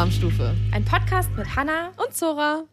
Alarmstufe. 0.00 0.54
Ein 0.72 0.82
Podcast 0.82 1.28
mit 1.36 1.56
Hanna 1.56 1.92
und 1.98 2.16
Zora. 2.16 2.64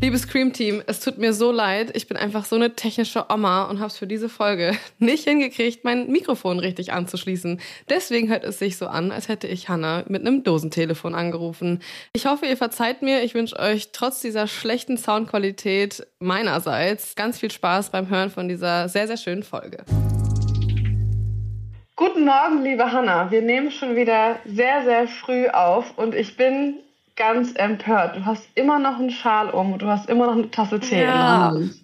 Liebes 0.00 0.26
Cream 0.26 0.54
Team, 0.54 0.82
es 0.86 1.00
tut 1.00 1.18
mir 1.18 1.34
so 1.34 1.52
leid. 1.52 1.94
Ich 1.94 2.08
bin 2.08 2.16
einfach 2.16 2.46
so 2.46 2.56
eine 2.56 2.74
technische 2.76 3.26
Oma 3.28 3.64
und 3.64 3.78
habe 3.78 3.88
es 3.88 3.98
für 3.98 4.06
diese 4.06 4.30
Folge 4.30 4.74
nicht 4.98 5.24
hingekriegt, 5.24 5.84
mein 5.84 6.10
Mikrofon 6.10 6.60
richtig 6.60 6.94
anzuschließen. 6.94 7.60
Deswegen 7.90 8.30
hört 8.30 8.44
es 8.44 8.58
sich 8.58 8.78
so 8.78 8.86
an, 8.86 9.12
als 9.12 9.28
hätte 9.28 9.48
ich 9.48 9.68
Hannah 9.68 10.04
mit 10.08 10.26
einem 10.26 10.44
Dosentelefon 10.44 11.14
angerufen. 11.14 11.82
Ich 12.14 12.24
hoffe, 12.24 12.46
ihr 12.46 12.56
verzeiht 12.56 13.02
mir. 13.02 13.22
Ich 13.22 13.34
wünsche 13.34 13.58
euch 13.58 13.92
trotz 13.92 14.22
dieser 14.22 14.46
schlechten 14.46 14.96
Soundqualität 14.96 16.06
meinerseits 16.20 17.16
ganz 17.16 17.38
viel 17.38 17.50
Spaß 17.50 17.90
beim 17.90 18.08
Hören 18.08 18.30
von 18.30 18.48
dieser 18.48 18.88
sehr, 18.88 19.06
sehr 19.06 19.18
schönen 19.18 19.42
Folge. 19.42 19.84
Guten 22.00 22.24
Morgen, 22.24 22.62
liebe 22.62 22.90
Hanna. 22.90 23.30
Wir 23.30 23.42
nehmen 23.42 23.70
schon 23.70 23.94
wieder 23.94 24.36
sehr, 24.46 24.84
sehr 24.84 25.06
früh 25.06 25.48
auf 25.48 25.98
und 25.98 26.14
ich 26.14 26.34
bin 26.34 26.76
ganz 27.14 27.52
empört. 27.56 28.16
Du 28.16 28.24
hast 28.24 28.48
immer 28.54 28.78
noch 28.78 28.98
einen 28.98 29.10
Schal 29.10 29.50
um 29.50 29.74
und 29.74 29.82
du 29.82 29.86
hast 29.86 30.08
immer 30.08 30.28
noch 30.28 30.32
eine 30.32 30.50
Tasse 30.50 30.80
Tee 30.80 31.02
ja. 31.02 31.02
in 31.02 31.06
der 31.06 31.40
Hand. 31.40 31.74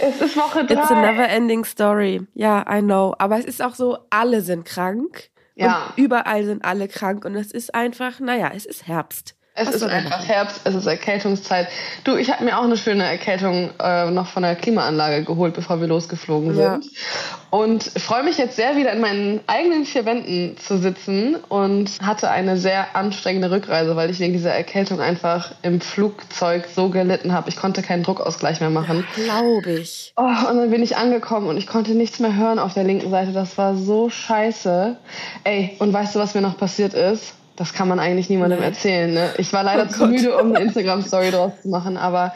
Es 0.00 0.20
ist 0.20 0.36
Woche 0.36 0.64
drei. 0.64 0.74
It's 0.74 0.90
a 0.92 1.00
never 1.00 1.28
ending 1.28 1.64
story. 1.64 2.24
Ja, 2.34 2.64
I 2.72 2.80
know. 2.80 3.16
Aber 3.18 3.40
es 3.40 3.44
ist 3.44 3.60
auch 3.60 3.74
so, 3.74 3.98
alle 4.08 4.40
sind 4.40 4.66
krank. 4.66 5.30
Ja. 5.56 5.86
Und 5.96 6.04
überall 6.04 6.44
sind 6.44 6.64
alle 6.64 6.86
krank. 6.86 7.24
Und 7.24 7.34
es 7.34 7.50
ist 7.50 7.74
einfach, 7.74 8.20
naja, 8.20 8.52
es 8.54 8.66
ist 8.66 8.86
Herbst. 8.86 9.35
Es 9.58 9.70
ist 9.70 9.82
einfach 9.82 10.26
Herbst, 10.28 10.60
es 10.64 10.74
ist 10.74 10.86
Erkältungszeit. 10.86 11.68
Du, 12.04 12.16
ich 12.16 12.30
habe 12.30 12.44
mir 12.44 12.58
auch 12.58 12.64
eine 12.64 12.76
schöne 12.76 13.04
Erkältung 13.04 13.70
äh, 13.82 14.10
noch 14.10 14.26
von 14.26 14.42
der 14.42 14.54
Klimaanlage 14.54 15.24
geholt, 15.24 15.54
bevor 15.54 15.80
wir 15.80 15.86
losgeflogen 15.86 16.54
sind. 16.54 16.62
Ja. 16.62 16.80
Und 17.48 17.84
freue 17.84 18.22
mich 18.22 18.36
jetzt 18.36 18.56
sehr, 18.56 18.76
wieder 18.76 18.92
in 18.92 19.00
meinen 19.00 19.40
eigenen 19.46 19.86
vier 19.86 20.04
Wänden 20.04 20.58
zu 20.58 20.76
sitzen 20.76 21.36
und 21.48 21.90
hatte 22.02 22.30
eine 22.30 22.58
sehr 22.58 22.94
anstrengende 22.94 23.50
Rückreise, 23.50 23.96
weil 23.96 24.10
ich 24.10 24.20
wegen 24.20 24.34
dieser 24.34 24.52
Erkältung 24.52 25.00
einfach 25.00 25.52
im 25.62 25.80
Flugzeug 25.80 26.66
so 26.74 26.90
gelitten 26.90 27.32
habe. 27.32 27.48
Ich 27.48 27.56
konnte 27.56 27.80
keinen 27.80 28.02
Druckausgleich 28.02 28.60
mehr 28.60 28.68
machen. 28.68 29.06
Glaube 29.14 29.72
ich. 29.72 30.12
Oh, 30.16 30.50
und 30.50 30.58
dann 30.58 30.70
bin 30.70 30.82
ich 30.82 30.98
angekommen 30.98 31.48
und 31.48 31.56
ich 31.56 31.66
konnte 31.66 31.92
nichts 31.92 32.18
mehr 32.18 32.36
hören 32.36 32.58
auf 32.58 32.74
der 32.74 32.84
linken 32.84 33.10
Seite. 33.10 33.32
Das 33.32 33.56
war 33.56 33.74
so 33.74 34.10
scheiße. 34.10 34.96
Ey, 35.44 35.76
und 35.78 35.94
weißt 35.94 36.14
du, 36.14 36.18
was 36.18 36.34
mir 36.34 36.42
noch 36.42 36.58
passiert 36.58 36.92
ist? 36.92 37.32
Das 37.56 37.72
kann 37.72 37.88
man 37.88 37.98
eigentlich 37.98 38.28
niemandem 38.28 38.62
erzählen. 38.62 39.12
Ne? 39.12 39.30
Ich 39.38 39.52
war 39.52 39.62
leider 39.62 39.86
oh 39.88 39.92
zu 39.92 40.06
müde, 40.06 40.36
um 40.36 40.54
eine 40.54 40.64
Instagram-Story 40.64 41.30
draus 41.30 41.52
zu 41.62 41.68
machen, 41.68 41.96
aber 41.96 42.34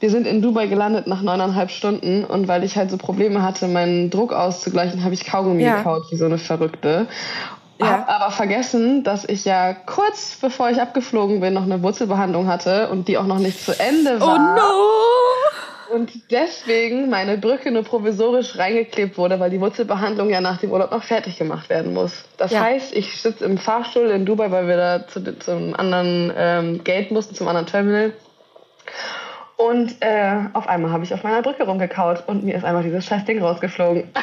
wir 0.00 0.10
sind 0.10 0.26
in 0.26 0.40
Dubai 0.40 0.66
gelandet 0.66 1.06
nach 1.06 1.20
neuneinhalb 1.20 1.70
Stunden 1.70 2.24
und 2.24 2.48
weil 2.48 2.64
ich 2.64 2.76
halt 2.76 2.90
so 2.90 2.96
Probleme 2.96 3.42
hatte, 3.42 3.68
meinen 3.68 4.08
Druck 4.08 4.32
auszugleichen, 4.32 5.04
habe 5.04 5.12
ich 5.12 5.26
Kaugummi 5.26 5.62
ja. 5.62 5.78
gekaut 5.78 6.10
wie 6.10 6.16
so 6.16 6.24
eine 6.24 6.38
Verrückte. 6.38 7.06
Ja. 7.78 7.86
Hab 7.86 8.08
aber 8.08 8.30
vergessen, 8.30 9.04
dass 9.04 9.24
ich 9.24 9.44
ja 9.44 9.74
kurz 9.74 10.36
bevor 10.40 10.70
ich 10.70 10.80
abgeflogen 10.80 11.40
bin 11.40 11.54
noch 11.54 11.62
eine 11.62 11.82
Wurzelbehandlung 11.82 12.46
hatte 12.46 12.88
und 12.90 13.08
die 13.08 13.18
auch 13.18 13.26
noch 13.26 13.38
nicht 13.38 13.62
zu 13.62 13.78
Ende 13.78 14.16
oh 14.20 14.26
war. 14.26 14.34
Oh 14.34 14.38
no! 14.38 15.29
Und 15.92 16.30
deswegen 16.30 17.10
meine 17.10 17.38
Brücke 17.38 17.70
nur 17.70 17.82
provisorisch 17.82 18.56
reingeklebt 18.58 19.18
wurde, 19.18 19.40
weil 19.40 19.50
die 19.50 19.60
Wurzelbehandlung 19.60 20.30
ja 20.30 20.40
nach 20.40 20.58
dem 20.58 20.70
Urlaub 20.70 20.90
noch 20.90 21.02
fertig 21.02 21.36
gemacht 21.36 21.68
werden 21.68 21.92
muss. 21.92 22.24
Das 22.36 22.52
ja. 22.52 22.60
heißt, 22.60 22.94
ich 22.94 23.20
sitze 23.20 23.44
im 23.44 23.58
Fahrstuhl 23.58 24.08
in 24.10 24.24
Dubai, 24.24 24.50
weil 24.50 24.68
wir 24.68 24.76
da 24.76 25.06
zu, 25.06 25.38
zum 25.38 25.74
anderen 25.74 26.32
ähm, 26.36 26.84
Gate 26.84 27.10
mussten, 27.10 27.34
zum 27.34 27.48
anderen 27.48 27.66
Terminal. 27.66 28.12
Und 29.56 29.96
äh, 30.00 30.36
auf 30.54 30.68
einmal 30.68 30.90
habe 30.90 31.04
ich 31.04 31.12
auf 31.12 31.22
meiner 31.22 31.42
Brücke 31.42 31.64
rumgekaut 31.64 32.24
und 32.26 32.44
mir 32.44 32.56
ist 32.56 32.64
einfach 32.64 32.82
dieses 32.82 33.04
scheiß 33.04 33.24
Ding 33.24 33.42
rausgeflogen. 33.42 34.10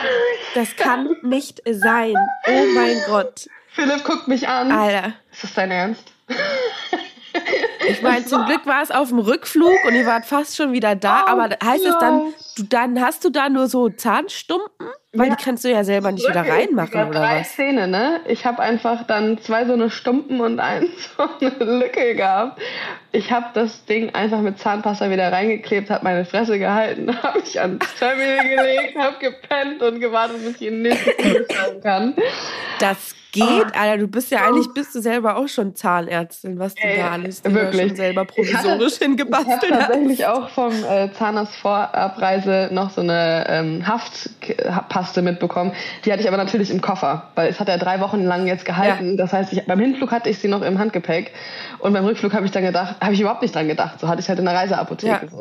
Das 0.55 0.75
kann 0.75 1.15
nicht 1.21 1.61
sein. 1.69 2.15
Oh 2.47 2.63
mein 2.73 2.97
Gott. 3.05 3.47
Philipp 3.67 4.03
guckt 4.03 4.27
mich 4.27 4.47
an. 4.47 4.71
Alter. 4.71 5.13
Ist 5.31 5.43
das 5.43 5.53
dein 5.53 5.69
Ernst? 5.69 6.03
Ich 7.89 8.01
meine, 8.01 8.25
zum 8.25 8.45
Glück 8.45 8.65
war 8.65 8.81
es 8.81 8.91
auf 8.91 9.09
dem 9.09 9.19
Rückflug 9.19 9.85
und 9.85 9.95
ihr 9.95 10.05
wart 10.05 10.25
fast 10.25 10.55
schon 10.55 10.71
wieder 10.73 10.95
da. 10.95 11.25
Oh, 11.25 11.29
aber 11.29 11.49
heißt 11.63 11.85
es 11.85 11.97
dann, 11.99 12.33
du, 12.57 12.63
dann 12.63 13.01
hast 13.01 13.23
du 13.23 13.29
da 13.29 13.49
nur 13.49 13.67
so 13.67 13.89
Zahnstumpen? 13.89 14.87
Weil 15.13 15.29
ja. 15.29 15.35
die 15.35 15.43
kannst 15.43 15.63
du 15.63 15.71
ja 15.71 15.83
selber 15.83 16.11
nicht 16.11 16.27
wieder 16.27 16.47
reinmachen, 16.47 17.09
oder 17.09 17.19
drei 17.19 17.39
was? 17.39 17.55
Zähne, 17.55 17.87
ne? 17.87 18.19
Ich 18.27 18.45
habe 18.45 18.61
einfach 18.61 19.07
dann 19.07 19.39
zwei 19.39 19.65
so 19.65 19.73
eine 19.73 19.89
Stumpen 19.89 20.41
und 20.41 20.59
eins 20.59 20.89
so 21.17 21.23
eine 21.39 21.79
Lücke 21.79 22.13
gehabt. 22.13 22.61
Ich 23.13 23.31
habe 23.31 23.47
das 23.53 23.85
Ding 23.85 24.13
einfach 24.13 24.41
mit 24.41 24.59
Zahnpasta 24.59 25.09
wieder 25.09 25.31
reingeklebt, 25.31 25.89
habe 25.89 26.03
meine 26.03 26.25
Fresse 26.25 26.59
gehalten, 26.59 27.15
habe 27.23 27.39
mich 27.39 27.59
ans 27.59 27.85
Terminal 27.95 28.47
gelegt, 28.47 28.97
habe 28.97 29.17
gepennt 29.17 29.81
und 29.81 29.99
gewartet, 29.99 30.43
bis 30.43 30.61
ich 30.61 30.67
in 30.67 30.83
den 30.83 30.93
nächsten 30.93 31.11
schauen 31.51 31.81
kann. 31.81 32.15
Das 32.79 33.15
geht, 33.31 33.43
oh. 33.45 33.79
Alter. 33.79 33.97
Du 33.97 34.07
bist 34.07 34.31
ja 34.31 34.45
eigentlich, 34.45 34.67
bist 34.73 34.95
du 34.95 35.01
selber 35.01 35.37
auch 35.37 35.47
schon 35.47 35.75
Zahnärztin, 35.75 36.59
was 36.59 36.75
du 36.75 36.83
Ey, 36.83 36.97
da 36.97 37.11
alles 37.11 37.43
wirklich. 37.43 37.87
schon 37.87 37.95
selber 37.95 38.25
provisorisch 38.25 38.93
ich 38.93 38.99
hingebastelt 38.99 39.63
ich 39.63 39.71
hast. 39.71 39.79
tatsächlich 39.79 40.25
auch 40.25 40.49
vom 40.49 40.73
äh, 40.83 41.11
Zahnarzt 41.13 41.55
Vorabreise 41.55 42.69
noch 42.71 42.89
so 42.89 43.01
eine 43.01 43.45
ähm, 43.49 43.87
Haftpaste 43.87 45.21
mitbekommen. 45.21 45.73
Die 46.05 46.11
hatte 46.11 46.21
ich 46.21 46.27
aber 46.27 46.37
natürlich 46.37 46.71
im 46.71 46.81
Koffer, 46.81 47.29
weil 47.35 47.49
es 47.49 47.59
hat 47.59 47.67
ja 47.67 47.77
drei 47.77 47.99
Wochen 47.99 48.23
lang 48.23 48.47
jetzt 48.47 48.65
gehalten. 48.65 49.11
Ja. 49.11 49.17
Das 49.17 49.33
heißt, 49.33 49.53
ich, 49.53 49.65
beim 49.65 49.79
Hinflug 49.79 50.11
hatte 50.11 50.29
ich 50.29 50.39
sie 50.39 50.47
noch 50.47 50.61
im 50.61 50.79
Handgepäck 50.79 51.31
und 51.79 51.93
beim 51.93 52.05
Rückflug 52.05 52.33
habe 52.33 52.45
ich 52.45 52.51
dann 52.51 52.63
gedacht, 52.63 52.95
habe 53.01 53.13
ich 53.13 53.21
überhaupt 53.21 53.41
nicht 53.41 53.53
dran 53.53 53.67
gedacht. 53.67 53.99
So 53.99 54.07
hatte 54.07 54.21
ich 54.21 54.29
halt 54.29 54.39
in 54.39 54.45
der 54.45 54.55
Reiseapotheke 54.55 55.25
ja. 55.25 55.29
so. 55.29 55.37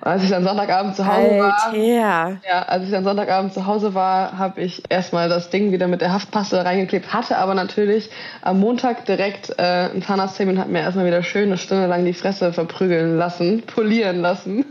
Und 0.00 0.06
als 0.06 0.22
ich 0.22 0.30
dann 0.30 0.44
Sonntagabend 0.44 0.96
zu 0.96 1.06
Hause 1.06 1.42
Alter. 1.42 1.72
war, 1.72 2.38
ja, 2.48 2.62
als 2.62 2.84
ich 2.84 2.90
dann 2.90 3.04
Sonntagabend 3.04 3.54
zu 3.54 3.66
Hause 3.66 3.94
war, 3.94 4.38
habe 4.38 4.60
ich 4.60 4.82
erstmal 4.88 5.28
das 5.28 5.50
Ding 5.50 5.72
wieder 5.72 5.88
mit 5.88 6.00
der 6.00 6.12
Haftpaste 6.12 6.64
reingeklebt, 6.64 7.12
hatte 7.22 7.38
aber 7.38 7.54
natürlich 7.54 8.10
am 8.40 8.58
Montag 8.58 9.06
direkt 9.06 9.50
äh, 9.50 9.62
einen 9.62 10.02
Zahnarzttermin, 10.02 10.58
hat 10.58 10.68
mir 10.68 10.80
erstmal 10.80 11.06
wieder 11.06 11.22
schön 11.22 11.44
eine 11.44 11.58
Stunde 11.58 11.86
lang 11.86 12.04
die 12.04 12.14
Fresse 12.14 12.52
verprügeln 12.52 13.16
lassen, 13.16 13.62
polieren 13.62 14.20
lassen. 14.20 14.64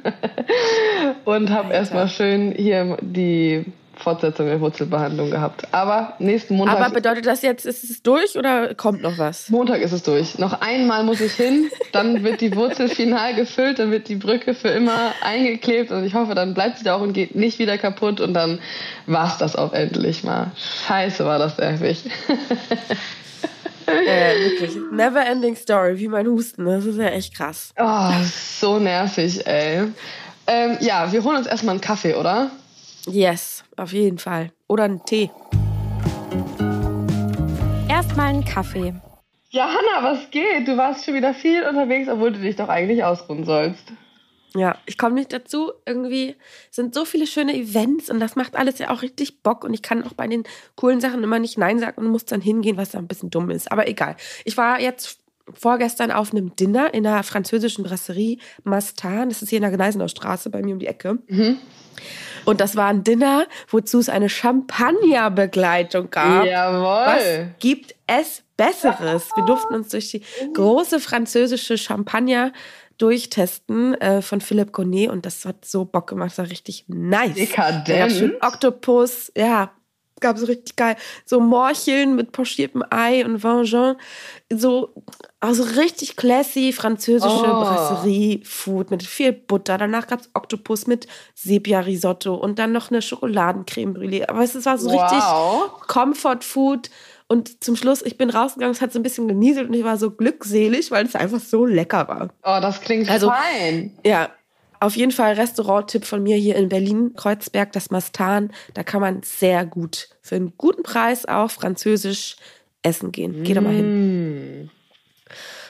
Und 1.26 1.50
habe 1.50 1.74
erstmal 1.74 2.10
schön 2.10 2.52
hier 2.52 2.98
die 3.02 3.66
Fortsetzung 4.02 4.48
der 4.48 4.60
Wurzelbehandlung 4.60 5.30
gehabt. 5.32 5.68
Aber 5.72 6.14
nächsten 6.20 6.56
Montag. 6.56 6.80
Aber 6.80 6.94
bedeutet 6.94 7.26
das 7.26 7.42
jetzt, 7.42 7.66
ist 7.66 7.84
es 7.84 8.02
durch 8.02 8.38
oder 8.38 8.74
kommt 8.76 9.02
noch 9.02 9.18
was? 9.18 9.50
Montag 9.50 9.82
ist 9.82 9.92
es 9.92 10.04
durch. 10.04 10.38
Noch 10.40 10.62
einmal 10.62 11.04
muss 11.04 11.22
ich 11.22 11.34
hin, 11.34 11.70
dann 11.92 12.24
wird 12.24 12.42
die 12.42 12.56
Wurzel 12.56 12.90
final 12.90 13.36
gefüllt, 13.36 13.80
dann 13.80 13.92
wird 13.92 14.08
die 14.08 14.16
Brücke 14.16 14.54
für 14.54 14.70
immer 14.70 15.14
eingeklebt 15.22 15.92
und 15.92 16.04
ich 16.04 16.14
hoffe, 16.14 16.36
dann 16.36 16.54
bleibt 16.54 16.80
sie 16.80 16.84
da 16.84 16.96
auch 16.96 17.02
und 17.02 17.14
geht 17.14 17.36
nicht 17.36 17.60
wieder 17.60 17.78
kaputt 17.78 18.22
und 18.22 18.34
dann 18.34 18.60
war's 19.06 19.38
das 19.38 19.56
auch 19.56 19.74
endlich 19.74 20.24
mal. 20.24 20.52
Scheiße, 20.88 21.26
war 21.26 21.40
das 21.40 21.58
nervig. 21.58 22.04
Äh, 23.88 24.40
wirklich. 24.40 24.78
Never 24.92 25.26
ending 25.26 25.56
story, 25.56 26.00
wie 26.00 26.08
mein 26.08 26.28
Husten. 26.28 26.66
Das 26.66 26.86
ist 26.86 26.98
ja 26.98 27.08
echt 27.08 27.36
krass. 27.36 27.74
Oh, 27.78 28.12
so 28.24 28.80
nervig, 28.80 29.46
ey. 29.46 29.88
Ähm, 30.48 30.78
ja, 30.80 31.12
wir 31.12 31.24
holen 31.24 31.38
uns 31.38 31.48
erstmal 31.48 31.74
einen 31.74 31.82
Kaffee, 31.82 32.16
oder? 32.16 32.52
Yes, 33.08 33.64
auf 33.78 33.94
jeden 33.94 34.20
Fall. 34.20 34.52
Oder 34.68 34.84
einen 34.84 35.04
Tee. 35.04 35.32
Erstmal 37.90 38.28
einen 38.28 38.46
Kaffee. 38.46 38.94
Ja, 39.50 39.68
Hanna, 39.68 40.04
was 40.04 40.30
geht? 40.32 40.68
Du 40.68 40.78
warst 40.78 41.04
schon 41.06 41.16
wieder 41.16 41.34
viel 41.34 41.64
unterwegs, 41.64 42.08
obwohl 42.10 42.32
du 42.32 42.40
dich 42.40 42.56
doch 42.56 42.70
eigentlich 42.70 43.04
ausruhen 43.04 43.44
sollst. 43.44 43.92
Ja, 44.56 44.78
ich 44.86 44.98
komme 44.98 45.16
nicht 45.16 45.32
dazu. 45.32 45.72
Irgendwie 45.86 46.36
sind 46.70 46.94
so 46.94 47.06
viele 47.06 47.26
schöne 47.26 47.56
Events 47.56 48.10
und 48.10 48.20
das 48.20 48.36
macht 48.36 48.56
alles 48.56 48.80
ja 48.80 48.90
auch 48.90 49.02
richtig 49.02 49.42
Bock. 49.44 49.64
Und 49.64 49.74
ich 49.74 49.82
kann 49.82 50.04
auch 50.04 50.14
bei 50.14 50.28
den 50.28 50.44
coolen 50.76 51.00
Sachen 51.00 51.24
immer 51.24 51.40
nicht 51.40 51.58
Nein 51.58 51.80
sagen 51.80 52.02
und 52.02 52.12
muss 52.12 52.26
dann 52.26 52.42
hingehen, 52.42 52.78
was 52.78 52.92
da 52.92 52.98
ein 52.98 53.08
bisschen 53.08 53.30
dumm 53.30 53.50
ist. 53.50 53.72
Aber 53.72 53.88
egal. 53.88 54.16
Ich 54.46 54.58
war 54.58 54.80
jetzt 54.80 55.21
vorgestern 55.54 56.12
auf 56.12 56.32
einem 56.32 56.56
Dinner 56.56 56.94
in 56.94 57.04
der 57.04 57.24
französischen 57.24 57.84
Brasserie 57.84 58.38
Mastan. 58.64 59.30
Das 59.30 59.42
ist 59.42 59.50
hier 59.50 59.58
in 59.58 59.64
der 59.64 59.72
Gneisenauer 59.72 60.10
Straße 60.10 60.50
bei 60.50 60.62
mir 60.62 60.74
um 60.74 60.80
die 60.80 60.88
Ecke. 60.88 61.20
Mhm. 61.28 61.58
Und 62.46 62.60
das 62.60 62.76
war 62.76 62.88
ein 62.88 63.04
Dinner, 63.04 63.46
wozu 63.70 64.00
es 64.00 64.10
eine 64.10 64.30
Champagnerbegleitung 64.30 66.10
gab. 66.10 66.46
Jawohl. 66.46 66.84
Was 66.84 67.24
gibt 67.60 67.96
es 68.08 68.44
Besseres? 68.58 69.30
Wir 69.36 69.46
durften 69.46 69.76
uns 69.76 69.90
durch 69.90 70.10
die 70.10 70.24
große 70.54 71.00
französische 71.00 71.78
Champagner 71.78 72.52
durchtesten 72.98 73.96
äh, 73.96 74.22
von 74.22 74.42
Philipp 74.42 74.72
Gonet 74.72 75.10
und 75.10 75.26
das 75.26 75.44
hat 75.46 75.66
so 75.66 75.86
Bock 75.86 76.08
gemacht, 76.08 76.32
das 76.32 76.38
war 76.38 76.50
richtig 76.50 76.86
nice. 76.88 77.34
Dekadent. 77.34 78.12
schön 78.12 78.34
Oktopus, 78.42 79.32
ja, 79.36 79.72
gab 80.22 80.38
so 80.38 80.46
richtig 80.46 80.76
geil. 80.76 80.96
So 81.26 81.40
Morcheln 81.40 82.16
mit 82.16 82.32
pochiertem 82.32 82.84
Ei 82.90 83.26
und 83.26 83.44
Vin 83.44 83.98
So, 84.54 84.94
also 85.40 85.64
richtig 85.64 86.16
classy 86.16 86.72
französische 86.72 87.52
oh. 87.52 87.62
Brasserie-Food 87.62 88.92
mit 88.92 89.04
viel 89.04 89.34
Butter. 89.34 89.78
Danach 89.78 90.08
gab 90.08 90.22
es 90.22 90.30
Oktopus 90.34 90.88
mit 90.88 91.08
Sepia-Risotto 91.36 92.36
und 92.36 92.60
dann 92.60 92.72
noch 92.72 92.92
eine 92.92 93.02
Schokoladencreme 93.02 93.94
brûlée. 93.94 94.30
Aber 94.30 94.44
es 94.44 94.66
war 94.66 94.78
so 94.78 94.92
wow. 94.92 95.02
richtig 95.02 95.88
Comfort-Food. 95.88 96.90
Und 97.28 97.64
zum 97.64 97.78
Schluss, 97.78 98.02
ich 98.02 98.18
bin 98.18 98.30
rausgegangen, 98.30 98.76
es 98.76 98.82
hat 98.82 98.92
so 98.92 99.00
ein 99.00 99.04
bisschen 99.04 99.30
genieselt 99.30 99.70
und 99.70 99.74
ich 99.74 99.86
war 99.86 99.96
so 99.96 100.12
glückselig, 100.12 100.92
weil 100.92 101.06
es 101.06 101.16
einfach 101.16 101.40
so 101.40 101.66
lecker 101.66 102.10
war. 102.10 102.30
Oh, 102.44 102.60
das 102.62 102.82
klingt 102.82 103.10
also, 103.10 103.30
fein. 103.30 103.98
Ja, 104.06 104.30
auf 104.82 104.96
jeden 104.96 105.12
Fall 105.12 105.34
Restaurant-Tipp 105.34 106.06
von 106.06 106.24
mir 106.24 106.36
hier 106.36 106.56
in 106.56 106.68
Berlin, 106.68 107.14
Kreuzberg, 107.16 107.72
das 107.72 107.92
Mastan. 107.92 108.52
Da 108.74 108.84
kann 108.84 109.00
man 109.00 109.22
sehr 109.22 109.66
gut 109.66 110.10
für 110.22 110.36
einen 110.36 110.58
guten 110.58 110.82
Preis 110.82 111.26
auch 111.28 111.52
französisch 111.52 112.36
essen 112.82 113.12
gehen. 113.12 113.44
Geh 113.44 113.54
da 113.54 113.62
mal 113.62 113.74
hin. 113.74 114.72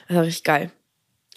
Das 0.07 0.15
war 0.15 0.23
richtig 0.23 0.45
geil. 0.45 0.71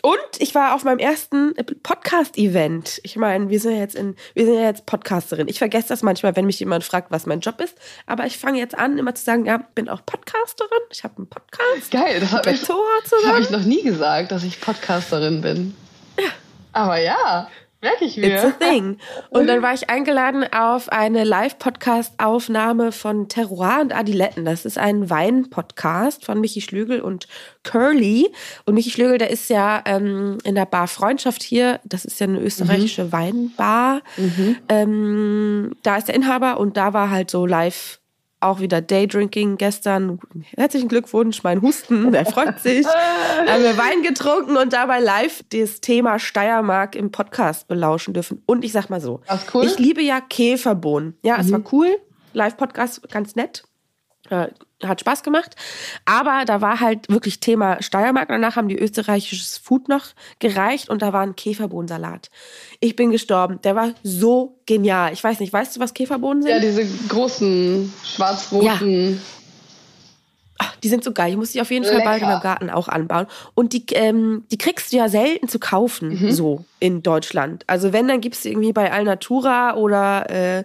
Und 0.02 0.18
ich 0.38 0.54
war 0.54 0.74
auf 0.74 0.84
meinem 0.84 0.98
ersten 0.98 1.54
Podcast-Event. 1.82 3.00
Ich 3.04 3.16
meine, 3.16 3.48
wir 3.48 3.58
sind 3.58 3.72
ja 3.72 3.78
jetzt 3.78 3.94
in, 3.94 4.14
wir 4.34 4.44
sind 4.44 4.54
ja 4.54 4.64
jetzt 4.64 4.86
Podcasterin. 4.86 5.48
Ich 5.48 5.58
vergesse 5.58 5.88
das 5.88 6.02
manchmal, 6.02 6.36
wenn 6.36 6.44
mich 6.44 6.60
jemand 6.60 6.84
fragt, 6.84 7.10
was 7.10 7.26
mein 7.26 7.40
Job 7.40 7.60
ist. 7.60 7.76
Aber 8.06 8.26
ich 8.26 8.38
fange 8.38 8.58
jetzt 8.58 8.78
an, 8.78 8.98
immer 8.98 9.14
zu 9.14 9.24
sagen, 9.24 9.46
ja, 9.46 9.66
bin 9.74 9.88
auch 9.88 10.04
Podcasterin. 10.04 10.82
Ich 10.90 11.02
habe 11.02 11.16
einen 11.16 11.26
Podcast. 11.26 11.90
Geil, 11.90 12.20
das 12.20 12.32
habe 12.32 12.50
ich, 12.50 12.68
hab 12.68 13.40
ich 13.40 13.50
noch 13.50 13.64
nie 13.64 13.82
gesagt, 13.82 14.30
dass 14.30 14.44
ich 14.44 14.60
Podcasterin 14.60 15.40
bin. 15.40 15.74
Ja. 16.18 16.30
Aber 16.72 16.98
ja. 17.00 17.48
Merke 17.84 18.06
ich 18.06 18.16
mir. 18.16 18.34
It's 18.34 18.44
a 18.44 18.50
thing. 18.52 18.96
Und 19.28 19.46
dann 19.46 19.60
war 19.62 19.74
ich 19.74 19.90
eingeladen 19.90 20.50
auf 20.50 20.88
eine 20.88 21.22
Live-Podcast-Aufnahme 21.22 22.92
von 22.92 23.28
Terroir 23.28 23.80
und 23.82 23.94
Adiletten. 23.94 24.46
Das 24.46 24.64
ist 24.64 24.78
ein 24.78 25.10
Wein-Podcast 25.10 26.24
von 26.24 26.40
Michi 26.40 26.62
Schlügel 26.62 27.02
und 27.02 27.28
Curly. 27.62 28.32
Und 28.64 28.72
Michi 28.72 28.90
Schlügel, 28.90 29.18
der 29.18 29.28
ist 29.28 29.50
ja 29.50 29.82
ähm, 29.84 30.38
in 30.44 30.54
der 30.54 30.64
Bar 30.64 30.88
Freundschaft 30.88 31.42
hier. 31.42 31.78
Das 31.84 32.06
ist 32.06 32.18
ja 32.20 32.26
eine 32.26 32.40
österreichische 32.40 33.04
mhm. 33.04 33.12
Weinbar. 33.12 34.00
Mhm. 34.16 34.56
Ähm, 34.70 35.76
da 35.82 35.98
ist 35.98 36.08
der 36.08 36.14
Inhaber 36.14 36.58
und 36.58 36.78
da 36.78 36.94
war 36.94 37.10
halt 37.10 37.30
so 37.30 37.44
live 37.44 38.00
auch 38.44 38.60
wieder 38.60 38.80
Daydrinking 38.80 39.56
gestern. 39.56 40.20
Herzlichen 40.56 40.88
Glückwunsch, 40.88 41.42
mein 41.42 41.62
Husten, 41.62 42.12
der 42.12 42.26
freut 42.26 42.60
sich. 42.60 42.86
haben 43.46 43.62
wir 43.62 43.76
Wein 43.76 44.02
getrunken 44.02 44.56
und 44.56 44.72
dabei 44.72 45.00
live 45.00 45.42
das 45.50 45.80
Thema 45.80 46.18
Steiermark 46.18 46.94
im 46.94 47.10
Podcast 47.10 47.66
belauschen 47.68 48.14
dürfen. 48.14 48.42
Und 48.46 48.64
ich 48.64 48.72
sag 48.72 48.90
mal 48.90 49.00
so, 49.00 49.20
cool? 49.52 49.64
ich 49.64 49.78
liebe 49.78 50.02
ja 50.02 50.20
Käferbohnen. 50.20 51.16
Ja, 51.22 51.34
mhm. 51.34 51.40
es 51.40 51.52
war 51.52 51.62
cool. 51.72 51.88
Live-Podcast, 52.32 53.08
ganz 53.10 53.36
nett. 53.36 53.64
Äh, 54.30 54.48
hat 54.88 55.00
Spaß 55.00 55.22
gemacht. 55.22 55.56
Aber 56.04 56.44
da 56.46 56.60
war 56.60 56.80
halt 56.80 57.08
wirklich 57.08 57.40
Thema 57.40 57.82
Steiermark. 57.82 58.28
Danach 58.28 58.56
haben 58.56 58.68
die 58.68 58.78
österreichisches 58.78 59.58
Food 59.58 59.88
noch 59.88 60.06
gereicht 60.38 60.88
und 60.88 61.02
da 61.02 61.12
war 61.12 61.22
ein 61.22 61.36
Käferbohnensalat. 61.36 62.30
Ich 62.80 62.96
bin 62.96 63.10
gestorben. 63.10 63.60
Der 63.62 63.76
war 63.76 63.90
so 64.02 64.58
genial. 64.66 65.12
Ich 65.12 65.22
weiß 65.22 65.40
nicht, 65.40 65.52
weißt 65.52 65.76
du, 65.76 65.80
was 65.80 65.94
Käferbohnen 65.94 66.42
sind? 66.42 66.52
Ja, 66.52 66.60
diese 66.60 66.86
großen, 67.08 67.92
schwarz-roten. 68.02 69.14
Ja. 69.14 69.18
Ach, 70.58 70.76
die 70.76 70.88
sind 70.88 71.02
so 71.02 71.12
geil. 71.12 71.30
Ich 71.30 71.36
muss 71.36 71.52
die 71.52 71.60
auf 71.60 71.70
jeden 71.70 71.84
Fall 71.84 72.02
bald 72.04 72.22
in 72.22 72.28
meinem 72.28 72.40
Garten 72.40 72.70
auch 72.70 72.88
anbauen. 72.88 73.26
Und 73.54 73.72
die, 73.72 73.84
ähm, 73.92 74.44
die 74.52 74.58
kriegst 74.58 74.92
du 74.92 74.96
ja 74.96 75.08
selten 75.08 75.48
zu 75.48 75.58
kaufen, 75.58 76.20
mhm. 76.20 76.30
so 76.30 76.64
in 76.78 77.02
Deutschland. 77.02 77.64
Also 77.66 77.92
wenn, 77.92 78.06
dann 78.06 78.20
gibt's 78.20 78.44
irgendwie 78.44 78.72
bei 78.72 78.92
Alnatura 78.92 79.74
oder 79.74 80.30
äh, 80.30 80.64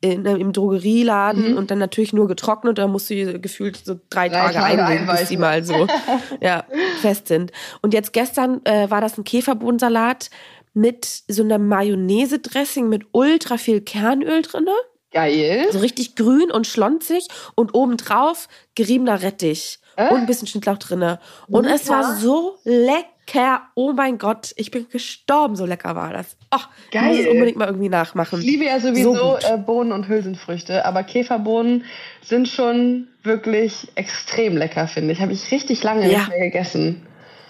in, 0.00 0.24
im 0.24 0.52
Drogerieladen 0.52 1.52
mhm. 1.52 1.58
und 1.58 1.70
dann 1.70 1.78
natürlich 1.78 2.12
nur 2.12 2.26
getrocknet. 2.26 2.78
Da 2.78 2.86
musst 2.86 3.10
du 3.10 3.38
gefühlt 3.38 3.76
so 3.76 4.00
drei, 4.08 4.28
drei 4.28 4.52
Tage, 4.52 4.54
Tage 4.54 4.82
einlegen, 4.82 5.06
bis 5.06 5.28
die 5.28 5.36
mal 5.36 5.64
so 5.64 5.86
ja, 6.40 6.64
fest 7.00 7.28
sind. 7.28 7.52
Und 7.82 7.94
jetzt 7.94 8.12
gestern 8.12 8.64
äh, 8.64 8.90
war 8.90 9.00
das 9.00 9.18
ein 9.18 9.24
Käferbohnensalat 9.24 10.30
mit 10.72 11.22
so 11.28 11.42
einer 11.42 11.58
Mayonnaise-Dressing 11.58 12.88
mit 12.88 13.06
ultra 13.12 13.58
viel 13.58 13.80
Kernöl 13.80 14.42
drinne. 14.42 14.72
Geil. 15.12 15.66
So 15.72 15.80
richtig 15.80 16.14
grün 16.14 16.50
und 16.52 16.66
schlonzig 16.66 17.26
und 17.56 17.74
obendrauf 17.74 18.48
geriebener 18.76 19.22
Rettich 19.22 19.80
äh? 19.96 20.08
und 20.08 20.20
ein 20.20 20.26
bisschen 20.26 20.46
Schnittlauch 20.46 20.78
drinne. 20.78 21.18
Und 21.48 21.64
ja. 21.64 21.74
es 21.74 21.88
war 21.88 22.16
so 22.16 22.58
lecker 22.64 23.08
lecker. 23.34 23.62
Oh 23.74 23.92
mein 23.92 24.18
Gott, 24.18 24.52
ich 24.56 24.70
bin 24.70 24.88
gestorben, 24.88 25.56
so 25.56 25.66
lecker 25.66 25.94
war 25.94 26.12
das. 26.12 26.36
Ach, 26.50 26.68
Geil. 26.90 27.02
ich 27.02 27.08
muss 27.10 27.26
es 27.26 27.32
unbedingt 27.32 27.56
mal 27.58 27.66
irgendwie 27.68 27.88
nachmachen. 27.88 28.40
Ich 28.40 28.46
liebe 28.46 28.64
ja 28.64 28.80
sowieso 28.80 29.14
so 29.14 29.38
äh, 29.38 29.58
Bohnen 29.58 29.92
und 29.92 30.08
Hülsenfrüchte, 30.08 30.84
aber 30.84 31.02
Käferbohnen 31.02 31.84
sind 32.22 32.48
schon 32.48 33.08
wirklich 33.22 33.88
extrem 33.94 34.56
lecker, 34.56 34.88
finde 34.88 35.12
ich. 35.12 35.20
Habe 35.20 35.32
ich 35.32 35.50
richtig 35.50 35.82
lange 35.82 36.10
ja. 36.10 36.18
nicht 36.18 36.28
mehr 36.28 36.40
gegessen. 36.40 37.06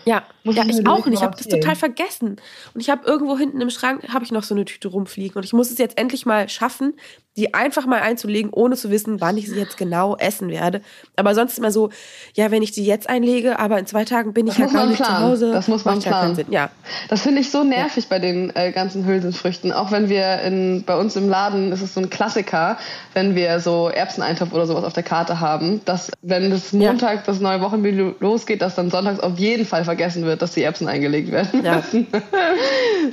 Ja, 0.07 0.25
Muss 0.45 0.57
ja 0.57 0.65
ich, 0.65 0.79
ich 0.79 0.87
auch 0.87 1.07
nicht. 1.07 1.19
Ich 1.19 1.23
habe 1.23 1.37
das 1.37 1.49
total 1.49 1.77
vergessen. 1.77 2.37
Und 2.75 2.81
ich 2.81 2.91
habe 2.91 3.07
irgendwo 3.07 3.37
hinten 3.37 3.61
im 3.61 3.71
Schrank 3.71 4.09
habe 4.13 4.25
ich 4.25 4.33
noch 4.33 4.43
so 4.43 4.55
eine 4.55 4.65
Tüte 4.65 4.89
rumfliegen. 4.89 5.37
Und 5.37 5.45
ich 5.45 5.53
muss 5.53 5.71
es 5.71 5.79
jetzt 5.79 5.99
endlich 5.99 6.27
mal 6.27 6.49
schaffen, 6.49 6.95
die 7.37 7.55
einfach 7.55 7.87
mal 7.87 8.01
einzulegen, 8.01 8.51
ohne 8.53 8.77
zu 8.77 8.91
wissen, 8.91 9.21
wann 9.21 9.39
ich 9.39 9.49
sie 9.49 9.57
jetzt 9.57 9.77
genau 9.77 10.17
essen 10.17 10.49
werde. 10.49 10.83
Aber 11.17 11.35
sonst 11.35 11.59
immer 11.59 11.71
so, 11.71 11.91
ja, 12.35 12.51
wenn 12.51 12.63
ich 12.63 12.75
sie 12.75 12.85
jetzt 12.85 13.09
einlege, 13.09 13.59
aber 13.59 13.79
in 13.79 13.87
zwei 13.87 14.05
Tagen 14.05 14.35
bin 14.35 14.47
ich 14.49 14.57
das 14.57 14.73
ja 14.73 14.79
gar 14.79 14.87
nicht 14.87 14.97
planen. 14.97 15.17
zu 15.17 15.23
Hause. 15.23 15.53
Das 15.53 15.69
muss 15.69 15.85
man 15.85 16.01
planen. 16.01 16.45
Ja. 16.51 16.71
Das 17.09 17.23
finde 17.23 17.41
ich 17.41 17.51
so 17.51 17.63
nervig 17.63 18.05
ja. 18.05 18.11
bei 18.11 18.19
den 18.19 18.55
äh, 18.57 18.73
ganzen 18.73 19.07
Hülsenfrüchten. 19.07 19.73
Auch 19.73 19.93
wenn 19.93 20.09
wir 20.09 20.41
in, 20.43 20.85
bei 20.85 20.97
uns 20.97 21.15
im 21.17 21.29
Laden, 21.29 21.71
ist 21.73 21.83
es 21.83 21.95
so 21.95 22.01
ein 22.01 22.11
Klassiker, 22.11 22.79
wenn 23.15 23.35
wir 23.35 23.61
so 23.61 23.89
Erbseneintopf 23.89 24.53
oder 24.53 24.67
sowas 24.67 24.85
auf 24.85 24.93
der 24.93 25.05
Karte 25.05 25.41
haben, 25.41 25.81
dass 25.85 26.11
wenn 26.23 26.51
das 26.51 26.73
Montag 26.73 27.17
ja. 27.17 27.23
das 27.27 27.41
neue 27.41 27.61
Wochenmenü 27.61 28.15
losgeht, 28.21 28.61
dass 28.61 28.75
dann 28.75 28.91
sonntags 28.91 29.21
auf 29.21 29.39
jeden 29.39 29.65
Fall 29.65 29.85
vergessen 29.85 30.25
wird, 30.25 30.30
dass 30.37 30.53
die 30.53 30.63
Erbsen 30.63 30.89
eingelegt 30.89 31.31
werden 31.31 31.65
ja. 31.65 31.77
müssen. 31.77 32.07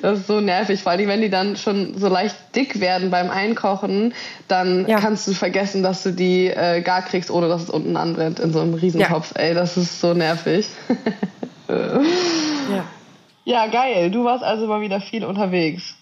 Das 0.01 0.19
ist 0.19 0.27
so 0.27 0.41
nervig, 0.41 0.83
vor 0.83 0.91
allem 0.91 1.07
wenn 1.07 1.21
die 1.21 1.29
dann 1.29 1.55
schon 1.55 1.97
so 1.97 2.07
leicht 2.07 2.35
dick 2.55 2.79
werden 2.79 3.09
beim 3.09 3.29
Einkochen, 3.29 4.13
dann 4.47 4.87
ja. 4.87 4.99
kannst 4.99 5.27
du 5.27 5.33
vergessen, 5.33 5.81
dass 5.81 6.03
du 6.03 6.11
die 6.11 6.47
äh, 6.47 6.81
gar 6.81 7.01
kriegst, 7.01 7.31
ohne 7.31 7.47
dass 7.47 7.63
es 7.63 7.69
unten 7.69 7.97
anbrennt 7.97 8.39
in 8.39 8.53
so 8.53 8.59
einem 8.59 8.73
Riesentopf. 8.73 9.33
Ja. 9.35 9.41
Ey, 9.41 9.53
das 9.53 9.77
ist 9.77 10.01
so 10.01 10.13
nervig. 10.13 10.67
ja. 11.69 12.03
ja, 13.45 13.67
geil. 13.67 14.11
Du 14.11 14.23
warst 14.25 14.43
also 14.43 14.67
mal 14.67 14.81
wieder 14.81 15.01
viel 15.01 15.23
unterwegs. 15.23 15.95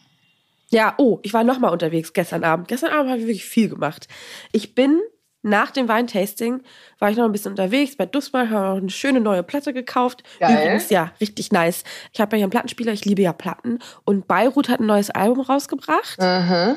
Ja, 0.69 0.95
oh, 0.97 1.19
ich 1.21 1.33
war 1.33 1.43
noch 1.43 1.59
mal 1.59 1.69
unterwegs 1.69 2.11
gestern 2.13 2.43
Abend. 2.43 2.67
Gestern 2.67 2.91
Abend 2.91 3.11
habe 3.11 3.19
ich 3.19 3.27
wirklich 3.27 3.45
viel 3.45 3.69
gemacht. 3.69 4.07
Ich 4.51 4.75
bin 4.75 4.99
nach 5.45 5.69
dem 5.69 5.87
Weintasting 5.87 6.61
war 6.97 7.11
ich 7.11 7.17
noch 7.17 7.25
ein 7.25 7.31
bisschen 7.31 7.51
unterwegs 7.51 7.95
bei 7.95 8.07
Dussmann, 8.07 8.49
habe 8.49 8.67
noch 8.69 8.77
eine 8.77 8.89
schöne 8.89 9.21
neue 9.21 9.43
Platte 9.43 9.73
gekauft. 9.73 10.23
Geil. 10.39 10.51
Übrigens, 10.51 10.89
ja, 10.89 11.11
richtig 11.21 11.51
nice. 11.51 11.83
Ich 12.13 12.19
habe 12.19 12.35
ja 12.35 12.37
hier 12.37 12.45
einen 12.45 12.51
Plattenspieler, 12.51 12.91
ich 12.91 13.05
liebe 13.05 13.21
ja 13.21 13.31
Platten. 13.31 13.79
Und 14.05 14.27
Beirut 14.27 14.69
hat 14.69 14.79
ein 14.79 14.87
neues 14.87 15.11
Album 15.11 15.41
rausgebracht. 15.41 16.19
Aha. 16.19 16.75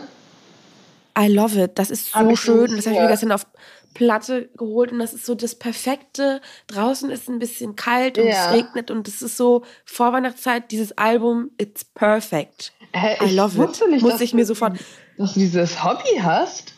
I 1.19 1.29
love 1.29 1.61
it. 1.61 1.79
Das 1.79 1.91
ist 1.91 2.13
so 2.13 2.37
schön. 2.37 2.77
Das 2.77 2.87
habe 2.87 2.97
ich 2.97 3.03
mir 3.03 3.09
gestern 3.09 3.33
auf 3.33 3.47
Platte 3.95 4.51
geholt 4.57 4.93
und 4.93 4.99
das 4.99 5.15
ist 5.15 5.25
so 5.25 5.35
das 5.35 5.55
Perfekte. 5.55 6.43
Draußen 6.67 7.11
ist 7.11 7.29
ein 7.29 7.39
bisschen 7.39 7.75
kalt 7.75 8.19
und 8.19 8.27
ja. 8.27 8.51
es 8.51 8.53
regnet 8.53 8.91
und 8.91 9.09
es 9.09 9.23
ist 9.23 9.39
so 9.39 9.65
Vorweihnachtszeit. 9.87 10.71
Dieses 10.71 10.97
Album, 10.97 11.51
it's 11.59 11.85
perfect. 11.85 12.73
Hä, 12.93 13.17
I 13.25 13.35
love 13.35 13.61
it. 13.63 13.83
Nicht, 13.89 14.03
Muss 14.03 14.21
ich 14.21 14.35
mir 14.35 14.45
sofort. 14.45 14.79
Dass 15.17 15.33
du 15.33 15.41
dieses 15.41 15.83
Hobby 15.83 16.21
hast? 16.21 16.75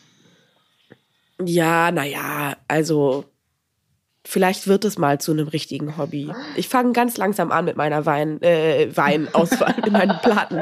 Ja, 1.45 1.91
naja, 1.91 2.57
also 2.67 3.30
Vielleicht 4.23 4.67
wird 4.67 4.85
es 4.85 4.97
mal 4.99 5.19
zu 5.19 5.31
einem 5.31 5.47
richtigen 5.47 5.97
Hobby. 5.97 6.31
Ich 6.55 6.69
fange 6.69 6.91
ganz 6.93 7.17
langsam 7.17 7.51
an 7.51 7.65
mit 7.65 7.75
meiner 7.75 8.05
Wein, 8.05 8.41
äh, 8.41 8.87
Weinauswahl, 8.95 9.73
mit 9.83 9.91
meinen 9.91 10.17
Platten. 10.21 10.61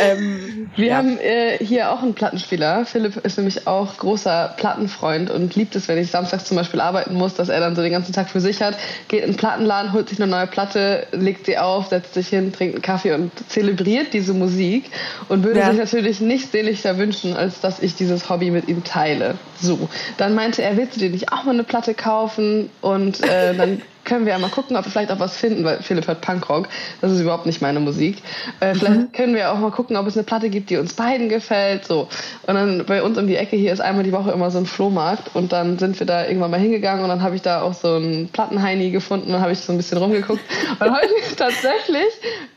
Ähm, 0.00 0.70
Wir 0.76 0.86
ja. 0.88 0.96
haben 0.96 1.18
äh, 1.18 1.58
hier 1.58 1.90
auch 1.90 2.02
einen 2.02 2.14
Plattenspieler. 2.14 2.84
Philipp 2.86 3.16
ist 3.24 3.36
nämlich 3.38 3.66
auch 3.66 3.96
großer 3.96 4.54
Plattenfreund 4.56 5.30
und 5.30 5.54
liebt 5.54 5.74
es, 5.74 5.88
wenn 5.88 5.98
ich 5.98 6.10
samstags 6.10 6.44
zum 6.44 6.56
Beispiel 6.56 6.80
arbeiten 6.80 7.14
muss, 7.14 7.34
dass 7.34 7.48
er 7.48 7.60
dann 7.60 7.76
so 7.76 7.82
den 7.82 7.92
ganzen 7.92 8.12
Tag 8.12 8.28
für 8.28 8.40
sich 8.40 8.62
hat, 8.62 8.76
geht 9.08 9.22
in 9.24 9.32
den 9.32 9.36
Plattenladen, 9.36 9.92
holt 9.92 10.08
sich 10.08 10.20
eine 10.20 10.30
neue 10.30 10.46
Platte, 10.46 11.06
legt 11.12 11.46
sie 11.46 11.58
auf, 11.58 11.88
setzt 11.88 12.14
sich 12.14 12.28
hin, 12.28 12.52
trinkt 12.52 12.74
einen 12.74 12.82
Kaffee 12.82 13.12
und 13.14 13.32
zelebriert 13.48 14.12
diese 14.12 14.34
Musik 14.34 14.90
und 15.28 15.44
würde 15.44 15.60
ja. 15.60 15.70
sich 15.70 15.78
natürlich 15.78 16.20
nichts 16.20 16.52
sehnlicher 16.52 16.98
wünschen, 16.98 17.36
als 17.36 17.60
dass 17.60 17.80
ich 17.80 17.94
dieses 17.94 18.28
Hobby 18.28 18.50
mit 18.50 18.68
ihm 18.68 18.84
teile. 18.84 19.36
So, 19.60 19.88
dann 20.16 20.34
meinte 20.34 20.62
er, 20.62 20.76
willst 20.76 20.96
du 20.96 21.00
dir 21.00 21.10
nicht 21.10 21.32
auch 21.32 21.44
mal 21.44 21.52
eine 21.52 21.64
Platte 21.64 21.94
kaufen? 21.94 22.70
Und 22.82 23.22
äh, 23.22 23.54
dann 23.54 23.80
können 24.04 24.26
wir 24.26 24.32
ja 24.32 24.38
mal 24.38 24.50
gucken, 24.50 24.76
ob 24.76 24.84
wir 24.84 24.90
vielleicht 24.90 25.12
auch 25.12 25.20
was 25.20 25.36
finden, 25.36 25.64
weil 25.64 25.82
Philipp 25.82 26.08
hört 26.08 26.20
Punkrock. 26.20 26.68
Das 27.00 27.12
ist 27.12 27.20
überhaupt 27.20 27.46
nicht 27.46 27.62
meine 27.62 27.80
Musik. 27.80 28.18
Äh, 28.60 28.74
vielleicht 28.74 29.00
mhm. 29.00 29.12
können 29.12 29.34
wir 29.34 29.52
auch 29.52 29.58
mal 29.58 29.70
gucken, 29.70 29.96
ob 29.96 30.06
es 30.06 30.16
eine 30.16 30.24
Platte 30.24 30.50
gibt, 30.50 30.70
die 30.70 30.76
uns 30.76 30.94
beiden 30.94 31.28
gefällt. 31.28 31.86
So. 31.86 32.08
Und 32.46 32.54
dann 32.54 32.84
bei 32.84 33.02
uns 33.02 33.16
um 33.18 33.26
die 33.28 33.36
Ecke 33.36 33.56
hier 33.56 33.72
ist 33.72 33.80
einmal 33.80 34.02
die 34.02 34.12
Woche 34.12 34.32
immer 34.32 34.50
so 34.50 34.58
ein 34.58 34.66
Flohmarkt. 34.66 35.34
Und 35.34 35.52
dann 35.52 35.78
sind 35.78 35.98
wir 36.00 36.06
da 36.06 36.26
irgendwann 36.26 36.50
mal 36.50 36.60
hingegangen 36.60 37.04
und 37.04 37.08
dann 37.08 37.22
habe 37.22 37.36
ich 37.36 37.42
da 37.42 37.62
auch 37.62 37.74
so 37.74 37.94
einen 37.94 38.28
Plattenheini 38.28 38.90
gefunden 38.90 39.32
und 39.32 39.40
habe 39.40 39.52
ich 39.52 39.60
so 39.60 39.72
ein 39.72 39.76
bisschen 39.76 39.98
rumgeguckt. 39.98 40.42
Und 40.80 40.90
heute 40.90 41.12
tatsächlich 41.36 42.08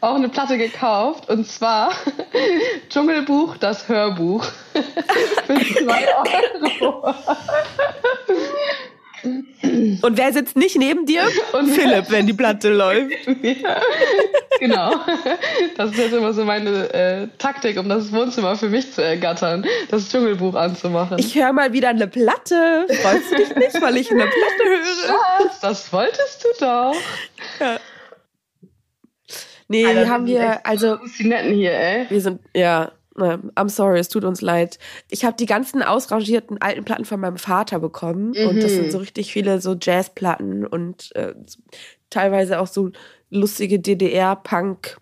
auch 0.01 0.15
eine 0.15 0.29
Platte 0.29 0.58
gekauft. 0.58 1.29
Und 1.29 1.48
zwar 1.48 1.91
Dschungelbuch, 2.89 3.58
das 3.58 3.88
Hörbuch. 3.88 4.44
Für 5.46 5.84
zwei 5.84 6.08
Euro. 6.82 7.13
Und 9.25 10.17
wer 10.17 10.34
sitzt 10.34 10.55
nicht 10.55 10.77
neben 10.77 11.05
dir? 11.05 11.24
Und 11.53 11.70
Philipp, 11.70 12.05
wenn 12.10 12.27
die 12.27 12.34
Platte 12.34 12.70
läuft. 12.74 13.12
Ja, 13.41 13.82
genau. 14.60 14.96
Das 15.77 15.91
ist 15.91 15.98
jetzt 15.98 16.13
immer 16.13 16.34
so 16.34 16.46
meine 16.46 16.94
äh, 16.94 17.27
Taktik, 17.38 17.77
um 17.79 17.89
das 17.89 18.12
Wohnzimmer 18.12 18.55
für 18.55 18.70
mich 18.70 18.91
zu 18.91 19.03
ergattern, 19.03 19.65
das 19.89 20.10
Dschungelbuch 20.10 20.55
anzumachen. 20.55 21.17
Ich 21.20 21.36
höre 21.36 21.53
mal 21.53 21.74
wieder 21.74 21.89
eine 21.89 22.08
Platte. 22.08 22.86
Freust 23.01 23.32
du 23.32 23.36
dich 23.36 23.55
nicht, 23.55 23.82
weil 23.82 23.98
ich 23.98 24.12
eine 24.12 24.24
Platte 24.24 24.63
höre? 24.63 25.39
Schatz, 25.39 25.60
das 25.62 25.94
wolltest 25.94 26.44
du 26.44 26.65
doch. 26.65 26.96
Ja. 27.60 27.79
Nee, 29.67 29.86
Alter, 29.86 30.01
wir 30.01 30.10
haben 30.10 30.25
hier, 30.27 30.65
also. 30.65 30.98
Die 31.17 31.27
netten 31.27 31.53
hier, 31.53 31.74
ey. 31.74 32.05
Wir 32.10 32.22
sind, 32.22 32.39
ja. 32.55 32.91
I'm 33.15 33.69
sorry, 33.69 34.00
es 34.00 34.10
tut 34.10 34.25
uns 34.25 34.41
leid. 34.41 34.77
Ich 35.10 35.24
habe 35.24 35.38
die 35.38 35.45
ganzen 35.45 35.81
ausrangierten 35.81 36.62
alten 36.62 36.84
Platten 36.84 37.05
von 37.05 37.19
meinem 37.19 37.38
Vater 37.38 37.79
bekommen 37.79 38.34
mhm. 38.36 38.48
und 38.50 38.63
das 38.63 38.72
sind 38.74 38.91
so 38.91 38.98
richtig 38.98 39.31
viele 39.31 39.62
so 39.62 39.75
Jazzplatten 39.79 40.65
und 40.65 41.15
äh, 41.15 41.34
teilweise 42.10 42.60
auch 42.60 42.67
so 42.67 42.91
lustige 43.29 43.79
DDR-Punk. 43.79 44.98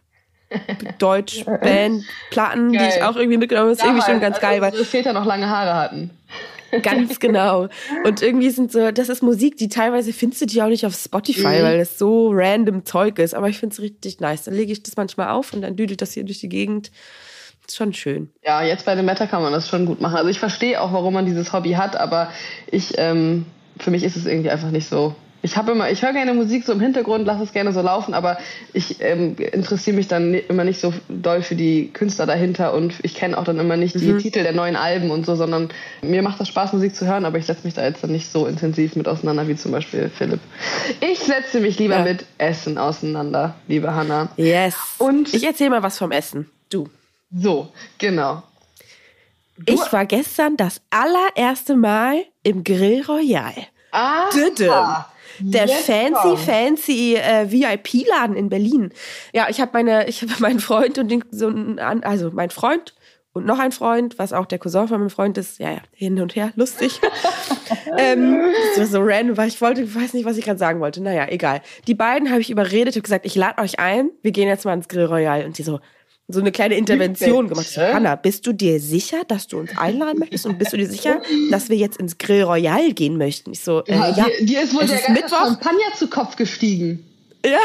Deutsch-Band-Platten, 0.99 2.73
die 2.73 2.77
ich 2.77 3.01
auch 3.01 3.15
irgendwie 3.15 3.37
mitgenommen 3.37 3.69
habe. 3.69 3.75
Das 3.75 3.79
ist 3.79 3.85
irgendwie 3.85 4.05
schon 4.05 4.21
ganz 4.21 4.39
geil. 4.39 4.61
Weil 4.61 4.71
Väter 4.85 5.11
noch 5.11 5.25
lange 5.25 5.49
Haare 5.49 5.73
hatten. 5.73 6.11
Ganz 6.81 7.19
genau. 7.19 7.69
Und 8.03 8.21
irgendwie 8.21 8.49
sind 8.49 8.71
so, 8.71 8.91
das 8.91 9.09
ist 9.09 9.21
Musik, 9.21 9.57
die 9.57 9.69
teilweise 9.69 10.13
findest 10.13 10.41
du 10.41 10.45
die 10.45 10.61
auch 10.61 10.67
nicht 10.67 10.85
auf 10.85 10.95
Spotify, 10.95 11.59
mhm. 11.59 11.63
weil 11.63 11.77
das 11.79 11.97
so 11.97 12.29
random 12.31 12.85
Zeug 12.85 13.19
ist. 13.19 13.35
Aber 13.35 13.49
ich 13.49 13.57
finde 13.59 13.73
es 13.73 13.81
richtig 13.81 14.19
nice. 14.19 14.43
Dann 14.43 14.53
lege 14.53 14.71
ich 14.71 14.83
das 14.83 14.95
manchmal 14.95 15.29
auf 15.29 15.53
und 15.53 15.61
dann 15.61 15.75
düdelt 15.75 16.01
das 16.01 16.13
hier 16.13 16.23
durch 16.23 16.39
die 16.39 16.49
Gegend. 16.49 16.91
Ist 17.67 17.77
schon 17.77 17.93
schön. 17.93 18.29
Ja, 18.43 18.61
jetzt 18.61 18.85
bei 18.85 18.95
dem 18.95 19.05
Meta 19.05 19.25
kann 19.25 19.41
man 19.41 19.53
das 19.53 19.69
schon 19.69 19.85
gut 19.85 20.01
machen. 20.01 20.17
Also 20.17 20.29
ich 20.29 20.39
verstehe 20.39 20.81
auch, 20.81 20.91
warum 20.93 21.13
man 21.13 21.25
dieses 21.25 21.53
Hobby 21.53 21.71
hat, 21.71 21.95
aber 21.95 22.29
ich, 22.69 22.93
ähm, 22.97 23.45
für 23.79 23.91
mich 23.91 24.03
ist 24.03 24.15
es 24.15 24.25
irgendwie 24.25 24.49
einfach 24.49 24.71
nicht 24.71 24.87
so 24.87 25.15
ich 25.43 25.57
habe 25.57 25.73
immer, 25.73 25.91
ich 25.91 26.01
höre 26.01 26.13
gerne 26.13 26.33
Musik 26.33 26.63
so 26.63 26.71
im 26.71 26.79
Hintergrund, 26.79 27.27
lasse 27.27 27.43
es 27.43 27.51
gerne 27.51 27.73
so 27.73 27.81
laufen, 27.81 28.13
aber 28.13 28.37
ich 28.71 29.01
ähm, 29.01 29.35
interessiere 29.37 29.95
mich 29.95 30.07
dann 30.07 30.33
immer 30.33 30.63
nicht 30.63 30.79
so 30.79 30.93
doll 31.09 31.41
für 31.41 31.55
die 31.55 31.91
Künstler 31.91 32.25
dahinter 32.25 32.73
und 32.73 32.93
ich 33.03 33.13
kenne 33.13 33.37
auch 33.37 33.43
dann 33.43 33.59
immer 33.59 33.75
nicht 33.75 33.99
die 33.99 34.13
mhm. 34.13 34.19
Titel 34.19 34.41
der 34.41 34.53
neuen 34.53 34.77
Alben 34.77 35.11
und 35.11 35.25
so, 35.25 35.35
sondern 35.35 35.69
mir 36.01 36.21
macht 36.21 36.39
das 36.39 36.47
Spaß, 36.47 36.71
Musik 36.71 36.95
zu 36.95 37.05
hören, 37.05 37.25
aber 37.25 37.37
ich 37.37 37.45
setze 37.45 37.65
mich 37.65 37.73
da 37.73 37.83
jetzt 37.83 38.01
dann 38.01 38.13
nicht 38.13 38.31
so 38.31 38.47
intensiv 38.47 38.95
mit 38.95 39.07
auseinander 39.07 39.45
wie 39.49 39.57
zum 39.57 39.73
Beispiel 39.73 40.09
Philipp. 40.09 40.39
Ich 41.01 41.19
setze 41.19 41.59
mich 41.59 41.77
lieber 41.77 41.97
ja. 41.97 42.03
mit 42.03 42.25
Essen 42.37 42.77
auseinander, 42.77 43.55
liebe 43.67 43.93
Hanna. 43.93 44.29
Yes. 44.37 44.75
Und 44.97 45.33
ich 45.33 45.43
erzähle 45.43 45.71
mal 45.71 45.83
was 45.83 45.97
vom 45.97 46.11
Essen. 46.11 46.49
Du. 46.69 46.87
So, 47.35 47.71
genau. 47.97 48.43
Du 49.57 49.73
ich 49.73 49.93
war 49.93 50.05
gestern 50.05 50.57
das 50.57 50.81
allererste 50.89 51.75
Mal 51.75 52.25
im 52.43 52.63
Grill 52.63 53.03
Royal. 53.05 53.53
Ah. 53.91 54.29
Der 55.39 55.65
Jetzt 55.65 55.85
fancy, 55.85 56.37
fancy 56.37 57.15
äh, 57.15 57.51
VIP-Laden 57.51 58.35
in 58.35 58.49
Berlin. 58.49 58.93
Ja, 59.33 59.47
ich 59.49 59.59
habe 59.59 59.71
meine, 59.73 60.07
ich 60.07 60.21
habe 60.21 60.31
meinen 60.39 60.59
Freund 60.59 60.97
und 60.99 61.09
den, 61.09 61.23
so 61.31 61.51
also 62.01 62.29
mein 62.31 62.51
Freund 62.51 62.93
und 63.33 63.47
noch 63.47 63.57
ein 63.57 63.71
Freund, 63.71 64.19
was 64.19 64.31
auch 64.31 64.45
der 64.45 64.59
Cousin 64.59 64.87
von 64.87 64.99
meinem 64.99 65.09
Freund 65.09 65.37
ist. 65.39 65.57
Ja, 65.57 65.71
ja, 65.71 65.81
hin 65.91 66.21
und 66.21 66.35
her, 66.35 66.51
lustig. 66.55 67.01
ähm, 67.97 68.53
das 68.75 68.79
war 68.79 68.85
so 68.85 69.01
random, 69.01 69.37
weil 69.37 69.47
ich 69.47 69.59
wollte, 69.59 69.81
ich 69.81 69.95
weiß 69.95 70.13
nicht, 70.13 70.25
was 70.25 70.37
ich 70.37 70.45
gerade 70.45 70.59
sagen 70.59 70.79
wollte. 70.79 71.01
Naja, 71.01 71.27
egal. 71.27 71.61
Die 71.87 71.95
beiden 71.95 72.29
habe 72.29 72.41
ich 72.41 72.51
überredet, 72.51 72.93
habe 72.93 73.01
gesagt, 73.01 73.25
ich 73.25 73.35
lade 73.35 73.59
euch 73.59 73.79
ein, 73.79 74.11
wir 74.21 74.31
gehen 74.31 74.47
jetzt 74.47 74.65
mal 74.65 74.73
ins 74.73 74.87
Grill 74.87 75.05
Royal. 75.05 75.45
Und 75.45 75.57
die 75.57 75.63
so, 75.63 75.79
so 76.33 76.39
eine 76.39 76.51
kleine 76.51 76.75
Intervention 76.75 77.47
gemacht. 77.47 77.67
So, 77.67 77.81
Hanna, 77.81 78.15
bist 78.15 78.45
du 78.45 78.53
dir 78.53 78.79
sicher, 78.79 79.23
dass 79.27 79.47
du 79.47 79.59
uns 79.59 79.77
einladen 79.77 80.19
möchtest? 80.19 80.45
Und 80.45 80.57
bist 80.57 80.73
du 80.73 80.77
dir 80.77 80.89
sicher, 80.89 81.21
dass 81.51 81.69
wir 81.69 81.77
jetzt 81.77 81.97
ins 81.97 82.17
Grill 82.17 82.43
Royal 82.43 82.91
gehen 82.93 83.17
möchten? 83.17 83.51
Ich 83.51 83.61
so, 83.61 83.83
äh, 83.85 83.93
ja. 83.93 84.09
ja. 84.09 84.25
Dir, 84.39 84.45
dir 84.45 84.61
ist 84.63 84.73
wohl 84.73 84.85
der 84.85 85.11
Mittwoch. 85.11 85.45
Champagner 85.45 85.93
zu 85.97 86.09
Kopf 86.09 86.35
gestiegen. 86.35 87.05
Ja. 87.45 87.59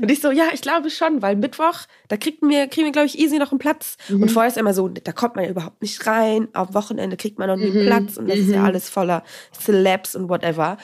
Und 0.00 0.10
ich 0.10 0.20
so, 0.20 0.30
ja, 0.30 0.48
ich 0.52 0.60
glaube 0.60 0.90
schon, 0.90 1.22
weil 1.22 1.36
Mittwoch, 1.36 1.80
da 2.08 2.16
kriegt 2.16 2.42
mir, 2.42 2.68
kriegen 2.68 2.86
wir, 2.86 2.92
glaube 2.92 3.06
ich, 3.06 3.18
easy 3.18 3.38
noch 3.38 3.52
einen 3.52 3.58
Platz. 3.58 3.96
Mhm. 4.08 4.22
Und 4.22 4.28
vorher 4.30 4.48
ist 4.48 4.58
immer 4.58 4.74
so, 4.74 4.88
da 4.88 5.12
kommt 5.12 5.36
man 5.36 5.44
ja 5.44 5.50
überhaupt 5.50 5.82
nicht 5.82 6.06
rein. 6.06 6.48
Am 6.52 6.74
Wochenende 6.74 7.16
kriegt 7.16 7.38
man 7.38 7.48
noch 7.48 7.56
nie 7.56 7.70
einen 7.70 7.82
mhm. 7.82 7.86
Platz 7.86 8.16
und 8.16 8.28
das 8.28 8.36
mhm. 8.36 8.42
ist 8.44 8.50
ja 8.50 8.60
mhm. 8.60 8.66
alles 8.66 8.88
voller 8.88 9.22
Celebs 9.58 10.14
und 10.14 10.28
whatever. 10.28 10.76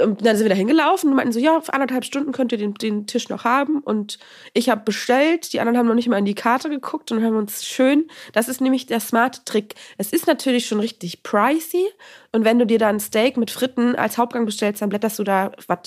Und 0.00 0.24
dann 0.24 0.36
sind 0.36 0.44
wir 0.44 0.50
da 0.50 0.56
hingelaufen 0.56 1.10
und 1.10 1.16
meinten 1.16 1.32
so, 1.32 1.40
ja, 1.40 1.56
auf 1.56 1.72
anderthalb 1.72 2.04
Stunden 2.04 2.32
könnt 2.32 2.52
ihr 2.52 2.58
den, 2.58 2.74
den 2.74 3.06
Tisch 3.06 3.28
noch 3.28 3.44
haben. 3.44 3.78
Und 3.78 4.18
ich 4.54 4.68
habe 4.68 4.82
bestellt, 4.84 5.52
die 5.52 5.60
anderen 5.60 5.78
haben 5.78 5.86
noch 5.86 5.94
nicht 5.94 6.08
mal 6.08 6.18
in 6.18 6.24
die 6.24 6.34
Karte 6.34 6.68
geguckt 6.68 7.12
und 7.12 7.24
haben 7.24 7.36
uns 7.36 7.64
schön, 7.64 8.08
das 8.32 8.48
ist 8.48 8.60
nämlich 8.60 8.86
der 8.86 9.00
smarte 9.00 9.44
Trick. 9.44 9.74
Es 9.98 10.12
ist 10.12 10.26
natürlich 10.26 10.66
schon 10.66 10.80
richtig 10.80 11.22
pricey. 11.22 11.86
Und 12.32 12.44
wenn 12.44 12.58
du 12.58 12.66
dir 12.66 12.78
dann 12.78 12.98
Steak 12.98 13.36
mit 13.36 13.50
Fritten 13.50 13.94
als 13.94 14.16
Hauptgang 14.16 14.46
bestellst, 14.46 14.80
dann 14.80 14.88
blätterst 14.88 15.18
du 15.18 15.24
da, 15.24 15.52
was, 15.66 15.80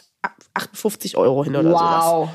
58 0.54 1.18
Euro 1.18 1.44
hin 1.44 1.56
oder 1.56 1.72
wow. 1.72 1.80
sowas. 1.80 2.06
Wow. 2.06 2.30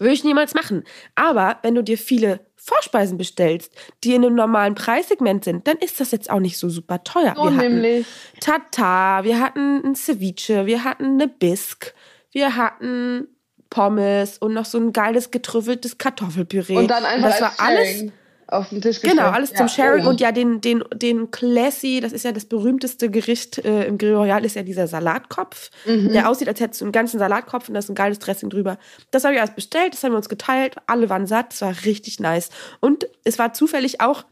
Würde 0.00 0.14
ich 0.14 0.24
niemals 0.24 0.54
machen. 0.54 0.84
Aber 1.14 1.58
wenn 1.62 1.74
du 1.74 1.82
dir 1.82 1.98
viele 1.98 2.40
Vorspeisen 2.56 3.18
bestellst, 3.18 3.70
die 4.02 4.14
in 4.14 4.24
einem 4.24 4.34
normalen 4.34 4.74
Preissegment 4.74 5.44
sind, 5.44 5.68
dann 5.68 5.76
ist 5.76 6.00
das 6.00 6.10
jetzt 6.10 6.30
auch 6.30 6.40
nicht 6.40 6.56
so 6.56 6.70
super 6.70 7.04
teuer. 7.04 7.34
So 7.36 7.44
wir 7.44 7.50
nämlich. 7.50 8.06
Tata, 8.40 9.24
wir 9.24 9.38
hatten 9.38 9.84
ein 9.84 9.94
Ceviche, 9.94 10.64
wir 10.64 10.84
hatten 10.84 11.04
eine 11.04 11.28
Bisque, 11.28 11.92
wir 12.32 12.56
hatten 12.56 13.28
Pommes 13.68 14.38
und 14.38 14.54
noch 14.54 14.64
so 14.64 14.78
ein 14.78 14.94
geiles 14.94 15.30
getrüffeltes 15.30 15.98
Kartoffelpüree. 15.98 16.76
Und 16.76 16.88
dann 16.88 17.04
einfach 17.04 17.30
das 17.30 17.40
war 17.42 17.54
alles 17.58 18.04
auf 18.52 18.68
den 18.68 18.80
Tisch 18.80 19.00
gestellt. 19.00 19.18
Genau, 19.18 19.30
alles 19.30 19.52
zum 19.52 19.68
Sharing. 19.68 20.06
Oh. 20.06 20.10
Und 20.10 20.20
ja, 20.20 20.32
den, 20.32 20.60
den, 20.60 20.84
den 20.94 21.30
Classy, 21.30 22.00
das 22.00 22.12
ist 22.12 22.24
ja 22.24 22.32
das 22.32 22.44
berühmteste 22.44 23.10
Gericht 23.10 23.58
äh, 23.58 23.84
im 23.84 23.98
Grill 23.98 24.14
Royal, 24.14 24.44
ist 24.44 24.56
ja 24.56 24.62
dieser 24.62 24.86
Salatkopf, 24.86 25.70
mhm. 25.86 26.12
der 26.12 26.28
aussieht, 26.28 26.48
als 26.48 26.60
hättest 26.60 26.80
du 26.80 26.86
einen 26.86 26.92
ganzen 26.92 27.18
Salatkopf 27.18 27.68
und 27.68 27.74
da 27.74 27.78
ist 27.78 27.88
ein 27.88 27.94
geiles 27.94 28.18
Dressing 28.18 28.50
drüber. 28.50 28.78
Das 29.10 29.24
habe 29.24 29.34
ich 29.34 29.40
alles 29.40 29.54
bestellt, 29.54 29.94
das 29.94 30.02
haben 30.02 30.12
wir 30.12 30.16
uns 30.16 30.28
geteilt, 30.28 30.76
alle 30.86 31.08
waren 31.08 31.26
satt, 31.26 31.52
es 31.52 31.62
war 31.62 31.74
richtig 31.84 32.20
nice. 32.20 32.50
Und 32.80 33.06
es 33.24 33.38
war 33.38 33.52
zufällig 33.52 34.00
auch 34.00 34.24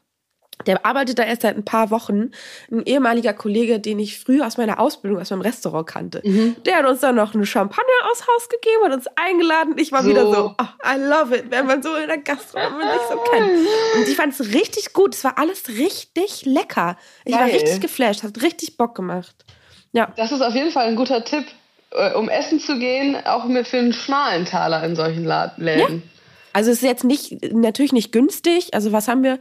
der 0.67 0.85
arbeitet 0.85 1.19
da 1.19 1.23
erst 1.23 1.43
seit 1.43 1.57
ein 1.57 1.65
paar 1.65 1.91
Wochen. 1.91 2.31
Ein 2.71 2.85
ehemaliger 2.85 3.33
Kollege, 3.33 3.81
den 3.81 3.99
ich 3.99 4.19
früher 4.19 4.47
aus 4.47 4.57
meiner 4.57 4.81
Ausbildung, 4.81 5.21
aus 5.21 5.31
meinem 5.31 5.43
Restaurant 5.43 5.87
kannte. 5.87 6.21
Mhm. 6.25 6.57
Der 6.67 6.77
hat 6.77 6.87
uns 6.87 7.01
dann 7.01 7.15
noch 7.15 7.35
eine 7.35 7.47
Champagner 7.47 7.85
aus 8.11 8.23
Haus 8.27 8.49
gegeben 8.49 8.83
und 8.87 8.93
uns 8.93 9.07
eingeladen. 9.17 9.75
Ich 9.79 9.93
war 9.93 10.03
so. 10.03 10.11
wieder 10.11 10.23
so, 10.23 10.55
oh, 10.59 10.65
I 10.85 10.99
love 10.99 11.37
it, 11.37 11.51
wenn 11.51 11.67
man 11.67 11.83
so 11.83 11.95
in 11.95 12.09
der 12.09 12.19
Gastronomie 12.19 12.83
sich 12.85 13.09
so 13.11 13.19
kennt. 13.31 13.51
Und 13.97 14.09
ich 14.09 14.17
fand 14.17 14.39
es 14.39 14.53
richtig 14.53 14.93
gut. 14.93 15.15
Es 15.15 15.25
war 15.25 15.39
alles 15.39 15.69
richtig 15.69 16.45
lecker. 16.45 16.97
Ich 17.25 17.33
Geil. 17.33 17.41
war 17.41 17.49
richtig 17.49 17.81
geflasht, 17.81 18.23
hat 18.23 18.43
richtig 18.43 18.77
Bock 18.77 18.95
gemacht. 18.95 19.45
Ja. 19.93 20.13
Das 20.17 20.33
ist 20.33 20.43
auf 20.43 20.55
jeden 20.55 20.71
Fall 20.71 20.89
ein 20.89 20.97
guter 20.97 21.25
Tipp, 21.25 21.45
äh, 21.93 22.13
um 22.15 22.29
essen 22.29 22.61
zu 22.61 22.79
gehen, 22.79 23.17
auch 23.25 23.47
für 23.65 23.79
einen 23.79 23.93
schmalen 23.93 24.45
Taler 24.45 24.83
in 24.85 24.97
solchen 24.97 25.25
Läden. 25.25 26.03
Ja. 26.05 26.18
Also 26.53 26.71
es 26.71 26.79
ist 26.79 26.85
jetzt 26.85 27.05
nicht, 27.05 27.53
natürlich 27.53 27.93
nicht 27.93 28.13
günstig. 28.13 28.75
Also 28.75 28.93
was 28.93 29.09
haben 29.09 29.23
wir? 29.23 29.39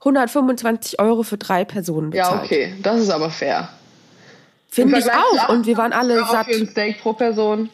125 0.00 1.00
Euro 1.00 1.22
für 1.22 1.38
drei 1.38 1.64
Personen 1.64 2.10
bezahlt. 2.10 2.40
Ja, 2.40 2.44
okay. 2.44 2.74
Das 2.82 3.00
ist 3.00 3.10
aber 3.10 3.30
fair. 3.30 3.68
Finde 4.68 4.98
ich 4.98 5.10
auch. 5.10 5.48
Und 5.48 5.66
wir 5.66 5.76
waren 5.76 5.92
alle 5.92 6.24
satt. 6.26 6.46
Für 6.46 6.60
ein 6.60 6.68
Steak 6.68 7.00
pro 7.00 7.12
Person. 7.12 7.70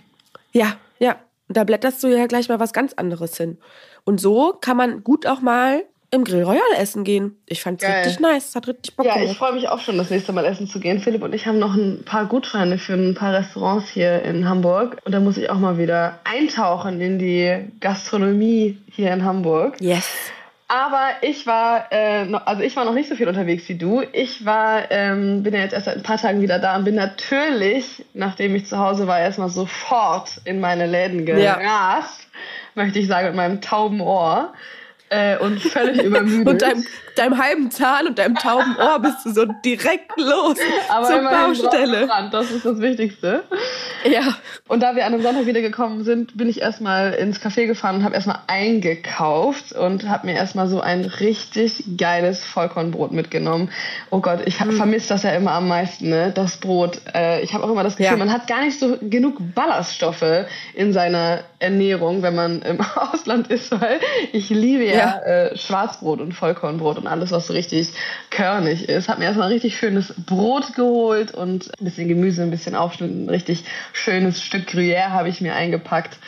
Ja, 0.52 0.76
ja. 0.98 1.16
Und 1.48 1.56
da 1.56 1.64
blätterst 1.64 2.02
du 2.02 2.08
ja 2.08 2.26
gleich 2.26 2.48
mal 2.48 2.58
was 2.58 2.72
ganz 2.72 2.94
anderes 2.94 3.36
hin. 3.36 3.58
Und 4.04 4.20
so 4.20 4.54
kann 4.60 4.76
man 4.76 5.04
gut 5.04 5.26
auch 5.26 5.40
mal 5.40 5.84
im 6.16 6.24
Grill 6.24 6.42
Royal 6.42 6.60
essen 6.76 7.04
gehen. 7.04 7.36
Ich 7.46 7.62
fand 7.62 7.82
es 7.82 7.88
richtig 7.88 8.20
nice. 8.20 8.54
Hat 8.54 8.66
richtig 8.66 8.96
Bock 8.96 9.06
Ja, 9.06 9.22
ich 9.22 9.36
freue 9.36 9.52
mich 9.52 9.68
auch 9.68 9.78
schon, 9.78 9.96
das 9.96 10.10
nächste 10.10 10.32
Mal 10.32 10.44
essen 10.44 10.66
zu 10.66 10.80
gehen. 10.80 10.98
Philipp 11.00 11.22
und 11.22 11.34
ich 11.34 11.46
haben 11.46 11.58
noch 11.58 11.74
ein 11.74 12.02
paar 12.04 12.26
Gutscheine 12.26 12.78
für 12.78 12.94
ein 12.94 13.14
paar 13.14 13.32
Restaurants 13.32 13.88
hier 13.88 14.22
in 14.22 14.48
Hamburg. 14.48 14.96
Und 15.04 15.12
da 15.12 15.20
muss 15.20 15.36
ich 15.36 15.48
auch 15.50 15.58
mal 15.58 15.78
wieder 15.78 16.18
eintauchen 16.24 17.00
in 17.00 17.18
die 17.18 17.70
Gastronomie 17.80 18.78
hier 18.90 19.12
in 19.12 19.24
Hamburg. 19.24 19.80
Yes. 19.80 20.32
Aber 20.68 21.10
ich 21.20 21.46
war, 21.46 21.86
äh, 21.92 22.24
noch, 22.24 22.44
also 22.46 22.62
ich 22.62 22.74
war 22.74 22.84
noch 22.84 22.94
nicht 22.94 23.08
so 23.08 23.14
viel 23.14 23.28
unterwegs 23.28 23.68
wie 23.68 23.78
du. 23.78 24.02
Ich 24.12 24.44
war, 24.44 24.90
ähm, 24.90 25.44
bin 25.44 25.54
ja 25.54 25.60
jetzt 25.60 25.72
erst 25.72 25.86
seit 25.86 25.96
ein 25.98 26.02
paar 26.02 26.18
Tagen 26.18 26.40
wieder 26.40 26.58
da 26.58 26.76
und 26.76 26.84
bin 26.84 26.96
natürlich, 26.96 28.04
nachdem 28.14 28.56
ich 28.56 28.66
zu 28.66 28.76
Hause 28.78 29.06
war, 29.06 29.20
erstmal 29.20 29.48
sofort 29.48 30.40
in 30.44 30.58
meine 30.58 30.86
Läden 30.86 31.24
gerast, 31.24 31.46
ja. 31.52 32.02
möchte 32.74 32.98
ich 32.98 33.06
sagen, 33.06 33.28
mit 33.28 33.36
meinem 33.36 33.60
tauben 33.60 34.00
Ohr 34.00 34.54
äh, 35.10 35.38
und 35.38 35.60
völlig 35.60 36.02
übermüdet. 36.02 36.48
und 36.48 36.62
deinem, 36.62 36.84
deinem 37.16 37.38
halben 37.38 37.70
Zahn 37.70 38.06
und 38.08 38.18
deinem 38.18 38.34
tauben 38.34 38.76
Ohr 38.76 38.98
bist 39.00 39.24
du 39.24 39.32
so 39.32 39.44
direkt 39.64 40.10
los 40.16 40.56
Aber 40.88 41.06
zur 41.06 41.22
Baustelle. 41.22 42.08
Das 42.30 42.50
ist 42.50 42.64
das 42.64 42.80
Wichtigste. 42.80 43.44
Ja. 44.04 44.22
Und 44.68 44.82
da 44.82 44.96
wir 44.96 45.06
an 45.06 45.14
einem 45.14 45.22
Sonntag 45.22 45.46
wieder 45.46 45.60
gekommen 45.60 46.04
sind, 46.04 46.36
bin 46.36 46.48
ich 46.48 46.60
erstmal 46.60 47.12
ins 47.14 47.40
Café 47.40 47.66
gefahren 47.66 47.96
und 47.96 48.04
habe 48.04 48.14
erstmal 48.14 48.40
eingekauft 48.46 49.72
und 49.72 50.08
habe 50.08 50.26
mir 50.26 50.34
erstmal 50.34 50.68
so 50.68 50.80
ein 50.80 51.04
richtig 51.04 51.84
geiles 51.96 52.44
Vollkornbrot 52.44 53.12
mitgenommen. 53.12 53.70
Oh 54.10 54.20
Gott, 54.20 54.40
ich 54.44 54.58
mhm. 54.60 54.72
vermisse 54.72 55.08
das 55.08 55.22
ja 55.22 55.30
immer 55.30 55.52
am 55.52 55.68
meisten, 55.68 56.08
ne? 56.08 56.32
Das 56.34 56.56
Brot. 56.56 57.00
Äh, 57.14 57.42
ich 57.42 57.54
habe 57.54 57.64
auch 57.64 57.70
immer 57.70 57.84
das 57.84 57.96
Gefühl, 57.96 58.12
ja. 58.12 58.16
man 58.16 58.32
hat 58.32 58.46
gar 58.46 58.64
nicht 58.64 58.78
so 58.78 58.98
genug 59.00 59.36
Ballaststoffe 59.54 60.46
in 60.74 60.92
seiner 60.92 61.40
Ernährung, 61.58 62.22
wenn 62.22 62.34
man 62.34 62.62
im 62.62 62.80
Ausland 62.94 63.48
ist, 63.48 63.72
weil 63.72 64.00
ich 64.32 64.50
liebe 64.50 64.84
ja, 64.84 64.96
ja. 64.96 65.18
Äh, 65.22 65.56
Schwarzbrot 65.56 66.20
und 66.20 66.32
Vollkornbrot 66.32 66.98
und 66.98 67.06
alles, 67.06 67.30
was 67.32 67.46
so 67.46 67.52
richtig 67.52 67.88
körnig 68.30 68.88
ist. 68.88 69.08
Hab 69.08 69.18
mir 69.18 69.26
erstmal 69.26 69.48
ein 69.48 69.52
richtig 69.52 69.76
schönes 69.76 70.14
Brot 70.26 70.74
geholt 70.74 71.32
und 71.32 71.70
ein 71.78 71.84
bisschen 71.84 72.08
Gemüse, 72.08 72.42
ein 72.42 72.50
bisschen 72.50 72.74
Aufschnitt, 72.74 73.10
ein 73.10 73.28
richtig 73.28 73.64
schönes 73.92 74.42
Stück 74.42 74.68
Gruyère 74.68 75.10
habe 75.10 75.28
ich 75.28 75.40
mir 75.40 75.54
eingepackt. 75.54 76.18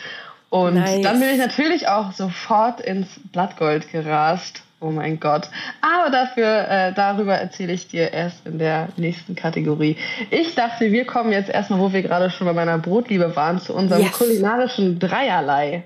Und 0.49 0.75
nice. 0.75 1.01
dann 1.01 1.19
bin 1.19 1.29
ich 1.29 1.37
natürlich 1.37 1.87
auch 1.87 2.11
sofort 2.11 2.81
ins 2.81 3.07
Blattgold 3.31 3.91
gerast. 3.91 4.63
Oh 4.81 4.91
mein 4.91 5.19
Gott. 5.19 5.49
Aber 5.81 6.09
dafür, 6.09 6.67
äh, 6.69 6.93
darüber 6.93 7.35
erzähle 7.35 7.73
ich 7.73 7.89
dir 7.89 8.13
erst 8.13 8.45
in 8.45 8.59
der 8.59 8.87
nächsten 8.95 9.35
Kategorie. 9.35 9.97
Ich 10.31 10.55
dachte, 10.55 10.91
wir 10.91 11.05
kommen 11.05 11.33
jetzt 11.33 11.49
erstmal, 11.49 11.79
wo 11.79 11.91
wir 11.91 12.01
gerade 12.01 12.29
schon 12.29 12.47
bei 12.47 12.53
meiner 12.53 12.77
Brotliebe 12.77 13.35
waren, 13.35 13.59
zu 13.59 13.73
unserem 13.73 14.03
yes. 14.03 14.13
kulinarischen 14.13 14.97
Dreierlei. 14.97 15.83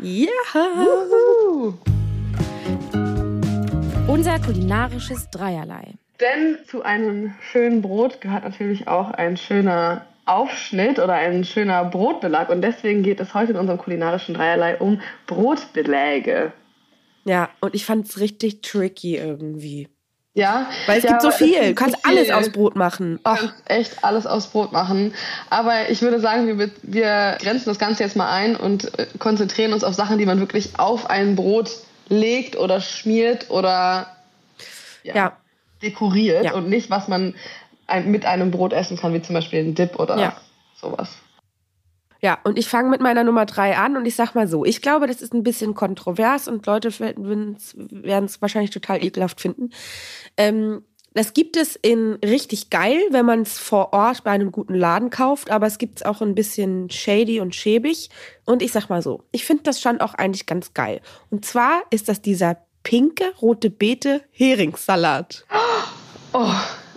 Ja. 0.00 0.28
Yeah. 0.54 1.74
Unser 4.06 4.38
kulinarisches 4.38 5.28
Dreierlei. 5.30 5.94
Denn 6.20 6.58
zu 6.70 6.84
einem 6.84 7.34
schönen 7.50 7.82
Brot 7.82 8.20
gehört 8.20 8.44
natürlich 8.44 8.86
auch 8.86 9.10
ein 9.10 9.36
schöner 9.36 10.06
Aufschnitt 10.24 11.00
oder 11.00 11.14
ein 11.14 11.44
schöner 11.44 11.84
Brotbelag. 11.84 12.48
Und 12.50 12.62
deswegen 12.62 13.02
geht 13.02 13.18
es 13.18 13.34
heute 13.34 13.52
in 13.52 13.58
unserem 13.58 13.78
kulinarischen 13.78 14.34
Dreierlei 14.34 14.76
um 14.76 15.00
Brotbeläge. 15.26 16.52
Ja, 17.26 17.50
und 17.60 17.74
ich 17.74 17.84
fand 17.84 18.08
es 18.08 18.20
richtig 18.20 18.62
tricky 18.62 19.16
irgendwie. 19.16 19.88
Ja. 20.34 20.68
Weil 20.86 20.98
es 20.98 21.04
ja, 21.04 21.10
gibt 21.10 21.22
so 21.22 21.30
viel. 21.30 21.68
Du 21.68 21.74
kannst 21.74 21.96
viel. 22.04 22.18
alles 22.18 22.30
aus 22.30 22.50
Brot 22.50 22.76
machen. 22.76 23.16
Du 23.16 23.22
kannst 23.22 23.54
echt 23.64 24.04
alles 24.04 24.26
aus 24.26 24.46
Brot 24.48 24.70
machen. 24.70 25.12
Aber 25.50 25.90
ich 25.90 26.02
würde 26.02 26.20
sagen, 26.20 26.58
wir, 26.58 26.70
wir 26.82 27.38
grenzen 27.40 27.64
das 27.66 27.78
Ganze 27.78 28.04
jetzt 28.04 28.16
mal 28.16 28.30
ein 28.30 28.54
und 28.54 28.96
äh, 28.98 29.06
konzentrieren 29.18 29.72
uns 29.72 29.82
auf 29.82 29.94
Sachen, 29.94 30.18
die 30.18 30.26
man 30.26 30.38
wirklich 30.38 30.78
auf 30.78 31.10
ein 31.10 31.34
Brot 31.36 31.70
legt 32.08 32.56
oder 32.56 32.80
schmiert 32.80 33.50
oder 33.50 34.06
ja, 35.02 35.14
Ja. 35.14 35.36
dekoriert 35.82 36.44
Ja. 36.44 36.54
und 36.54 36.68
nicht, 36.68 36.90
was 36.90 37.08
man 37.08 37.34
ein, 37.88 38.10
mit 38.10 38.24
einem 38.24 38.50
Brot 38.52 38.72
essen 38.72 38.96
kann, 38.96 39.14
wie 39.14 39.22
zum 39.22 39.34
Beispiel 39.34 39.60
ein 39.60 39.74
Dip 39.74 39.98
oder 39.98 40.36
sowas. 40.80 41.08
Ja, 42.26 42.40
und 42.42 42.58
ich 42.58 42.66
fange 42.66 42.90
mit 42.90 43.00
meiner 43.00 43.22
Nummer 43.22 43.46
drei 43.46 43.76
an 43.76 43.96
und 43.96 44.04
ich 44.04 44.16
sag 44.16 44.34
mal 44.34 44.48
so, 44.48 44.64
ich 44.64 44.82
glaube, 44.82 45.06
das 45.06 45.22
ist 45.22 45.32
ein 45.32 45.44
bisschen 45.44 45.74
kontrovers 45.74 46.48
und 46.48 46.66
Leute 46.66 46.90
werden 46.98 47.54
es 47.54 48.42
wahrscheinlich 48.42 48.72
total 48.72 49.04
ekelhaft 49.04 49.40
finden. 49.40 49.70
Ähm, 50.36 50.82
das 51.14 51.34
gibt 51.34 51.56
es 51.56 51.76
in 51.76 52.14
richtig 52.24 52.68
geil, 52.70 53.00
wenn 53.10 53.26
man 53.26 53.42
es 53.42 53.60
vor 53.60 53.92
Ort 53.92 54.24
bei 54.24 54.32
einem 54.32 54.50
guten 54.50 54.74
Laden 54.74 55.10
kauft, 55.10 55.52
aber 55.52 55.68
es 55.68 55.78
gibt 55.78 56.00
es 56.00 56.04
auch 56.04 56.20
ein 56.20 56.34
bisschen 56.34 56.90
shady 56.90 57.38
und 57.38 57.54
schäbig. 57.54 58.10
Und 58.44 58.60
ich 58.60 58.72
sag 58.72 58.88
mal 58.88 59.02
so, 59.02 59.22
ich 59.30 59.44
finde 59.44 59.62
das 59.62 59.80
schon 59.80 60.00
auch 60.00 60.14
eigentlich 60.14 60.46
ganz 60.46 60.74
geil. 60.74 61.02
Und 61.30 61.44
zwar 61.44 61.82
ist 61.90 62.08
das 62.08 62.22
dieser 62.22 62.56
pinke 62.82 63.32
rote 63.40 63.70
Beete 63.70 64.22
Heringssalat. 64.32 65.46
Oh, 66.32 66.50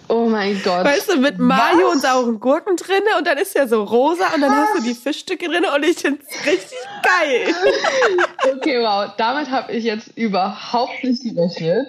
oh 0.09 0.27
mein 0.27 0.61
Gott. 0.63 0.85
Weißt 0.85 1.11
du, 1.11 1.17
mit 1.17 1.39
Mayo 1.39 1.87
Was? 1.87 1.93
und 1.95 2.01
sauren 2.01 2.39
Gurken 2.39 2.75
drinne 2.75 3.17
und 3.17 3.25
dann 3.25 3.37
ist 3.37 3.55
der 3.55 3.67
so 3.67 3.83
rosa 3.83 4.33
und 4.35 4.41
dann 4.41 4.51
hast 4.51 4.77
du 4.77 4.83
die 4.83 4.93
Fischstücke 4.95 5.47
drinne 5.47 5.73
und 5.73 5.85
ich 5.85 5.97
find's 5.97 6.27
richtig 6.45 6.77
geil. 7.03 7.55
Okay, 8.55 8.79
wow. 8.81 9.11
Damit 9.17 9.49
habe 9.49 9.71
ich 9.71 9.83
jetzt 9.83 10.17
überhaupt 10.17 11.03
nicht 11.03 11.23
gerechnet. 11.23 11.87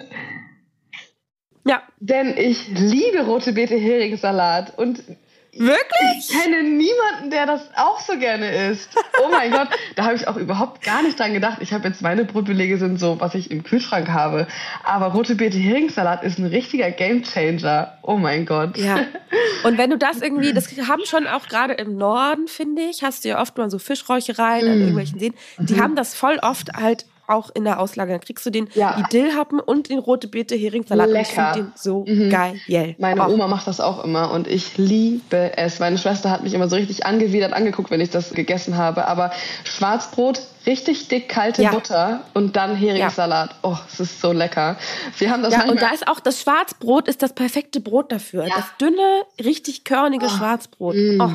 Ja, 1.65 1.83
Denn 1.99 2.35
ich 2.37 2.67
liebe 2.69 3.23
rote 3.23 3.53
Beete 3.53 3.75
Heringssalat 3.75 4.77
und 4.77 5.03
wirklich? 5.53 6.17
ich 6.19 6.29
kenne 6.29 6.63
niemanden, 6.63 7.29
der 7.29 7.45
das 7.45 7.61
auch 7.75 7.99
so 7.99 8.17
gerne 8.17 8.69
isst. 8.71 8.89
Oh 9.23 9.29
mein 9.31 9.51
Gott, 9.51 9.67
da 9.95 10.05
habe 10.05 10.15
ich 10.15 10.27
auch 10.27 10.37
überhaupt 10.37 10.81
gar 10.83 11.03
nicht 11.03 11.19
dran 11.19 11.33
gedacht. 11.33 11.57
Ich 11.61 11.73
habe 11.73 11.87
jetzt 11.87 12.01
meine 12.01 12.25
Brotbelege 12.25 12.77
sind 12.77 12.99
so, 12.99 13.19
was 13.19 13.35
ich 13.35 13.51
im 13.51 13.63
Kühlschrank 13.63 14.09
habe. 14.09 14.47
Aber 14.83 15.07
rote 15.07 15.35
Beete 15.35 15.57
Heringssalat 15.57 16.23
ist 16.23 16.39
ein 16.39 16.45
richtiger 16.45 16.89
Gamechanger. 16.91 17.97
Oh 18.01 18.17
mein 18.17 18.45
Gott. 18.45 18.77
Ja. 18.77 18.99
Und 19.63 19.77
wenn 19.77 19.89
du 19.89 19.97
das 19.97 20.21
irgendwie, 20.21 20.53
das 20.53 20.67
haben 20.87 21.05
schon 21.05 21.27
auch 21.27 21.47
gerade 21.47 21.73
im 21.73 21.95
Norden, 21.97 22.47
finde 22.47 22.81
ich, 22.83 23.03
hast 23.03 23.23
du 23.25 23.29
ja 23.29 23.41
oft 23.41 23.57
mal 23.57 23.69
so 23.69 23.79
Fischräuchereien 23.79 24.67
an 24.67 24.77
Mm. 24.77 24.81
irgendwelchen 24.81 25.19
Seen. 25.19 25.33
Die 25.59 25.79
haben 25.79 25.95
das 25.95 26.15
voll 26.15 26.39
oft 26.41 26.73
halt 26.73 27.05
auch 27.31 27.49
in 27.53 27.63
der 27.63 27.79
Auslage. 27.79 28.11
Dann 28.11 28.21
kriegst 28.21 28.45
du 28.45 28.49
den 28.49 28.67
Ja. 28.73 28.95
die 28.97 29.03
Dillhappen 29.17 29.59
und 29.59 29.89
den 29.89 29.99
rote 29.99 30.27
Beete 30.27 30.55
Heringssalat. 30.55 31.07
Und 31.09 31.15
ich 31.15 31.29
Lecker. 31.29 31.53
finde 31.53 31.69
den 31.69 31.73
so 31.75 32.05
Mhm. 32.07 32.29
geil. 32.29 32.95
Meine 32.99 33.21
Oh. 33.27 33.31
Oma 33.33 33.47
macht 33.47 33.67
das 33.67 33.79
auch 33.79 34.03
immer 34.03 34.31
und 34.31 34.47
ich 34.47 34.77
liebe 34.77 35.57
es. 35.57 35.79
Meine 35.79 35.97
Schwester 35.97 36.29
hat 36.31 36.43
mich 36.43 36.53
immer 36.53 36.67
so 36.69 36.75
richtig 36.75 37.05
angewidert 37.05 37.53
angeguckt, 37.53 37.91
wenn 37.91 38.01
ich 38.01 38.09
das 38.09 38.31
gegessen 38.31 38.77
habe. 38.77 39.07
Aber 39.07 39.31
Schwarzbrot, 39.63 40.41
richtig 40.65 41.07
dick 41.07 41.29
kalte 41.29 41.63
Ja. 41.63 41.71
Butter 41.71 42.21
und 42.33 42.55
dann 42.55 42.75
Heringssalat. 42.75 43.55
Oh, 43.63 43.77
es 43.91 43.99
ist 43.99 44.21
so 44.21 44.31
lecker. 44.31 44.77
Wir 45.17 45.31
haben 45.31 45.41
das 45.43 45.53
Ja, 45.53 45.63
und 45.69 45.81
da 45.81 45.89
ist 45.89 46.07
auch 46.07 46.19
das 46.19 46.41
Schwarzbrot 46.41 47.07
ist 47.07 47.23
das 47.23 47.33
perfekte 47.33 47.79
Brot 47.79 48.11
dafür. 48.11 48.45
Ja. 48.47 48.55
Das 48.55 48.65
dünne, 48.79 49.21
richtig 49.43 49.83
körnige 49.83 50.29
Schwarzbrot. 50.29 50.95
Mm. 50.95 51.21
Oh. 51.21 51.29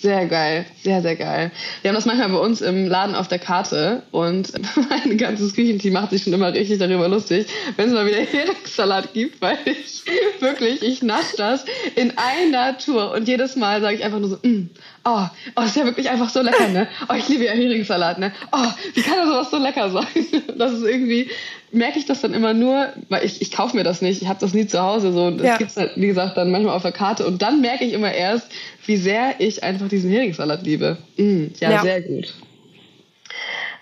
Sehr 0.00 0.26
geil, 0.26 0.66
sehr, 0.82 1.00
sehr 1.00 1.16
geil. 1.16 1.50
Wir 1.80 1.88
haben 1.88 1.94
das 1.94 2.04
manchmal 2.04 2.28
bei 2.28 2.38
uns 2.38 2.60
im 2.60 2.86
Laden 2.86 3.14
auf 3.14 3.28
der 3.28 3.38
Karte 3.38 4.02
und 4.10 4.52
mein 4.90 5.16
ganzes 5.16 5.54
Küchenteam 5.54 5.94
macht 5.94 6.10
sich 6.10 6.22
schon 6.22 6.34
immer 6.34 6.52
richtig 6.52 6.78
darüber 6.78 7.08
lustig, 7.08 7.46
wenn 7.76 7.88
es 7.88 7.94
mal 7.94 8.06
wieder 8.06 8.18
Heringssalat 8.32 9.14
gibt, 9.14 9.40
weil 9.40 9.58
ich 9.64 10.02
wirklich, 10.40 10.82
ich 10.82 11.02
nasch 11.02 11.34
das 11.38 11.64
in 11.94 12.12
einer 12.16 12.76
Tour 12.76 13.12
und 13.12 13.26
jedes 13.26 13.56
Mal 13.56 13.80
sage 13.80 13.96
ich 13.96 14.04
einfach 14.04 14.18
nur 14.18 14.28
so, 14.28 14.36
mm, 14.42 14.68
oh, 15.06 15.26
oh, 15.56 15.62
ist 15.62 15.76
ja 15.76 15.84
wirklich 15.84 16.10
einfach 16.10 16.28
so 16.28 16.42
lecker, 16.42 16.68
ne? 16.68 16.88
Oh, 17.08 17.14
ich 17.16 17.28
liebe 17.28 17.44
ja 17.44 17.52
Heringssalat, 17.52 18.18
ne? 18.18 18.32
Oh, 18.52 18.66
wie 18.94 19.02
kann 19.02 19.16
da 19.18 19.26
sowas 19.26 19.50
so 19.50 19.56
lecker 19.58 19.90
sein? 19.90 20.06
Das 20.58 20.72
ist 20.72 20.84
irgendwie, 20.84 21.30
merke 21.70 21.98
ich 21.98 22.06
das 22.06 22.22
dann 22.22 22.32
immer 22.34 22.54
nur, 22.54 22.88
weil 23.10 23.24
ich, 23.24 23.42
ich 23.42 23.52
kaufe 23.52 23.76
mir 23.76 23.84
das 23.84 24.00
nicht, 24.02 24.22
ich 24.22 24.28
habe 24.28 24.40
das 24.40 24.54
nie 24.54 24.66
zu 24.66 24.80
Hause 24.82 25.12
so 25.12 25.26
und 25.26 25.38
das 25.38 25.46
Ja. 25.46 25.56
gibt's 25.58 25.76
halt, 25.76 25.92
wie 25.96 26.06
gesagt, 26.06 26.36
dann 26.36 26.50
manchmal 26.50 26.74
auf 26.74 26.82
der 26.82 26.92
Karte 26.92 27.26
und 27.26 27.42
dann 27.42 27.60
merke 27.60 27.84
ich 27.84 27.92
immer 27.92 28.12
erst, 28.12 28.50
wie 28.86 28.96
sehr 28.96 29.34
ich 29.38 29.62
einfach 29.62 29.88
diesen 29.88 30.10
Heringssalat 30.10 30.62
liebe. 30.62 30.96
Mm, 31.18 31.46
ja, 31.60 31.70
Ja. 31.72 31.82
sehr 31.82 32.00
gut. 32.02 32.34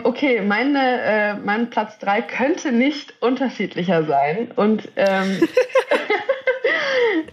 Okay, 0.02 0.40
meine, 0.40 1.00
äh, 1.02 1.34
mein 1.34 1.70
Platz 1.70 1.98
3 2.00 2.22
könnte 2.22 2.72
nicht 2.72 3.14
unterschiedlicher 3.20 4.04
sein. 4.04 4.50
Und 4.56 4.88
ähm, 4.96 5.40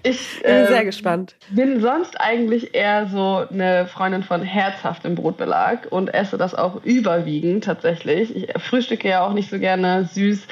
ich 0.04 0.41
bin 0.44 0.67
sehr 0.67 0.80
ähm, 0.80 0.86
gespannt. 0.86 1.36
bin 1.50 1.82
sonst 1.82 2.20
eigentlich 2.20 2.74
eher 2.74 3.08
so 3.08 3.46
eine 3.50 3.88
Freundin 3.88 4.24
von 4.24 4.41
herzhaftem 4.41 5.15
Brotbelag 5.15 5.88
und 5.89 6.13
esse 6.13 6.38
das 6.38 6.56
auch 6.56 6.84
überwiegend 6.84 7.63
tatsächlich. 7.63 8.36
Ich 8.36 8.62
frühstücke 8.62 9.10
ja 9.10 9.26
auch 9.26 9.34
nicht 9.34 9.50
so 9.50 9.60
gerne 9.60 10.06
süß. 10.12 10.48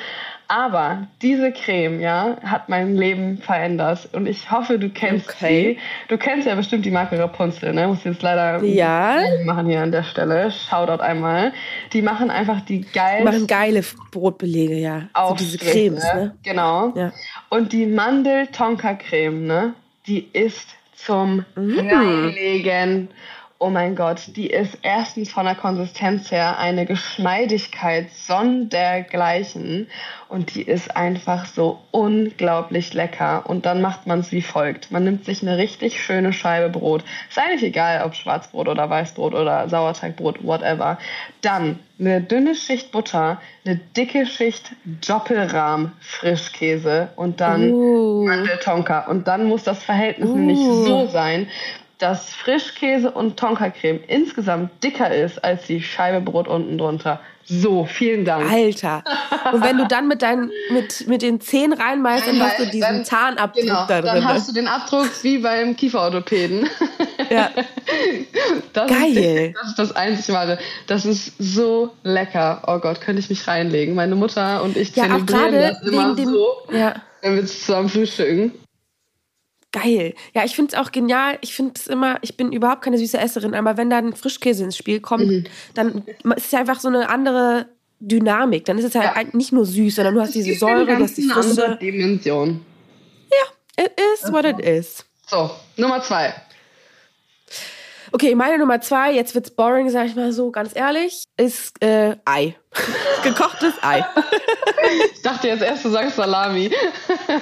Aber 0.51 1.05
diese 1.21 1.51
Creme, 1.51 2.01
ja, 2.01 2.37
hat 2.43 2.69
mein 2.69 2.95
Leben 2.95 3.37
verändert. 3.37 4.09
Und 4.13 4.25
ich 4.25 4.49
hoffe, 4.49 4.79
du 4.79 4.89
kennst 4.89 5.29
Okay. 5.29 5.77
sie. 5.77 6.07
Du 6.07 6.17
kennst 6.17 6.47
ja 6.47 6.55
bestimmt 6.55 6.85
die 6.85 6.89
Marke 6.89 7.19
Rapunzel, 7.19 7.71
ne? 7.71 7.85
Muss 7.87 8.03
jetzt 8.03 8.23
leider 8.23 8.63
Ja. 8.63 9.19
Machen 9.45 9.67
hier 9.67 9.81
an 9.81 9.91
der 9.91 10.01
Stelle. 10.01 10.49
Shoutout 10.49 11.03
einmal. 11.03 11.53
Die 11.93 12.01
machen 12.01 12.31
einfach 12.31 12.61
die 12.61 12.81
Die 12.81 12.91
geilsten 12.91 13.25
machen 13.25 13.45
geile 13.45 13.83
Brotbelege, 14.09 14.73
ja. 14.73 15.01
So 15.27 15.35
diese 15.35 15.57
Aufstriche, 15.57 15.71
Cremes, 15.71 16.03
ne? 16.15 16.35
Genau. 16.41 16.93
Ja. 16.95 17.11
Und 17.49 17.73
die 17.73 17.85
Mandel-Tonka-Creme, 17.85 19.45
ne? 19.45 19.73
Die 20.07 20.27
ist 20.33 20.67
zum 20.95 21.45
Mm. 21.55 22.31
Oh 23.61 23.69
mein 23.69 23.97
Gott, 23.97 24.21
die 24.37 24.47
ist 24.47 24.77
erstens 24.83 25.33
von 25.33 25.43
der 25.43 25.53
Konsistenz 25.53 26.31
her 26.31 26.57
eine 26.59 26.85
Geschmeidigkeit 26.85 28.09
sondergleichen 28.09 29.87
und 30.29 30.55
die 30.55 30.61
ist 30.61 30.95
einfach 30.95 31.45
so 31.45 31.81
unglaublich 31.91 32.93
lecker. 32.93 33.43
Und 33.49 33.65
dann 33.65 33.81
macht 33.81 34.07
man 34.07 34.21
es 34.21 34.31
wie 34.31 34.41
folgt. 34.41 34.91
Man 34.91 35.03
nimmt 35.03 35.25
sich 35.25 35.41
eine 35.41 35.57
richtig 35.57 36.01
schöne 36.01 36.31
Scheibe 36.31 36.69
Brot. 36.69 37.03
Ist 37.27 37.37
eigentlich 37.37 37.63
egal, 37.63 38.05
ob 38.05 38.15
Schwarzbrot 38.15 38.69
oder 38.69 38.89
Weißbrot 38.89 39.33
oder 39.33 39.67
Sauerteigbrot, 39.67 40.41
whatever. 40.41 40.97
Dann 41.41 41.79
eine 41.99 42.21
dünne 42.21 42.55
Schicht 42.55 42.93
Butter, 42.93 43.41
eine 43.65 43.75
dicke 43.75 44.25
Schicht 44.25 44.71
Doppelrahm 45.05 45.91
Frischkäse 45.99 47.09
und 47.17 47.41
dann 47.41 47.73
Uh. 47.73 48.25
Mandeltonka. 48.25 49.07
Und 49.07 49.27
dann 49.27 49.47
muss 49.47 49.63
das 49.63 49.83
Verhältnis 49.83 50.29
nämlich 50.29 50.59
Uh. 50.59 50.85
so 50.85 51.07
sein, 51.07 51.49
dass 51.99 52.33
Frischkäse 52.33 53.11
und 53.11 53.37
Tonka-Creme 53.37 53.99
insgesamt 54.07 54.71
dicker 54.83 55.13
ist 55.13 55.43
als 55.43 55.67
die 55.67 55.81
Scheibe 55.81 56.21
Brot 56.21 56.47
unten 56.47 56.77
drunter. 56.77 57.19
So, 57.45 57.85
vielen 57.85 58.25
Dank. 58.25 58.49
Alter. 58.49 59.03
Und 59.51 59.63
wenn 59.63 59.77
du 59.77 59.87
dann 59.87 60.07
mit 60.07 60.21
deinen, 60.21 60.51
mit, 60.71 61.07
mit 61.07 61.21
den 61.23 61.41
Zähnen 61.41 61.73
reinmeißt, 61.73 62.27
dann 62.27 62.39
hast 62.41 62.59
du 62.59 62.65
diesen 62.65 62.81
Dann- 62.81 63.05
Zahnabdruck 63.05 63.63
Genau, 63.63 63.85
da 63.87 64.01
dann 64.01 64.15
drin. 64.17 64.27
hast 64.27 64.47
du 64.49 64.53
den 64.53 64.67
Abdruck 64.67 65.09
wie 65.23 65.39
beim 65.39 65.75
Kieferorthopäden. 65.75 66.69
Ja. 67.29 67.49
Das 68.73 68.89
Geil. 68.89 69.17
Ist, 69.17 69.55
das 69.59 69.67
ist 69.69 69.79
das 69.79 69.95
einzig 69.95 70.33
wahre. 70.33 70.57
Das 70.87 71.05
ist 71.05 71.33
so 71.39 71.91
lecker. 72.03 72.61
Oh 72.67 72.77
Gott, 72.79 73.01
könnte 73.01 73.19
ich 73.19 73.29
mich 73.29 73.47
reinlegen. 73.47 73.95
Meine 73.95 74.15
Mutter 74.15 74.61
und 74.63 74.77
ich 74.77 74.95
Ja, 74.95 75.03
zelebrieren 75.05 75.25
gerade 75.51 75.75
das 75.81 75.81
immer 75.91 76.15
dem. 76.15 76.25
so, 76.29 76.47
Ja. 76.71 76.95
wenn 77.21 77.35
wir 77.35 77.45
zusammen 77.45 77.89
frühstücken. 77.89 78.53
Geil. 79.71 80.15
Ja, 80.33 80.43
ich 80.45 80.55
finde 80.55 80.73
es 80.73 80.79
auch 80.79 80.91
genial. 80.91 81.37
Ich 81.41 81.53
finde 81.53 81.73
es 81.75 81.85
immer, 81.87 82.17
ich 82.21 82.35
bin 82.37 82.51
überhaupt 82.51 82.81
keine 82.81 82.97
süße 82.97 83.19
Esserin, 83.19 83.53
aber 83.53 83.77
wenn 83.77 83.89
dann 83.89 84.15
Frischkäse 84.15 84.63
ins 84.63 84.75
Spiel 84.77 84.99
kommt, 84.99 85.27
Mhm. 85.27 85.43
dann 85.75 86.03
ist 86.35 86.45
es 86.45 86.51
ja 86.51 86.59
einfach 86.59 86.79
so 86.79 86.87
eine 86.87 87.07
andere 87.09 87.67
Dynamik. 87.99 88.65
Dann 88.65 88.77
ist 88.79 88.85
es 88.85 88.95
halt 88.95 89.15
Ja. 89.15 89.37
nicht 89.37 89.51
nur 89.51 89.65
süß, 89.65 89.95
sondern 89.95 90.15
du 90.15 90.21
hast 90.21 90.33
diese 90.33 90.55
Säure, 90.55 90.85
du 90.85 91.03
hast 91.03 91.17
die 91.17 91.23
Frische. 91.23 91.77
Dimension. 91.81 92.65
It 93.77 93.91
is 94.13 94.31
what 94.33 94.43
it 94.43 94.59
is. 94.59 95.05
So, 95.27 95.49
Nummer 95.77 96.01
zwei. 96.01 96.33
Okay, 98.11 98.33
meine 98.35 98.57
Nummer 98.57 98.81
zwei, 98.81 99.11
jetzt 99.13 99.35
wird's 99.35 99.51
boring, 99.51 99.89
sag 99.89 100.07
ich 100.07 100.15
mal 100.15 100.31
so, 100.31 100.51
ganz 100.51 100.75
ehrlich, 100.75 101.23
ist 101.37 101.81
äh, 101.83 102.15
Ei. 102.25 102.55
Gekochtes 103.23 103.73
Ei. 103.81 104.05
Ich 105.13 105.21
dachte 105.21 105.49
jetzt 105.49 105.61
erst, 105.61 105.85
du 105.85 105.89
sagst 105.89 106.15
Salami. 106.15 106.71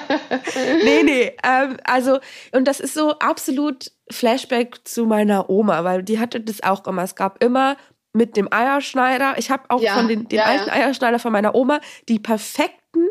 nee, 0.83 1.03
nee. 1.03 1.37
Ähm, 1.43 1.77
also, 1.85 2.19
und 2.51 2.67
das 2.67 2.79
ist 2.79 2.93
so 2.93 3.11
absolut 3.19 3.91
Flashback 4.11 4.79
zu 4.85 5.05
meiner 5.05 5.49
Oma, 5.49 5.83
weil 5.83 6.03
die 6.03 6.19
hatte 6.19 6.41
das 6.41 6.61
auch 6.63 6.85
immer. 6.87 7.03
Es 7.03 7.15
gab 7.15 7.41
immer 7.43 7.77
mit 8.11 8.35
dem 8.35 8.51
Eierschneider, 8.51 9.35
ich 9.37 9.51
habe 9.51 9.63
auch 9.69 9.79
Ja, 9.81 9.93
von 9.93 10.07
den, 10.07 10.27
den 10.27 10.39
ja, 10.39 10.45
alten 10.45 10.67
ja. 10.67 10.73
Eierschneider 10.73 11.19
von 11.19 11.31
meiner 11.31 11.53
Oma 11.55 11.79
die 12.09 12.19
perfekten, 12.19 13.07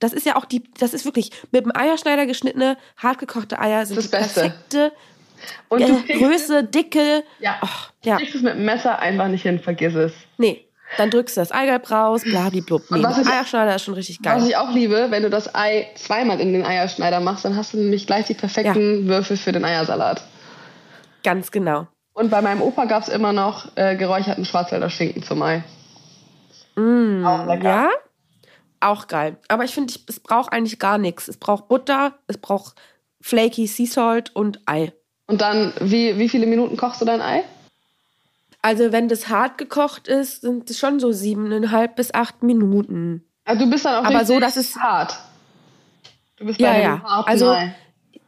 das 0.00 0.12
ist 0.12 0.26
ja 0.26 0.36
auch 0.36 0.44
die, 0.44 0.64
das 0.78 0.92
ist 0.92 1.04
wirklich 1.04 1.30
mit 1.52 1.64
dem 1.64 1.74
Eierschneider 1.74 2.26
geschnittene, 2.26 2.76
hartgekochte 2.96 3.58
Eier 3.60 3.86
sind 3.86 3.96
Das 3.98 4.06
die 4.10 4.16
Beste. 4.16 4.40
perfekte 4.40 4.92
Und 5.68 5.80
äh, 5.82 5.86
du 5.86 6.02
Größe, 6.18 6.64
Dicke. 6.64 7.24
Ja. 7.38 7.58
Och, 7.62 7.90
Du 8.02 8.08
ja. 8.08 8.16
kriegst 8.16 8.34
es 8.34 8.42
mit 8.42 8.54
dem 8.54 8.64
Messer 8.64 8.98
einfach 8.98 9.28
nicht 9.28 9.42
hin, 9.42 9.58
vergiss 9.60 9.94
es. 9.94 10.12
Nee. 10.38 10.64
Dann 10.96 11.10
drückst 11.10 11.36
du 11.36 11.40
das 11.42 11.52
Eigelb 11.52 11.88
raus, 11.90 12.22
blablablub. 12.24 12.82
Nee, 12.90 12.96
Und 12.96 13.04
was 13.04 13.18
ich- 13.18 13.26
Eierschneider 13.28 13.76
ist 13.76 13.84
schon 13.84 13.94
richtig 13.94 14.18
Was 14.24 14.38
geil. 14.40 14.48
ich 14.48 14.56
auch 14.56 14.72
liebe, 14.72 15.06
wenn 15.10 15.22
du 15.22 15.30
das 15.30 15.54
Ei 15.54 15.86
zweimal 15.94 16.40
in 16.40 16.52
den 16.52 16.64
Eierschneider 16.66 17.20
machst, 17.20 17.44
dann 17.44 17.54
hast 17.56 17.74
du 17.74 17.76
nämlich 17.78 18.06
gleich 18.06 18.26
die 18.26 18.34
perfekten 18.34 19.06
Würfel 19.06 19.36
für 19.36 19.52
den 19.52 19.64
Eiersalat. 19.64 20.22
Ganz 21.22 21.50
genau. 21.52 21.86
Und 22.12 22.30
bei 22.30 22.42
meinem 22.42 22.60
Opa 22.62 22.86
gab 22.86 23.02
es 23.04 23.08
immer 23.08 23.32
noch 23.32 23.76
äh, 23.76 23.94
geräucherten 23.96 24.44
Schwarzwälder 24.44 24.90
Schinken 24.90 25.22
zum 25.22 25.42
Ei. 25.42 25.62
Mm, 26.74 27.24
Auch 27.24 27.46
lecker. 27.46 27.64
Ja, 27.64 27.90
auch 28.80 29.06
geil. 29.06 29.36
Aber 29.48 29.64
ich 29.64 29.72
finde, 29.74 29.94
es 30.08 30.18
braucht 30.20 30.52
eigentlich 30.52 30.78
gar 30.78 30.98
nichts. 30.98 31.28
Es 31.28 31.36
braucht 31.36 31.68
Butter, 31.68 32.14
es 32.26 32.38
braucht 32.38 32.74
flaky 33.20 33.66
Sea 33.66 33.86
Salt 33.86 34.34
und 34.34 34.60
Ei. 34.66 34.92
Und 35.30 35.40
dann, 35.40 35.72
wie, 35.80 36.18
wie 36.18 36.28
viele 36.28 36.46
Minuten 36.46 36.76
kochst 36.76 37.00
du 37.00 37.04
dein 37.04 37.20
Ei? 37.22 37.44
Also 38.62 38.90
wenn 38.92 39.08
das 39.08 39.28
hart 39.28 39.58
gekocht 39.58 40.08
ist, 40.08 40.40
sind 40.42 40.68
es 40.68 40.78
schon 40.78 40.98
so 40.98 41.12
siebeneinhalb 41.12 41.94
bis 41.96 42.12
acht 42.12 42.42
Minuten. 42.42 43.24
Also 43.44 43.64
du 43.64 43.70
bist 43.70 43.84
dann 43.84 44.04
auch 44.04 44.08
Aber 44.08 44.24
so, 44.24 44.40
dass 44.40 44.56
es- 44.56 44.76
hart. 44.76 45.16
Du 46.36 46.46
bist 46.46 46.58
Ja, 46.60 46.76
ja. 46.76 47.02
Also 47.26 47.50
Ei. 47.52 47.74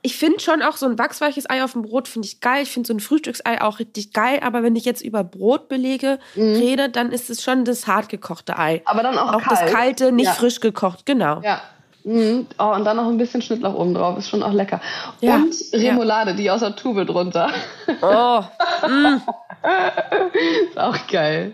ich 0.02 0.16
finde 0.16 0.38
schon 0.40 0.62
auch 0.62 0.76
so 0.76 0.86
ein 0.86 0.96
wachsweiches 0.98 1.50
Ei 1.50 1.64
auf 1.64 1.72
dem 1.72 1.82
Brot 1.82 2.06
finde 2.06 2.26
ich 2.28 2.40
geil. 2.40 2.62
Ich 2.62 2.70
finde 2.70 2.86
so 2.86 2.94
ein 2.94 3.00
Frühstücksei 3.00 3.60
auch 3.60 3.78
richtig 3.80 4.12
geil. 4.12 4.38
Aber 4.42 4.62
wenn 4.62 4.76
ich 4.76 4.84
jetzt 4.84 5.02
über 5.02 5.24
Brotbelege 5.24 6.18
rede, 6.36 6.88
dann 6.88 7.10
ist 7.10 7.28
es 7.30 7.42
schon 7.42 7.64
das 7.64 7.88
hart 7.88 8.08
gekochte 8.08 8.58
Ei. 8.58 8.76
Mhm. 8.76 8.80
Aber 8.84 9.02
dann 9.02 9.18
auch, 9.18 9.34
Auch 9.34 9.42
kalt. 9.42 9.60
das 9.62 9.72
kalte, 9.72 10.12
nicht 10.12 10.26
ja. 10.26 10.32
frisch 10.34 10.60
gekocht, 10.60 11.04
genau. 11.04 11.40
Ja. 11.42 11.60
Mhm. 12.04 12.46
Oh, 12.58 12.72
und 12.74 12.84
dann 12.84 12.96
noch 12.96 13.06
ein 13.08 13.18
bisschen 13.18 13.42
Schnittlauch 13.42 13.74
oben 13.74 13.94
drauf. 13.94 14.18
Ist 14.18 14.28
schon 14.28 14.42
auch 14.42 14.52
lecker. 14.52 14.80
Ja. 15.20 15.36
Und 15.36 15.54
Remoulade, 15.72 16.34
die 16.34 16.50
aus 16.50 16.60
der 16.60 16.74
Tube 16.74 17.06
drunter. 17.06 17.50
Oh, 18.02 18.40
ist 20.68 20.78
auch 20.78 20.96
geil. 21.10 21.52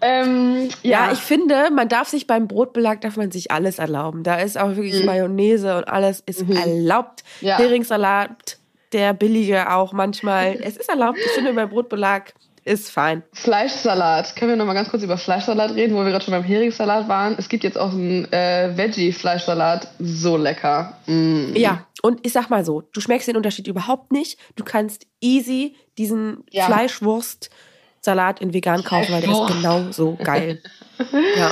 Ähm, 0.00 0.68
Ja, 0.82 1.06
ja, 1.06 1.12
ich 1.12 1.18
finde, 1.20 1.70
man 1.72 1.88
darf 1.88 2.08
sich 2.08 2.26
beim 2.26 2.46
Brotbelag 2.48 3.00
darf 3.00 3.16
man 3.16 3.30
sich 3.30 3.50
alles 3.50 3.78
erlauben. 3.78 4.22
Da 4.22 4.36
ist 4.36 4.58
auch 4.58 4.68
wirklich 4.76 5.04
Mayonnaise 5.04 5.76
und 5.78 5.88
alles 5.88 6.22
ist 6.26 6.42
erlaubt. 6.48 7.22
Mhm. 7.40 7.48
Ja. 7.48 7.58
Heringssalat, 7.58 8.58
der 8.92 9.12
billige 9.14 9.72
auch 9.72 9.92
manchmal. 9.92 10.58
es 10.62 10.76
ist 10.76 10.88
erlaubt. 10.88 11.18
Ich 11.18 11.32
finde, 11.32 11.52
beim 11.54 11.68
Brotbelag 11.70 12.32
ist 12.64 12.90
fein. 12.90 13.22
Fleischsalat. 13.32 14.36
Können 14.36 14.52
wir 14.52 14.56
noch 14.56 14.64
mal 14.66 14.72
ganz 14.74 14.88
kurz 14.88 15.02
über 15.02 15.18
Fleischsalat 15.18 15.74
reden, 15.74 15.94
wo 15.94 15.98
wir 16.04 16.10
gerade 16.10 16.24
schon 16.24 16.32
beim 16.32 16.42
Heringssalat 16.44 17.08
waren? 17.08 17.34
Es 17.38 17.48
gibt 17.48 17.62
jetzt 17.64 17.78
auch 17.78 17.92
einen 17.92 18.30
äh, 18.32 18.72
Veggie-Fleischsalat. 18.76 19.88
So 19.98 20.36
lecker. 20.36 20.96
Mm. 21.06 21.54
Ja, 21.54 21.86
und 22.02 22.24
ich 22.26 22.32
sag 22.32 22.48
mal 22.50 22.64
so, 22.64 22.80
du 22.92 23.00
schmeckst 23.00 23.28
den 23.28 23.36
Unterschied 23.36 23.66
überhaupt 23.66 24.12
nicht. 24.12 24.38
Du 24.56 24.64
kannst 24.64 25.06
easy 25.20 25.76
diesen 25.98 26.44
Ja. 26.50 26.66
Fleischwurstsalat 26.66 28.40
in 28.40 28.52
vegan 28.54 28.82
kaufen, 28.82 29.12
weil 29.12 29.20
der 29.20 29.30
ist 29.30 29.36
Fleischwurst. 29.36 29.62
genauso 29.62 30.18
geil. 30.22 30.62
ja. 31.36 31.50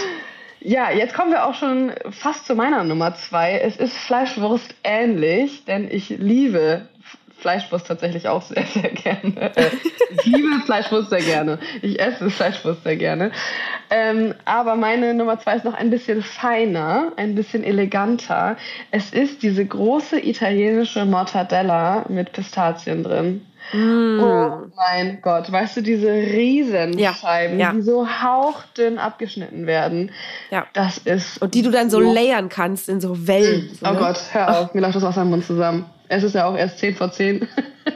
Ja, 0.64 0.92
jetzt 0.92 1.14
kommen 1.14 1.33
wir 1.33 1.44
auch 1.46 1.55
schon 1.55 1.92
fast 2.11 2.46
zu 2.46 2.55
meiner 2.55 2.85
Nummer 2.85 3.16
zwei. 3.16 3.59
Es 3.59 3.77
ist 3.77 3.96
Fleischwurst 3.96 4.75
ähnlich, 4.85 5.64
denn 5.64 5.88
ich 5.90 6.09
liebe 6.11 6.87
Fleischwurst 7.43 7.89
tatsächlich 7.89 8.29
auch 8.29 8.43
sehr, 8.43 8.65
sehr 8.65 8.91
gerne. 8.91 9.53
Äh, 9.57 9.71
ich 10.11 10.27
liebe 10.27 10.61
Fleischwurst 10.65 11.11
sehr 11.11 11.21
gerne. 11.21 11.59
Ich 11.83 12.01
esse 12.01 12.31
Fleischwurst 12.31 12.85
sehr 12.85 12.97
gerne. 12.97 13.33
Ähm, 13.91 14.35
aber 14.45 14.77
meine 14.77 15.13
Nummer 15.15 15.39
zwei 15.41 15.57
ist 15.57 15.65
noch 15.65 15.75
ein 15.75 15.91
bisschen 15.91 16.23
feiner, 16.23 17.13
ein 17.17 17.35
bisschen 17.35 17.65
eleganter. 17.65 18.57
Es 18.91 19.11
ist 19.11 19.43
diese 19.43 19.67
große 19.67 20.25
italienische 20.25 21.05
Mortadella 21.05 22.05
mit 22.09 22.33
Pistazien 22.33 23.03
drin. 23.03 23.45
Oh 23.75 24.66
mein 24.77 25.20
Gott, 25.22 25.51
weißt 25.51 25.79
du, 25.79 25.81
diese 25.83 26.11
Riesenscheiben, 26.12 27.59
Ja, 27.59 27.68
ja. 27.68 27.72
die 27.72 27.83
so 27.83 28.07
hauchdünn 28.07 28.98
abgeschnitten 28.98 29.66
werden. 29.66 30.11
Ja. 30.51 30.66
Das 30.72 30.98
ist. 30.98 31.40
Und 31.40 31.55
die 31.55 31.62
du 31.62 31.70
dann 31.70 31.88
so 31.90 32.01
layern 32.01 32.48
kannst 32.48 32.88
in 32.88 33.01
so 33.01 33.27
Wellen. 33.27 33.70
So, 33.81 33.87
Oh 33.87 33.92
ne? 33.92 33.98
Gott, 33.98 34.20
hör 34.33 34.59
auf, 34.61 34.75
mir 34.75 34.81
läuft 34.81 34.96
das 34.96 35.03
Wasser 35.03 35.22
im 35.22 35.31
Mund 35.31 35.44
zusammen. 35.44 35.87
Es 36.09 36.22
ist 36.22 36.35
ja 36.35 36.44
auch 36.46 36.57
erst 36.57 36.79
10 36.79 36.96
vor 36.96 37.11
10. 37.11 37.48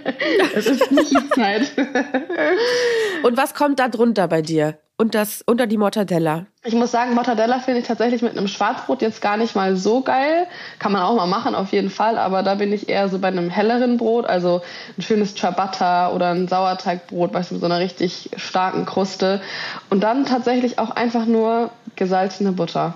es 0.54 0.66
ist 0.66 0.90
nicht 0.90 1.10
die 1.10 1.28
Zeit. 1.30 1.70
Und 3.22 3.36
was 3.36 3.52
kommt 3.54 3.78
da 3.78 3.88
drunter 3.88 4.28
bei 4.28 4.40
dir? 4.42 4.78
Und 4.98 5.14
das 5.14 5.42
unter 5.46 5.66
die 5.66 5.76
Mortadella? 5.76 6.46
Ich 6.64 6.74
muss 6.74 6.90
sagen, 6.90 7.14
Mortadella 7.14 7.58
finde 7.58 7.80
ich 7.80 7.86
tatsächlich 7.86 8.22
mit 8.22 8.36
einem 8.36 8.48
Schwarzbrot 8.48 9.02
jetzt 9.02 9.20
gar 9.20 9.36
nicht 9.36 9.54
mal 9.54 9.76
so 9.76 10.00
geil. 10.00 10.46
Kann 10.78 10.92
man 10.92 11.02
auch 11.02 11.14
mal 11.14 11.26
machen, 11.26 11.54
auf 11.54 11.70
jeden 11.72 11.90
Fall. 11.90 12.16
Aber 12.16 12.42
da 12.42 12.54
bin 12.54 12.72
ich 12.72 12.88
eher 12.88 13.10
so 13.10 13.18
bei 13.18 13.28
einem 13.28 13.50
helleren 13.50 13.98
Brot. 13.98 14.24
Also 14.24 14.62
ein 14.96 15.02
schönes 15.02 15.34
Ciabatta 15.34 16.12
oder 16.12 16.30
ein 16.30 16.48
Sauerteigbrot, 16.48 17.34
weißt 17.34 17.50
du, 17.50 17.54
mit 17.56 17.60
so 17.60 17.66
einer 17.66 17.78
richtig 17.78 18.30
starken 18.36 18.86
Kruste. 18.86 19.42
Und 19.90 20.00
dann 20.00 20.24
tatsächlich 20.24 20.78
auch 20.78 20.90
einfach 20.90 21.26
nur 21.26 21.70
gesalzene 21.94 22.52
Butter. 22.52 22.94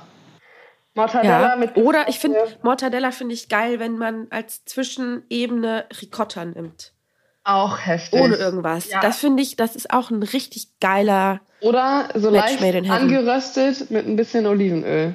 Mortadella 0.95 1.51
Ja. 1.51 1.57
mit 1.57 1.77
Oder 1.77 2.09
ich 2.09 2.19
finde, 2.19 2.39
Mortadella 2.63 3.11
finde 3.11 3.35
ich 3.35 3.51
geil, 3.51 3.79
wenn 3.79 3.99
man 3.99 4.27
als 4.31 4.65
Zwischenebene 4.65 5.85
Ricotta 6.01 6.47
nimmt. 6.47 6.95
Auch 7.45 7.79
heftig. 7.79 8.21
Ohne 8.21 8.37
irgendwas. 8.37 8.89
Ja. 8.91 9.01
Das 9.01 9.19
finde 9.19 9.43
ich, 9.43 9.57
das 9.57 9.77
ist 9.77 9.91
auch 9.91 10.11
ein 10.11 10.23
richtig 10.23 10.69
geiler. 10.81 11.41
Oder 11.61 12.09
so 12.15 12.31
Match 12.31 12.43
leicht 12.51 12.61
made 12.61 12.79
in 12.79 12.85
heaven. 12.85 13.03
angeröstet 13.03 13.91
mit 13.91 14.07
ein 14.07 14.17
bisschen 14.17 14.47
Olivenöl. 14.47 15.15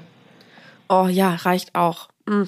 Oh 0.89 1.07
ja, 1.09 1.35
reicht 1.35 1.75
auch. 1.75 2.09
Mm. 2.25 2.43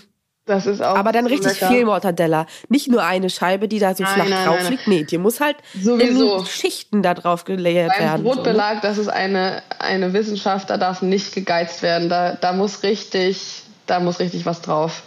Das 0.46 0.66
ist 0.66 0.82
auch 0.82 0.96
Aber 0.96 1.12
dann 1.12 1.26
so 1.26 1.32
richtig 1.32 1.60
lecker. 1.60 1.68
viel 1.74 1.84
Mortadella. 1.86 2.46
Nicht 2.70 2.88
nur 2.88 3.04
eine 3.04 3.30
Scheibe, 3.30 3.68
die 3.68 3.80
da 3.80 3.94
so 3.94 4.04
Nein, 4.04 4.14
flach 4.14 4.30
nein, 4.30 4.46
drauf 4.46 4.60
nein, 4.62 4.72
liegt. 4.72 4.88
Nee, 4.88 5.04
die 5.04 5.18
muss 5.18 5.42
halt 5.42 5.58
Sowieso. 5.78 6.38
in 6.38 6.46
Schichten 6.46 7.04
da 7.04 7.14
drauf 7.14 7.44
gelayert 7.44 7.92
Beim 7.92 8.00
werden. 8.00 8.24
so, 8.24 8.30
ne? 8.30 8.36
Brotbelag, 8.36 8.82
das 8.82 8.98
ist 8.98 9.10
eine, 9.10 9.62
eine 9.80 10.14
Wissenschaft, 10.14 10.70
da 10.70 10.78
darf 10.78 11.02
nicht 11.02 11.34
gegeizt 11.36 11.82
werden. 11.82 12.08
Da, 12.08 12.36
da 12.36 12.54
muss 12.54 12.84
richtig, 12.84 13.64
da 13.88 14.00
muss 14.00 14.20
richtig 14.20 14.46
was 14.46 14.62
drauf. 14.62 15.04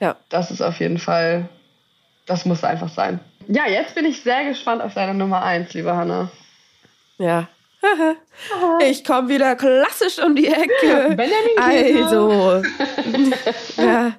Ja. 0.00 0.16
Das 0.30 0.50
ist 0.50 0.62
auf 0.62 0.80
jeden 0.80 0.98
Fall, 0.98 1.48
das 2.26 2.44
muss 2.44 2.64
einfach 2.64 2.88
sein. 2.92 3.20
Ja, 3.52 3.66
jetzt 3.66 3.96
bin 3.96 4.04
ich 4.04 4.22
sehr 4.22 4.44
gespannt 4.44 4.80
auf 4.80 4.94
deine 4.94 5.12
Nummer 5.12 5.42
eins, 5.42 5.74
liebe 5.74 5.94
Hanna. 5.94 6.30
Ja. 7.18 7.48
Ich 8.82 9.04
komme 9.04 9.28
wieder 9.28 9.56
klassisch 9.56 10.18
um 10.18 10.34
die 10.34 10.46
Ecke. 10.46 11.16
Also, 11.56 12.62
ja. 13.76 14.12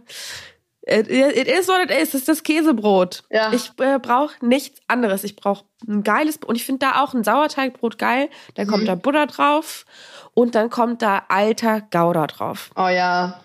It, 0.84 1.10
it 1.10 1.48
is 1.48 1.68
what 1.68 1.84
it 1.84 1.92
is. 1.92 2.12
Das 2.12 2.22
ist 2.22 2.28
das 2.28 2.44
Käsebrot. 2.44 3.24
Ja. 3.30 3.54
Ich 3.54 3.72
äh, 3.80 4.00
brauche 4.00 4.34
nichts 4.46 4.80
anderes. 4.88 5.24
Ich 5.24 5.36
brauche 5.36 5.64
ein 5.88 6.04
geiles 6.04 6.38
Brot. 6.38 6.50
Und 6.50 6.56
ich 6.56 6.66
finde 6.66 6.88
da 6.88 7.02
auch 7.02 7.14
ein 7.14 7.24
Sauerteigbrot 7.24 7.98
geil. 7.98 8.30
Dann 8.56 8.68
kommt 8.68 8.88
da 8.88 8.96
Butter 8.96 9.28
drauf. 9.28 9.86
Und 10.34 10.56
dann 10.56 10.70
kommt 10.70 11.02
da 11.02 11.24
alter 11.30 11.82
Gouda 11.82 12.28
drauf. 12.28 12.72
Oh 12.76 12.88
ja, 12.88 13.40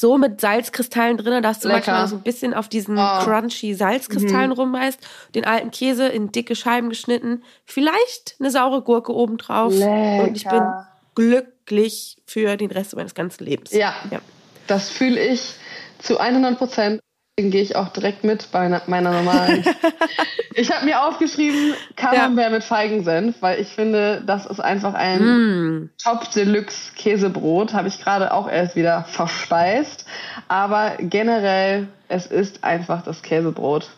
So 0.00 0.18
mit 0.18 0.40
Salzkristallen 0.40 1.16
drin, 1.16 1.42
dass 1.42 1.60
du 1.60 1.68
Lecker. 1.68 1.92
manchmal 1.92 2.08
so 2.08 2.16
ein 2.16 2.22
bisschen 2.22 2.52
auf 2.54 2.68
diesen 2.68 2.98
Oh. 2.98 3.18
crunchy 3.24 3.74
Salzkristallen 3.74 4.52
rumbeißt. 4.52 4.98
Den 5.34 5.44
alten 5.46 5.70
Käse 5.70 6.06
in 6.08 6.32
dicke 6.32 6.54
Scheiben 6.54 6.88
geschnitten. 6.90 7.42
Vielleicht 7.64 8.36
eine 8.38 8.50
saure 8.50 8.82
Gurke 8.82 9.14
obendrauf. 9.14 9.72
Und 9.72 10.36
ich 10.36 10.44
bin 10.44 10.52
Lecker. 10.52 10.88
glücklich 11.14 12.16
für 12.26 12.56
den 12.56 12.70
Rest 12.70 12.94
meines 12.96 13.14
ganzen 13.14 13.44
Lebens. 13.44 13.72
Ja. 13.72 13.94
ja. 14.10 14.20
das 14.66 14.88
fühle 14.90 15.20
ich 15.20 15.54
zu 15.98 16.18
100 16.18 16.58
Prozent. 16.58 17.00
Deswegen 17.38 17.50
gehe 17.52 17.60
ich 17.62 17.76
auch 17.76 17.88
direkt 17.88 18.24
mit 18.24 18.50
bei 18.50 18.66
meiner- 18.86 19.10
normalen. 19.12 19.62
ich 20.54 20.72
habe 20.72 20.86
mir 20.86 21.02
aufgeschrieben, 21.02 21.74
Camembert 21.94 22.50
mit 22.50 22.64
Feigensenf, 22.64 23.36
weil 23.40 23.60
ich 23.60 23.68
finde, 23.68 24.22
das 24.26 24.46
ist 24.46 24.58
einfach 24.60 24.94
ein 24.94 25.20
Mm. 25.22 25.90
Top 26.02 26.30
Deluxe 26.30 26.94
Käsebrot. 26.96 27.74
Habe 27.74 27.88
ich 27.88 28.00
gerade 28.02 28.32
auch 28.32 28.48
erst 28.50 28.74
wieder 28.74 29.04
verspeist. 29.04 30.06
Aber 30.48 30.92
generell, 30.98 31.88
es 32.08 32.24
ist 32.24 32.64
einfach 32.64 33.02
das 33.02 33.20
Käsebrot. 33.20 33.90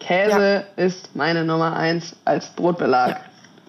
Käse 0.00 0.64
ist 0.76 1.14
meine 1.14 1.44
Nummer 1.44 1.76
eins 1.76 2.16
als 2.24 2.48
Brotbelag. 2.48 3.20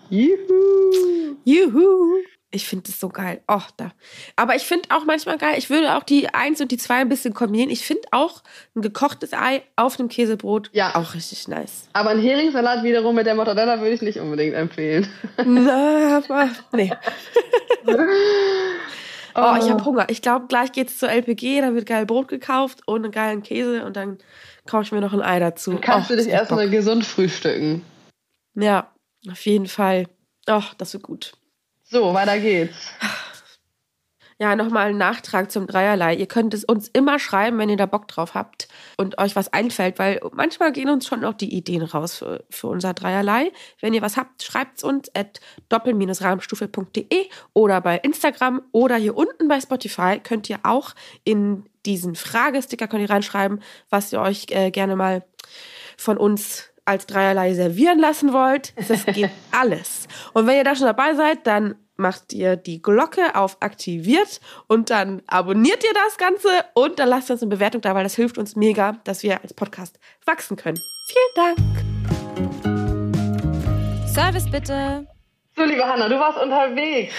Juhu! 0.09 1.35
Juhu. 1.43 2.21
Ich 2.49 2.65
finde 2.65 2.85
das 2.89 2.99
so 3.01 3.09
geil. 3.09 3.41
Oh, 3.49 3.59
da. 3.75 3.91
Aber 4.37 4.55
ich 4.55 4.63
finde 4.63 4.87
auch 4.95 5.03
manchmal 5.03 5.37
geil, 5.37 5.55
ich 5.57 5.69
würde 5.69 5.95
auch 5.97 6.03
die 6.03 6.29
eins 6.33 6.61
und 6.61 6.71
die 6.71 6.77
zwei 6.77 6.95
ein 7.01 7.09
bisschen 7.09 7.33
kombinieren. 7.33 7.69
Ich 7.69 7.83
finde 7.85 8.03
auch 8.11 8.41
ein 8.73 8.81
gekochtes 8.81 9.33
Ei 9.33 9.63
auf 9.75 9.99
einem 9.99 10.07
Käsebrot 10.07 10.69
Ja. 10.71 10.95
auch 10.95 11.13
richtig 11.13 11.49
nice. 11.49 11.89
Aber 11.91 12.11
ein 12.11 12.21
Heringssalat 12.21 12.83
wiederum 12.85 13.15
mit 13.15 13.25
der 13.25 13.35
Mortadella 13.35 13.79
würde 13.81 13.91
ich 13.95 14.01
nicht 14.01 14.19
unbedingt 14.19 14.55
empfehlen. 14.55 15.09
Na, 15.45 16.17
aber 16.25 16.49
nee. 16.71 16.93
Oh, 19.39 19.55
ich 19.59 19.69
habe 19.69 19.85
Hunger. 19.85 20.07
Ich 20.09 20.23
glaube, 20.23 20.47
gleich 20.47 20.71
geht's 20.71 20.97
zur 20.97 21.09
LPG, 21.11 21.61
da 21.61 21.75
wird 21.75 21.85
geil 21.85 22.07
Brot 22.07 22.27
gekauft 22.27 22.79
und 22.87 23.03
einen 23.03 23.11
geilen 23.11 23.43
Käse 23.43 23.85
und 23.85 23.95
dann 23.95 24.17
kaufe 24.65 24.83
ich 24.85 24.91
mir 24.91 24.99
noch 24.99 25.13
ein 25.13 25.21
Ei 25.21 25.39
dazu. 25.39 25.77
Kannst 25.79 26.09
Oh, 26.09 26.15
du 26.15 26.19
dich 26.23 26.27
erstmal 26.31 26.67
gesund 26.71 27.05
frühstücken. 27.05 27.83
Ja, 28.55 28.91
auf 29.29 29.45
jeden 29.45 29.67
Fall. 29.67 30.07
Ach, 30.47 30.73
das 30.73 30.93
wird 30.93 31.03
gut. 31.03 31.33
So, 31.89 32.13
weiter 32.13 32.37
geht's. 32.39 32.91
Ja, 34.39 34.55
nochmal 34.55 34.89
ein 34.89 34.97
Nachtrag 34.97 35.51
zum 35.51 35.65
Dreierlei. 35.65 36.13
Ihr 36.13 36.27
könnt 36.27 36.53
es 36.53 36.63
uns 36.63 36.89
immer 36.89 37.17
schreiben, 37.17 37.57
wenn 37.57 37.69
ihr 37.69 37.77
da 37.77 37.87
Bock 37.87 38.07
drauf 38.07 38.35
habt 38.35 38.67
und 38.95 39.17
euch 39.17 39.35
was 39.35 39.51
einfällt, 39.51 39.97
weil 39.97 40.19
manchmal 40.31 40.71
gehen 40.71 40.89
uns 40.89 41.07
schon 41.07 41.25
auch 41.25 41.33
die 41.33 41.55
Ideen 41.55 41.81
raus 41.81 42.17
für, 42.17 42.43
für 42.51 42.67
unser 42.67 42.93
Dreierlei. 42.93 43.51
Wenn 43.79 43.95
ihr 43.95 44.03
was 44.03 44.15
habt, 44.15 44.43
schreibt 44.43 44.77
es 44.77 44.83
uns 44.83 45.09
at 45.15 45.39
doppel-rahmenstufe.de 45.69 47.29
oder 47.53 47.81
bei 47.81 47.97
Instagram 47.97 48.61
oder 48.71 48.97
hier 48.97 49.17
unten 49.17 49.47
bei 49.47 49.59
Spotify 49.59 50.19
könnt 50.21 50.47
ihr 50.51 50.59
auch 50.61 50.93
in 51.23 51.65
diesen 51.87 52.13
Fragesticker 52.13 52.87
könnt 52.87 53.01
ihr 53.01 53.09
reinschreiben, 53.09 53.63
was 53.89 54.13
ihr 54.13 54.21
euch 54.21 54.45
äh, 54.49 54.69
gerne 54.69 54.95
mal 54.95 55.25
von 55.97 56.17
uns 56.17 56.69
als 56.87 57.05
Dreierlei 57.05 57.53
servieren 57.53 57.99
lassen 57.99 58.33
wollt. 58.33 58.73
Das 58.87 59.05
geht 59.05 59.29
alles. 59.51 60.07
Und 60.33 60.47
wenn 60.47 60.57
ihr 60.57 60.63
da 60.63 60.75
schon 60.75 60.85
dabei 60.85 61.13
seid, 61.15 61.45
dann 61.45 61.75
macht 61.97 62.31
ihr 62.33 62.55
die 62.55 62.81
Glocke 62.81 63.35
auf 63.35 63.57
aktiviert 63.59 64.39
und 64.67 64.89
dann 64.89 65.21
abonniert 65.27 65.83
ihr 65.83 65.93
das 65.93 66.17
Ganze 66.17 66.49
und 66.73 66.99
dann 66.99 67.09
lasst 67.09 67.31
uns 67.31 67.41
eine 67.41 67.49
Bewertung 67.49 67.81
da, 67.81 67.95
weil 67.95 68.03
das 68.03 68.15
hilft 68.15 68.37
uns 68.37 68.55
mega, 68.55 68.97
dass 69.03 69.23
wir 69.23 69.41
als 69.41 69.53
Podcast 69.53 69.99
wachsen 70.25 70.55
können. 70.57 70.77
Vielen 71.07 71.55
Dank. 71.55 71.57
Service 74.07 74.49
bitte. 74.49 75.07
So, 75.55 75.63
liebe 75.63 75.83
Hanna, 75.83 76.07
du 76.07 76.19
warst 76.19 76.39
unterwegs. 76.39 77.13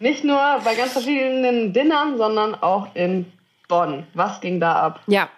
Nicht 0.00 0.24
nur 0.24 0.40
bei 0.64 0.74
ganz 0.74 0.92
verschiedenen 0.92 1.72
Dinnern, 1.72 2.18
sondern 2.18 2.54
auch 2.56 2.88
in 2.94 3.32
Bonn. 3.68 4.06
Was 4.14 4.40
ging 4.40 4.60
da 4.60 4.74
ab? 4.74 5.00
Ja. 5.06 5.28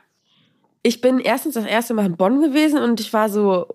Ich 0.87 1.01
bin 1.01 1.19
erstens 1.19 1.55
das 1.55 1.65
erste 1.65 1.95
Mal 1.95 2.07
in 2.07 2.17
Bonn 2.17 2.41
gewesen 2.41 2.81
und 2.81 3.01
ich 3.01 3.13
war 3.13 3.29
so, 3.29 3.67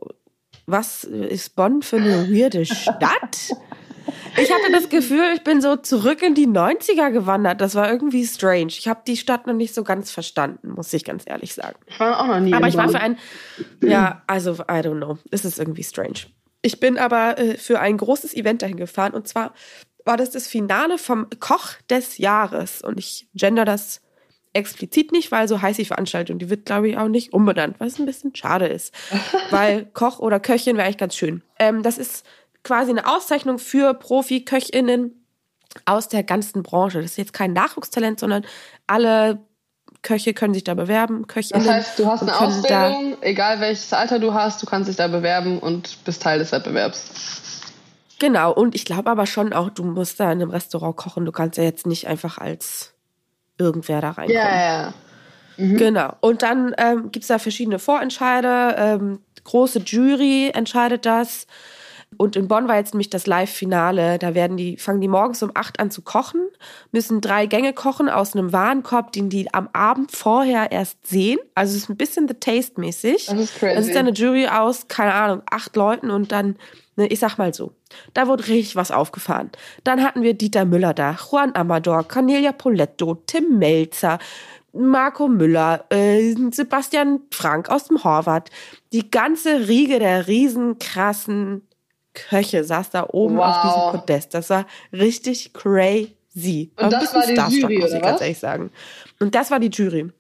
was 0.65 1.04
ist 1.04 1.58
Bonn 1.58 1.82
für 1.82 1.97
eine 1.97 2.30
weirde 2.30 2.65
Stadt? 2.65 3.52
Ich 4.38 4.50
hatte 4.50 4.71
das 4.71 4.88
Gefühl, 4.88 5.34
ich 5.36 5.43
bin 5.43 5.60
so 5.60 5.76
zurück 5.76 6.21
in 6.21 6.36
die 6.36 6.47
90er 6.47 7.12
gewandert. 7.12 7.60
Das 7.60 7.76
war 7.76 7.91
irgendwie 7.91 8.26
strange. 8.26 8.67
Ich 8.69 8.88
habe 8.88 9.02
die 9.06 9.17
Stadt 9.17 9.45
noch 9.45 9.54
nicht 9.54 9.76
so 9.76 9.84
ganz 9.84 10.10
verstanden, 10.10 10.69
muss 10.69 10.93
ich 10.93 11.04
ganz 11.04 11.24
ehrlich 11.26 11.54
sagen. 11.54 11.78
Ich 11.86 12.00
war 12.00 12.17
auch 12.17 12.28
noch 12.28 12.39
nie. 12.39 12.54
Aber 12.54 12.69
ich 12.69 12.78
war 12.78 12.88
für 12.88 13.02
ein, 13.02 13.17
ja, 13.84 14.21
also, 14.28 14.54
I 14.54 14.80
don't 14.80 14.95
know. 14.95 15.17
Es 15.32 15.43
ist 15.43 15.60
irgendwie 15.60 15.84
strange. 15.84 16.28
Ich 16.62 16.80
bin 16.80 16.97
aber 16.97 17.38
äh, 17.38 17.58
für 17.58 17.82
ein 17.82 17.97
großes 17.97 18.34
Event 18.36 18.62
dahin 18.62 18.78
gefahren 18.78 19.13
und 19.13 19.28
zwar 19.28 19.54
war 20.06 20.15
das 20.15 20.32
das 20.32 20.47
Finale 20.47 20.97
vom 20.97 21.28
Koch 21.41 21.74
des 21.89 22.19
Jahres 22.19 22.82
und 22.82 22.97
ich 22.97 23.28
gender 23.34 23.65
das 23.65 24.00
explizit 24.54 25.12
nicht, 25.12 25.32
weil 25.32 25.48
so 25.48 25.62
heißt 25.62 25.80
die 25.80 25.86
Veranstaltung. 25.86 26.40
Die 26.40 26.50
wird, 26.50 26.66
glaube 26.66 26.90
ich, 26.90 26.98
auch 26.98 27.08
nicht 27.08 27.34
umbenannt, 27.34 27.76
was 27.80 28.00
ein 28.00 28.06
bisschen 28.06 28.36
schade 28.36 28.68
ist. 28.68 28.94
weil 29.50 29.86
Koch 29.94 30.20
oder 30.20 30.40
Köchin 30.40 30.76
wäre 30.76 30.86
eigentlich 30.86 30.98
ganz 30.98 31.16
schön. 31.16 31.42
Ähm, 31.60 31.84
das 31.84 31.98
ist 31.98 32.26
quasi 32.64 32.92
eine 32.92 33.08
Auszeichnung 33.08 33.60
für 33.60 33.94
Profi-KöchInnen 33.94 35.12
aus 35.86 36.10
der 36.10 36.24
ganzen 36.24 36.64
Branche. 36.64 37.02
Das 37.02 37.12
ist 37.12 37.18
jetzt 37.18 37.34
kein 37.34 37.54
Nachwuchstalent, 37.54 38.20
sondern 38.20 38.46
alle 38.88 39.40
Köche 40.02 40.34
können 40.34 40.54
sich 40.54 40.64
da 40.64 40.74
bewerben. 40.74 41.28
Köchinnen 41.28 41.64
das 41.64 41.74
heißt, 41.74 42.00
du 42.00 42.08
hast 42.08 42.24
eine 42.24 42.38
Ausbildung, 42.38 43.18
egal 43.22 43.60
welches 43.60 43.94
Alter 43.94 44.20
du 44.20 44.34
hast, 44.34 44.62
du 44.62 44.66
kannst 44.66 44.90
dich 44.90 44.96
da 44.96 45.08
bewerben 45.08 45.60
und 45.60 46.04
bist 46.04 46.24
Teil 46.24 46.40
des 46.40 46.52
Wettbewerbs. 46.52 47.62
Genau, 48.20 48.52
und 48.54 48.76
ich 48.76 48.86
glaube 48.86 49.10
aber 49.10 49.26
schon 49.26 49.54
auch, 49.54 49.70
du 49.70 49.84
musst 49.84 50.20
da 50.20 50.26
in 50.26 50.42
einem 50.42 50.52
Restaurant 50.52 50.96
kochen. 50.96 51.26
Du 51.26 51.32
kannst 51.32 51.58
ja 51.58 51.64
jetzt 51.64 51.88
nicht 51.88 52.08
einfach 52.08 52.38
als 52.38 52.90
irgendwer 53.62 54.02
da 54.02 54.12
reinkommen. 54.12 54.36
Ja, 54.36 54.84
ja. 54.86 54.93
Mhm. 55.58 55.78
Genau. 55.78 56.13
Und 56.21 56.41
dann 56.41 56.74
ähm, 56.78 57.12
gibt 57.12 57.24
es 57.24 57.28
da 57.28 57.39
verschiedene 57.39 57.80
Vorentscheide. 57.80 58.76
Ähm, 58.78 59.19
große 59.43 59.80
Jury 59.80 60.52
entscheidet 60.54 61.06
das. 61.06 61.47
Und 62.17 62.36
in 62.36 62.50
Bonn 62.50 62.67
war 62.67 62.76
jetzt 62.76 62.93
nämlich 62.93 63.10
das 63.10 63.26
Live-Finale. 63.26 64.19
Da 64.19 64.36
werden 64.36 64.58
die, 64.58 64.76
fangen 64.76 65.00
die 65.00 65.08
morgens 65.08 65.41
um 65.43 65.52
acht 65.54 65.80
an 65.80 65.91
zu 65.91 66.02
kochen, 66.02 66.41
müssen 66.91 67.21
drei 67.21 67.45
Gänge 67.45 67.71
kochen 67.74 68.10
aus 68.10 68.36
einem 68.36 68.52
Warenkorb, 68.52 69.13
den 69.13 69.30
die 69.30 69.54
am 69.54 69.69
Abend 69.71 70.12
vorher 70.12 70.74
erst 70.74 71.08
sehen. 71.08 71.39
Also 71.56 71.71
es 71.71 71.84
ist 71.84 71.89
ein 71.89 71.95
bisschen 71.95 72.28
The 72.28 72.34
Taste-mäßig. 72.34 73.28
Das 73.28 73.39
ist 73.39 73.58
crazy. 73.58 73.76
Das 73.76 73.88
ist 73.88 73.95
eine 73.95 74.12
Jury 74.12 74.47
aus, 74.47 74.89
keine 74.89 75.13
Ahnung, 75.13 75.41
acht 75.50 75.76
Leuten 75.78 76.12
und 76.12 76.34
dann, 76.34 76.58
ich 77.08 77.20
sag 77.20 77.38
mal 77.38 77.54
so, 77.54 77.74
da 78.14 78.28
wurde 78.28 78.48
richtig 78.48 78.76
was 78.76 78.92
aufgefahren. 78.92 79.52
Dann 79.84 80.04
hatten 80.04 80.22
wir 80.22 80.34
Dieter 80.34 80.66
Müller 80.66 80.94
da, 80.94 81.16
Juan 81.16 81.56
Amador, 81.56 82.08
Cornelia 82.08 82.52
Poletto, 82.52 83.16
Tim 83.26 83.58
Melzer, 83.58 84.20
Marco 84.74 85.28
Müller, 85.28 85.86
äh, 85.90 86.34
Sebastian 86.52 87.22
Frank 87.32 87.70
aus 87.70 87.86
dem 87.86 88.04
Horvath. 88.04 88.50
Die 88.94 89.10
ganze 89.10 89.68
Riege 89.68 90.00
der 90.00 90.28
riesenkrassen 90.28 91.68
Köche 92.14 92.64
saß 92.64 92.90
da 92.90 93.08
oben 93.10 93.38
wow. 93.38 93.46
auf 93.46 93.62
diesem 93.62 94.00
Podest. 94.00 94.34
Das 94.34 94.50
war 94.50 94.66
richtig 94.94 95.54
crazy. 95.54 96.72
Und 96.78 96.92
das 96.92 97.14
war 97.14 97.26
die 97.26 97.60
Jury, 97.60 97.80
muss 97.80 97.94
ich 97.94 98.02
ganz 98.02 98.22
ehrlich 98.22 98.40
sagen. 98.40 98.72
Und 99.20 99.36
das 99.36 99.52
war 99.52 99.60
die 99.60 99.70
Jury. 99.70 100.12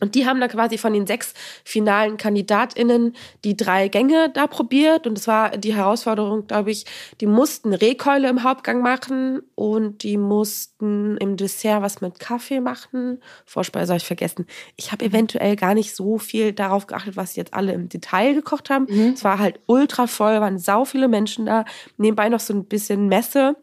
Und 0.00 0.14
die 0.14 0.26
haben 0.26 0.40
da 0.40 0.48
quasi 0.48 0.78
von 0.78 0.92
den 0.92 1.06
sechs 1.06 1.34
finalen 1.64 2.16
KandidatInnen 2.16 3.14
die 3.44 3.56
drei 3.56 3.88
Gänge 3.88 4.30
da 4.32 4.46
probiert. 4.46 5.06
Und 5.06 5.18
es 5.18 5.28
war 5.28 5.56
die 5.56 5.74
Herausforderung, 5.74 6.46
glaube 6.46 6.70
ich, 6.70 6.86
die 7.20 7.26
mussten 7.26 7.74
Rehkeule 7.74 8.28
im 8.28 8.42
Hauptgang 8.42 8.82
machen 8.82 9.42
und 9.54 10.02
die 10.02 10.16
mussten 10.16 11.16
im 11.18 11.36
Dessert 11.36 11.82
was 11.82 12.00
mit 12.00 12.18
Kaffee 12.18 12.60
machen. 12.60 13.20
Vorspeise 13.44 13.92
habe 13.92 13.98
ich 13.98 14.06
vergessen. 14.06 14.46
Ich 14.76 14.90
habe 14.90 15.04
eventuell 15.04 15.56
gar 15.56 15.74
nicht 15.74 15.94
so 15.94 16.18
viel 16.18 16.52
darauf 16.52 16.86
geachtet, 16.86 17.16
was 17.16 17.36
jetzt 17.36 17.54
alle 17.54 17.72
im 17.72 17.88
Detail 17.88 18.34
gekocht 18.34 18.70
haben. 18.70 18.86
Mhm. 18.88 19.12
Es 19.12 19.24
war 19.24 19.38
halt 19.38 19.60
ultra 19.66 20.06
voll, 20.06 20.40
waren 20.40 20.58
sau 20.58 20.84
viele 20.84 21.08
Menschen 21.08 21.46
da. 21.46 21.64
Nebenbei 21.98 22.28
noch 22.28 22.40
so 22.40 22.54
ein 22.54 22.64
bisschen 22.64 23.08
Messe. 23.08 23.56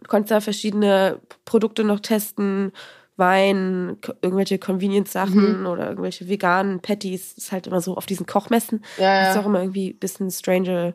Du 0.00 0.08
konntest 0.08 0.30
da 0.30 0.40
verschiedene 0.40 1.20
Produkte 1.44 1.84
noch 1.84 2.00
testen 2.00 2.72
Wein, 3.16 3.96
irgendwelche 4.20 4.58
Convenience-Sachen 4.58 5.60
mhm. 5.60 5.66
oder 5.66 5.88
irgendwelche 5.88 6.28
veganen 6.28 6.80
Patties. 6.80 7.34
Das 7.34 7.44
ist 7.44 7.52
halt 7.52 7.66
immer 7.66 7.80
so 7.80 7.96
auf 7.96 8.06
diesen 8.06 8.26
Kochmessen. 8.26 8.84
Ja, 8.98 9.22
ja. 9.22 9.30
Ist 9.30 9.38
auch 9.38 9.46
immer 9.46 9.60
irgendwie 9.60 9.90
ein 9.90 9.98
bisschen 9.98 10.30
strange. 10.30 10.94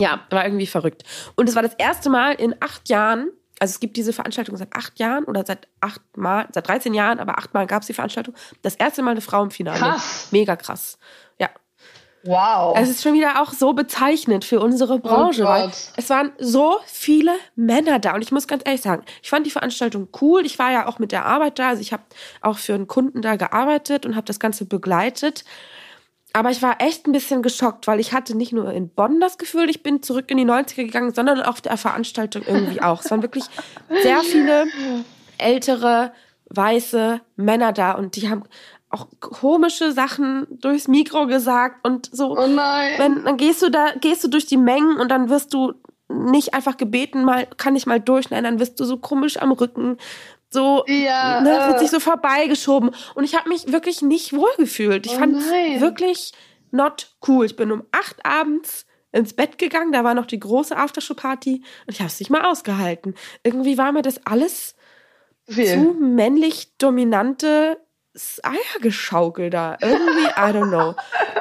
Ja, 0.00 0.20
war 0.30 0.44
irgendwie 0.44 0.66
verrückt. 0.66 1.04
Und 1.36 1.48
es 1.48 1.56
war 1.56 1.62
das 1.62 1.74
erste 1.74 2.08
Mal 2.08 2.32
in 2.32 2.54
acht 2.60 2.88
Jahren, 2.88 3.30
also 3.60 3.72
es 3.72 3.80
gibt 3.80 3.96
diese 3.96 4.14
Veranstaltung 4.14 4.56
seit 4.56 4.74
acht 4.74 4.98
Jahren 4.98 5.24
oder 5.24 5.44
seit 5.44 5.68
acht 5.80 6.00
Mal, 6.16 6.48
seit 6.52 6.66
13 6.66 6.94
Jahren, 6.94 7.20
aber 7.20 7.38
achtmal 7.38 7.66
gab 7.66 7.82
es 7.82 7.88
die 7.88 7.92
Veranstaltung. 7.92 8.34
Das 8.62 8.74
erste 8.74 9.02
Mal 9.02 9.12
eine 9.12 9.20
Frau 9.20 9.42
im 9.42 9.50
Finale. 9.50 9.78
Krass. 9.78 10.28
Mega 10.30 10.56
krass. 10.56 10.98
Wow. 12.22 12.76
Es 12.76 12.90
ist 12.90 13.02
schon 13.02 13.14
wieder 13.14 13.40
auch 13.40 13.52
so 13.52 13.72
bezeichnend 13.72 14.44
für 14.44 14.60
unsere 14.60 14.94
oh 14.94 14.98
Branche, 14.98 15.42
oh 15.42 15.46
weil 15.46 15.70
es 15.96 16.10
waren 16.10 16.32
so 16.38 16.78
viele 16.84 17.32
Männer 17.56 17.98
da. 17.98 18.14
Und 18.14 18.22
ich 18.22 18.30
muss 18.30 18.46
ganz 18.46 18.62
ehrlich 18.66 18.82
sagen, 18.82 19.04
ich 19.22 19.30
fand 19.30 19.46
die 19.46 19.50
Veranstaltung 19.50 20.08
cool. 20.20 20.44
Ich 20.44 20.58
war 20.58 20.70
ja 20.70 20.86
auch 20.86 20.98
mit 20.98 21.12
der 21.12 21.24
Arbeit 21.24 21.58
da. 21.58 21.70
Also 21.70 21.80
ich 21.80 21.92
habe 21.92 22.02
auch 22.42 22.58
für 22.58 22.74
einen 22.74 22.86
Kunden 22.86 23.22
da 23.22 23.36
gearbeitet 23.36 24.04
und 24.04 24.16
habe 24.16 24.26
das 24.26 24.38
Ganze 24.38 24.66
begleitet. 24.66 25.44
Aber 26.32 26.50
ich 26.50 26.62
war 26.62 26.80
echt 26.80 27.06
ein 27.06 27.12
bisschen 27.12 27.42
geschockt, 27.42 27.86
weil 27.86 27.98
ich 27.98 28.12
hatte 28.12 28.36
nicht 28.36 28.52
nur 28.52 28.70
in 28.72 28.88
Bonn 28.88 29.18
das 29.18 29.36
Gefühl, 29.36 29.68
ich 29.68 29.82
bin 29.82 30.02
zurück 30.02 30.30
in 30.30 30.36
die 30.36 30.44
90er 30.44 30.84
gegangen, 30.84 31.12
sondern 31.12 31.42
auf 31.42 31.60
der 31.60 31.76
Veranstaltung 31.76 32.42
irgendwie 32.46 32.82
auch. 32.82 33.02
Es 33.02 33.10
waren 33.10 33.22
wirklich 33.22 33.44
sehr 34.02 34.20
viele 34.20 34.66
ältere, 35.38 36.12
weiße 36.50 37.20
Männer 37.36 37.72
da 37.72 37.92
und 37.92 38.16
die 38.16 38.28
haben 38.28 38.44
auch 38.90 39.06
komische 39.20 39.92
Sachen 39.92 40.46
durchs 40.50 40.88
Mikro 40.88 41.26
gesagt 41.26 41.86
und 41.86 42.10
so. 42.12 42.36
Oh 42.36 42.46
nein. 42.46 42.94
Wenn, 42.98 43.24
dann 43.24 43.36
gehst 43.36 43.62
du 43.62 43.70
da, 43.70 43.92
gehst 44.00 44.24
du 44.24 44.28
durch 44.28 44.46
die 44.46 44.56
Mengen 44.56 44.98
und 44.98 45.08
dann 45.08 45.30
wirst 45.30 45.54
du 45.54 45.74
nicht 46.08 46.54
einfach 46.54 46.76
gebeten, 46.76 47.24
mal, 47.24 47.46
kann 47.56 47.76
ich 47.76 47.86
mal 47.86 48.00
durch, 48.00 48.30
nein, 48.30 48.42
dann 48.42 48.58
wirst 48.58 48.80
du 48.80 48.84
so 48.84 48.96
komisch 48.96 49.36
am 49.36 49.52
Rücken, 49.52 49.96
so, 50.52 50.84
ja, 50.88 51.40
ne, 51.40 51.68
wird 51.68 51.78
sich 51.78 51.90
so 51.90 52.00
vorbeigeschoben. 52.00 52.90
Und 53.14 53.22
ich 53.22 53.36
habe 53.36 53.48
mich 53.48 53.70
wirklich 53.70 54.02
nicht 54.02 54.32
wohlgefühlt. 54.32 55.06
Ich 55.06 55.12
oh 55.12 55.18
fand 55.18 55.36
wirklich 55.36 56.32
not 56.72 57.14
cool. 57.28 57.46
Ich 57.46 57.54
bin 57.54 57.70
um 57.70 57.84
acht 57.92 58.26
abends 58.26 58.86
ins 59.12 59.34
Bett 59.34 59.58
gegangen, 59.58 59.92
da 59.92 60.04
war 60.04 60.14
noch 60.14 60.26
die 60.26 60.40
große 60.40 60.76
Aftershow-Party 60.76 61.62
und 61.86 61.92
ich 61.92 62.00
habe 62.00 62.08
es 62.08 62.18
nicht 62.18 62.30
mal 62.30 62.44
ausgehalten. 62.44 63.14
Irgendwie 63.42 63.78
war 63.78 63.92
mir 63.92 64.02
das 64.02 64.24
alles 64.26 64.74
Viel. 65.48 65.66
zu 65.66 65.96
männlich 65.98 66.76
dominante 66.78 67.78
Eiergeschaukel 68.42 69.50
da. 69.50 69.76
Irgendwie, 69.80 70.26
I 70.26 70.52
don't 70.52 70.68
know. 70.68 70.94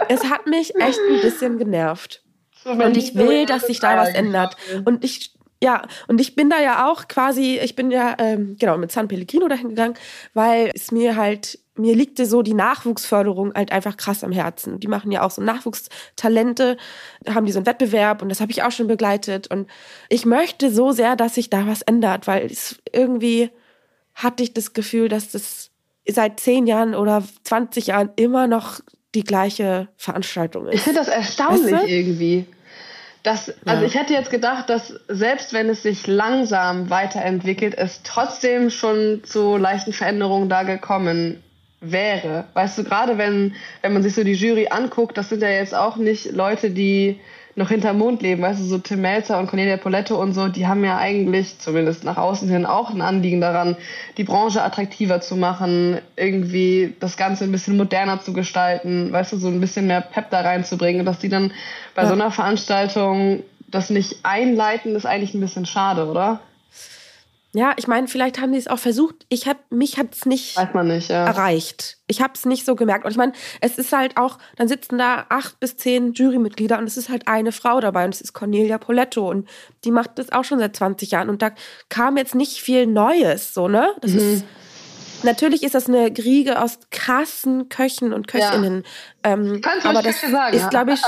Es 0.07 0.25
hat 0.25 0.47
mich 0.47 0.75
echt 0.75 0.99
ein 1.09 1.21
bisschen 1.21 1.57
genervt. 1.57 2.23
Und 2.65 2.97
ich 2.97 3.15
will, 3.15 3.45
dass 3.45 3.67
sich 3.67 3.79
da 3.79 3.97
was 3.97 4.09
ändert. 4.09 4.57
Und 4.85 5.03
ich, 5.03 5.33
ja, 5.61 5.83
und 6.07 6.21
ich 6.21 6.35
bin 6.35 6.49
da 6.49 6.61
ja 6.61 6.89
auch 6.89 7.07
quasi, 7.07 7.59
ich 7.61 7.75
bin 7.75 7.91
ja, 7.91 8.15
ähm, 8.17 8.57
genau, 8.59 8.77
mit 8.77 8.91
San 8.91 9.07
Pellegrino 9.07 9.47
dahin 9.47 9.69
gegangen, 9.69 9.95
weil 10.33 10.71
es 10.73 10.91
mir 10.91 11.15
halt, 11.15 11.59
mir 11.75 11.95
liegte 11.95 12.25
so 12.25 12.41
die 12.41 12.53
Nachwuchsförderung 12.53 13.53
halt 13.53 13.71
einfach 13.71 13.95
krass 13.95 14.23
am 14.23 14.31
Herzen. 14.31 14.79
Die 14.79 14.87
machen 14.87 15.11
ja 15.11 15.21
auch 15.21 15.31
so 15.31 15.41
Nachwuchstalente, 15.41 16.77
haben 17.27 17.45
die 17.45 17.51
so 17.51 17.59
einen 17.59 17.65
Wettbewerb 17.65 18.21
und 18.21 18.29
das 18.29 18.41
habe 18.41 18.51
ich 18.51 18.63
auch 18.63 18.71
schon 18.71 18.87
begleitet. 18.87 19.47
Und 19.47 19.69
ich 20.09 20.25
möchte 20.25 20.71
so 20.71 20.91
sehr, 20.91 21.15
dass 21.15 21.35
sich 21.35 21.49
da 21.49 21.67
was 21.67 21.81
ändert, 21.81 22.27
weil 22.27 22.45
es 22.45 22.77
irgendwie 22.91 23.49
hatte 24.13 24.43
ich 24.43 24.53
das 24.53 24.73
Gefühl, 24.73 25.07
dass 25.07 25.31
das 25.31 25.68
seit 26.11 26.39
zehn 26.39 26.67
Jahren 26.67 26.95
oder 26.95 27.23
20 27.43 27.87
Jahren 27.87 28.09
immer 28.15 28.47
noch 28.47 28.79
die 29.15 29.23
gleiche 29.23 29.87
Veranstaltung 29.97 30.67
ist. 30.67 30.75
Ich 30.75 30.81
finde 30.81 30.99
das 30.99 31.07
erstaunlich 31.07 31.73
weißt 31.73 31.83
du? 31.83 31.87
irgendwie. 31.87 32.45
Das, 33.23 33.53
also 33.65 33.81
ja. 33.81 33.87
ich 33.87 33.95
hätte 33.95 34.13
jetzt 34.13 34.29
gedacht, 34.29 34.69
dass 34.69 34.93
selbst 35.07 35.51
wenn 35.51 35.67
es 35.67 35.83
sich 35.83 36.07
langsam 36.07 36.89
weiterentwickelt, 36.89 37.77
es 37.77 38.01
trotzdem 38.03 38.69
schon 38.69 39.21
zu 39.25 39.57
leichten 39.57 39.91
Veränderungen 39.91 40.47
da 40.47 40.63
gekommen 40.63 41.43
wäre. 41.81 42.45
Weißt 42.53 42.77
du, 42.77 42.83
gerade 42.83 43.17
wenn, 43.17 43.55
wenn 43.81 43.93
man 43.93 44.03
sich 44.03 44.13
so 44.13 44.23
die 44.23 44.33
Jury 44.33 44.67
anguckt, 44.69 45.17
das 45.17 45.29
sind 45.29 45.41
ja 45.41 45.49
jetzt 45.49 45.75
auch 45.75 45.97
nicht 45.97 46.31
Leute, 46.31 46.71
die 46.71 47.19
noch 47.59 47.69
hinterm 47.69 47.97
Mond 47.97 48.21
leben, 48.21 48.41
weißt 48.41 48.61
du, 48.61 48.63
so 48.63 48.77
Tim 48.77 49.01
Melzer 49.01 49.37
und 49.37 49.47
Cornelia 49.47 49.75
Poletto 49.75 50.19
und 50.19 50.33
so, 50.33 50.47
die 50.47 50.65
haben 50.65 50.83
ja 50.85 50.97
eigentlich, 50.97 51.59
zumindest 51.59 52.05
nach 52.05 52.15
außen 52.15 52.49
hin, 52.49 52.65
auch 52.65 52.89
ein 52.89 53.01
Anliegen 53.01 53.41
daran, 53.41 53.75
die 54.17 54.23
Branche 54.23 54.63
attraktiver 54.63 55.19
zu 55.19 55.35
machen, 55.35 55.99
irgendwie 56.15 56.95
das 57.01 57.17
Ganze 57.17 57.43
ein 57.43 57.51
bisschen 57.51 57.75
moderner 57.75 58.21
zu 58.21 58.31
gestalten, 58.31 59.11
weißt 59.11 59.33
du, 59.33 59.37
so 59.37 59.49
ein 59.49 59.59
bisschen 59.59 59.87
mehr 59.87 59.99
Pep 59.99 60.29
da 60.29 60.39
reinzubringen, 60.39 61.05
dass 61.05 61.19
die 61.19 61.27
dann 61.27 61.51
bei 61.95 62.03
ja. 62.03 62.07
so 62.07 62.13
einer 62.13 62.31
Veranstaltung 62.31 63.43
das 63.67 63.89
nicht 63.89 64.19
einleiten, 64.23 64.95
ist 64.95 65.05
eigentlich 65.05 65.33
ein 65.33 65.41
bisschen 65.41 65.65
schade, 65.65 66.07
oder? 66.07 66.39
Ja, 67.53 67.73
ich 67.77 67.87
meine, 67.87 68.07
vielleicht 68.07 68.39
haben 68.39 68.51
sie 68.51 68.59
es 68.59 68.67
auch 68.67 68.77
versucht. 68.77 69.25
Ich 69.27 69.47
hab, 69.47 69.71
mich 69.71 69.97
hat 69.97 70.13
es 70.13 70.27
nicht, 70.27 70.55
nicht 70.83 71.09
ja. 71.09 71.25
erreicht. 71.25 71.97
Ich 72.05 72.21
habe 72.21 72.33
es 72.35 72.45
nicht 72.45 72.63
so 72.63 72.75
gemerkt. 72.75 73.05
Und 73.05 73.11
ich 73.11 73.17
meine, 73.17 73.33
es 73.59 73.79
ist 73.79 73.91
halt 73.91 74.17
auch, 74.17 74.37
dann 74.55 74.67
sitzen 74.67 74.99
da 74.99 75.25
acht 75.29 75.59
bis 75.59 75.75
zehn 75.75 76.13
Jurymitglieder 76.13 76.77
und 76.77 76.85
es 76.85 76.95
ist 76.95 77.09
halt 77.09 77.27
eine 77.27 77.51
Frau 77.51 77.79
dabei 77.79 78.05
und 78.05 78.13
es 78.13 78.21
ist 78.21 78.33
Cornelia 78.33 78.77
Poletto 78.77 79.27
und 79.27 79.49
die 79.83 79.91
macht 79.91 80.19
das 80.19 80.31
auch 80.31 80.43
schon 80.43 80.59
seit 80.59 80.75
20 80.75 81.09
Jahren 81.11 81.29
und 81.29 81.41
da 81.41 81.51
kam 81.89 82.17
jetzt 82.17 82.35
nicht 82.35 82.61
viel 82.61 82.85
Neues, 82.85 83.53
so, 83.55 83.67
ne? 83.67 83.93
Das 84.01 84.11
mhm. 84.11 84.19
ist 84.19 84.45
Natürlich 85.23 85.63
ist 85.63 85.75
das 85.75 85.87
eine 85.87 86.07
Riege 86.17 86.61
aus 86.61 86.79
krassen 86.91 87.69
Köchen 87.69 88.13
und 88.13 88.27
Köchinnen. 88.27 88.83
Ja. 89.25 89.33
Ähm, 89.33 89.61
Kannst 89.61 89.85
du 89.85 89.89
aber 89.89 90.01
das 90.01 90.21
sagen, 90.21 90.55
ist, 90.55 90.69
glaube 90.69 90.93
ich, 90.93 91.01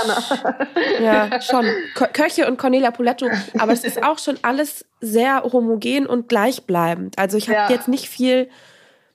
ja 1.02 1.41
schon 1.41 1.65
Köche 2.13 2.47
und 2.47 2.58
Cornelia 2.58 2.91
Poletto. 2.91 3.30
Aber 3.58 3.71
es 3.74 3.84
ist 3.84 4.04
auch 4.04 4.19
schon 4.19 4.38
alles 4.41 4.86
sehr 5.00 5.43
homogen 5.43 6.06
und 6.08 6.30
gleichbleibend. 6.30 7.17
Also 7.17 7.38
ich 7.38 7.47
habe 7.47 7.58
ja. 7.58 7.69
jetzt 7.69 7.88
nicht 7.88 8.10
viel 8.10 8.50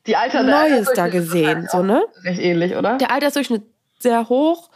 Die 0.06 0.16
Alter, 0.16 0.42
Neues 0.42 0.88
da 0.94 1.08
gesehen, 1.08 1.68
so 1.70 1.82
ne? 1.82 2.02
Recht 2.24 2.40
ähnlich, 2.40 2.76
oder? 2.76 2.96
Der 2.98 3.10
Altersdurchschnitt 3.10 3.62
sehr 3.98 4.28
hoch. 4.28 4.70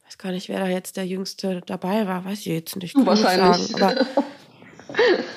Ich 0.00 0.06
weiß 0.06 0.18
gar 0.18 0.32
nicht, 0.32 0.48
wer 0.48 0.60
da 0.60 0.66
jetzt 0.66 0.96
der 0.96 1.06
Jüngste 1.06 1.60
dabei 1.66 2.06
war. 2.06 2.24
Weiß 2.24 2.40
ich 2.40 2.46
jetzt 2.46 2.76
nicht. 2.76 2.96
Du 2.96 3.06
wahrscheinlich. 3.06 3.68
Sagen, 3.68 3.98
aber 3.98 4.06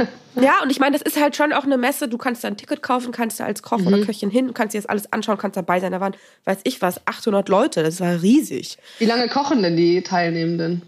Ja, 0.36 0.62
und 0.64 0.72
ich 0.72 0.80
meine, 0.80 0.98
das 0.98 1.02
ist 1.02 1.22
halt 1.22 1.36
schon 1.36 1.54
auch 1.54 1.64
eine 1.64 1.78
Messe. 1.78 2.08
Du 2.08 2.18
kannst 2.18 2.44
da 2.44 2.48
ein 2.48 2.58
Ticket 2.58 2.82
kaufen, 2.82 3.12
kannst 3.12 3.40
da 3.40 3.46
als 3.46 3.62
Koch 3.62 3.80
mhm. 3.80 3.88
oder 3.88 4.02
Köchin 4.06 4.30
hin, 4.30 4.54
kannst 4.54 4.74
dir 4.74 4.80
das 4.80 4.88
alles 4.88 5.12
anschauen, 5.12 5.38
kannst 5.38 5.58
dabei 5.58 5.80
sein. 5.80 5.92
Da 5.92 6.00
waren, 6.00 6.16
weiß 6.46 6.60
ich 6.64 6.82
was, 6.82 7.06
800 7.06 7.50
Leute. 7.50 7.84
Das 7.84 8.00
war 8.00 8.22
riesig. 8.22 8.78
Wie 9.00 9.06
lange 9.06 9.28
kochen 9.28 9.62
denn 9.62 9.78
die 9.78 10.02
Teilnehmenden? 10.02 10.82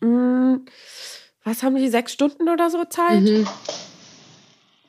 Hm, 0.00 0.66
was 1.44 1.62
haben 1.62 1.76
die, 1.76 1.88
sechs 1.88 2.12
Stunden 2.12 2.48
oder 2.48 2.70
so 2.70 2.84
Zeit? 2.84 3.22
Mhm. 3.22 3.46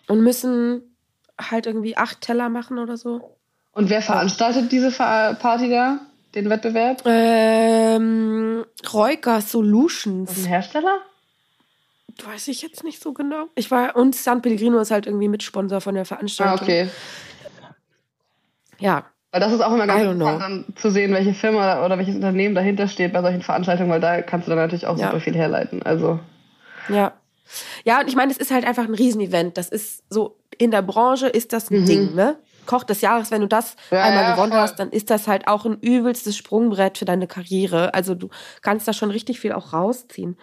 Und 0.08 0.22
müssen 0.22 0.96
halt 1.40 1.66
irgendwie 1.66 1.98
acht 1.98 2.22
Teller 2.22 2.50
machen 2.50 2.80
oder 2.80 2.98
so. 2.98 3.38
Und 3.72 3.90
wer 3.90 4.02
veranstaltet 4.02 4.72
diese 4.72 4.92
Party 4.92 5.70
da, 5.70 6.00
den 6.34 6.50
Wettbewerb? 6.50 7.02
Ähm, 7.06 8.66
Reuker 8.94 9.42
Solutions. 9.42 10.38
ein 10.38 10.46
Hersteller? 10.46 11.00
Weiß 12.24 12.48
ich 12.48 12.62
jetzt 12.62 12.84
nicht 12.84 13.02
so 13.02 13.14
genau. 13.14 13.48
Ich 13.56 13.72
war, 13.72 13.96
und 13.96 14.16
San 14.16 14.42
Pellegrino 14.42 14.80
ist 14.80 14.92
halt 14.92 15.06
irgendwie 15.06 15.28
Mitsponsor 15.28 15.82
von 15.82 15.96
der 15.96 16.06
Veranstaltung. 16.06 16.60
Ah, 16.60 16.62
okay. 16.62 16.90
Ja. 18.80 19.06
Weil 19.32 19.42
das 19.42 19.52
ist 19.52 19.62
auch 19.62 19.74
immer 19.74 19.86
ganz 19.86 20.02
interessant, 20.02 20.42
dann 20.42 20.66
zu 20.78 20.90
sehen, 20.90 21.12
welche 21.14 21.34
Firma 21.34 21.86
oder 21.86 21.98
welches 21.98 22.16
Unternehmen 22.16 22.56
dahinter 22.56 22.88
steht 22.88 23.12
bei 23.12 23.22
solchen 23.22 23.42
Veranstaltungen, 23.42 23.90
weil 23.90 24.00
da 24.00 24.22
kannst 24.22 24.48
du 24.48 24.52
dann 24.52 24.60
natürlich 24.60 24.88
auch 24.88 24.98
ja. 24.98 25.08
super 25.08 25.20
viel 25.20 25.36
herleiten. 25.36 25.84
Also. 25.84 26.20
Ja. 26.88 27.14
Ja, 27.84 28.00
und 28.00 28.08
ich 28.08 28.16
meine, 28.16 28.32
es 28.32 28.38
ist 28.38 28.52
halt 28.52 28.66
einfach 28.66 28.86
ein 28.86 28.96
Riesenevent. 28.96 29.58
Das 29.58 29.70
ist 29.70 30.04
so, 30.10 30.38
in 30.58 30.72
der 30.72 30.82
Branche 30.82 31.28
ist 31.28 31.54
das 31.54 31.70
ein 31.70 31.82
mhm. 31.82 31.86
Ding, 31.86 32.16
ne? 32.16 32.38
Koch 32.66 32.84
des 32.84 33.02
Jahres, 33.02 33.30
wenn 33.30 33.42
du 33.42 33.48
das 33.48 33.76
ja, 33.92 34.04
einmal 34.04 34.24
ja, 34.24 34.32
gewonnen 34.32 34.52
voll. 34.52 34.62
hast, 34.62 34.80
dann 34.80 34.90
ist 34.90 35.10
das 35.10 35.28
halt 35.28 35.48
auch 35.48 35.66
ein 35.66 35.78
übelstes 35.82 36.36
Sprungbrett 36.36 36.98
für 36.98 37.06
deine 37.06 37.28
Karriere. 37.28 37.94
Also 37.94 38.16
du 38.16 38.30
kannst 38.62 38.88
da 38.88 38.94
schon 38.94 39.12
richtig 39.12 39.40
viel 39.40 39.52
auch 39.52 39.74
rausziehen. 39.74 40.38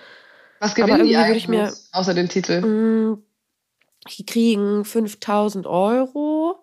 Was 0.62 0.76
gewinnen 0.76 1.08
die 1.08 1.16
eigentlich, 1.16 1.48
mir, 1.48 1.72
außer 1.90 2.14
den 2.14 2.28
Titel? 2.28 2.60
Mh, 2.60 3.18
die 4.16 4.24
kriegen 4.24 4.84
5000 4.84 5.66
Euro 5.66 6.62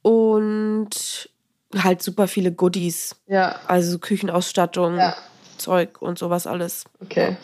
und 0.00 1.28
halt 1.76 2.02
super 2.02 2.26
viele 2.26 2.52
Goodies. 2.52 3.14
Ja. 3.26 3.60
Also 3.66 3.98
Küchenausstattung, 3.98 4.96
ja. 4.96 5.14
Zeug 5.58 6.00
und 6.00 6.18
sowas 6.18 6.46
alles. 6.46 6.86
Okay. 7.00 7.36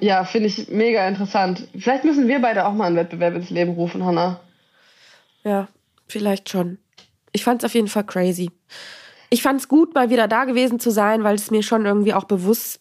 Ja, 0.00 0.24
finde 0.24 0.48
ich 0.48 0.68
mega 0.68 1.06
interessant. 1.06 1.68
Vielleicht 1.78 2.04
müssen 2.04 2.26
wir 2.26 2.40
beide 2.40 2.66
auch 2.66 2.72
mal 2.72 2.86
einen 2.86 2.96
Wettbewerb 2.96 3.36
ins 3.36 3.50
Leben 3.50 3.74
rufen, 3.74 4.04
Hanna. 4.04 4.40
Ja, 5.44 5.68
vielleicht 6.08 6.48
schon. 6.48 6.78
Ich 7.30 7.44
fand 7.44 7.62
es 7.62 7.66
auf 7.66 7.74
jeden 7.74 7.86
Fall 7.86 8.04
crazy. 8.04 8.50
Ich 9.30 9.42
fand 9.42 9.60
es 9.60 9.68
gut, 9.68 9.94
mal 9.94 10.10
wieder 10.10 10.26
da 10.26 10.46
gewesen 10.46 10.80
zu 10.80 10.90
sein, 10.90 11.22
weil 11.22 11.36
es 11.36 11.52
mir 11.52 11.62
schon 11.62 11.86
irgendwie 11.86 12.14
auch 12.14 12.24
bewusst 12.24 12.80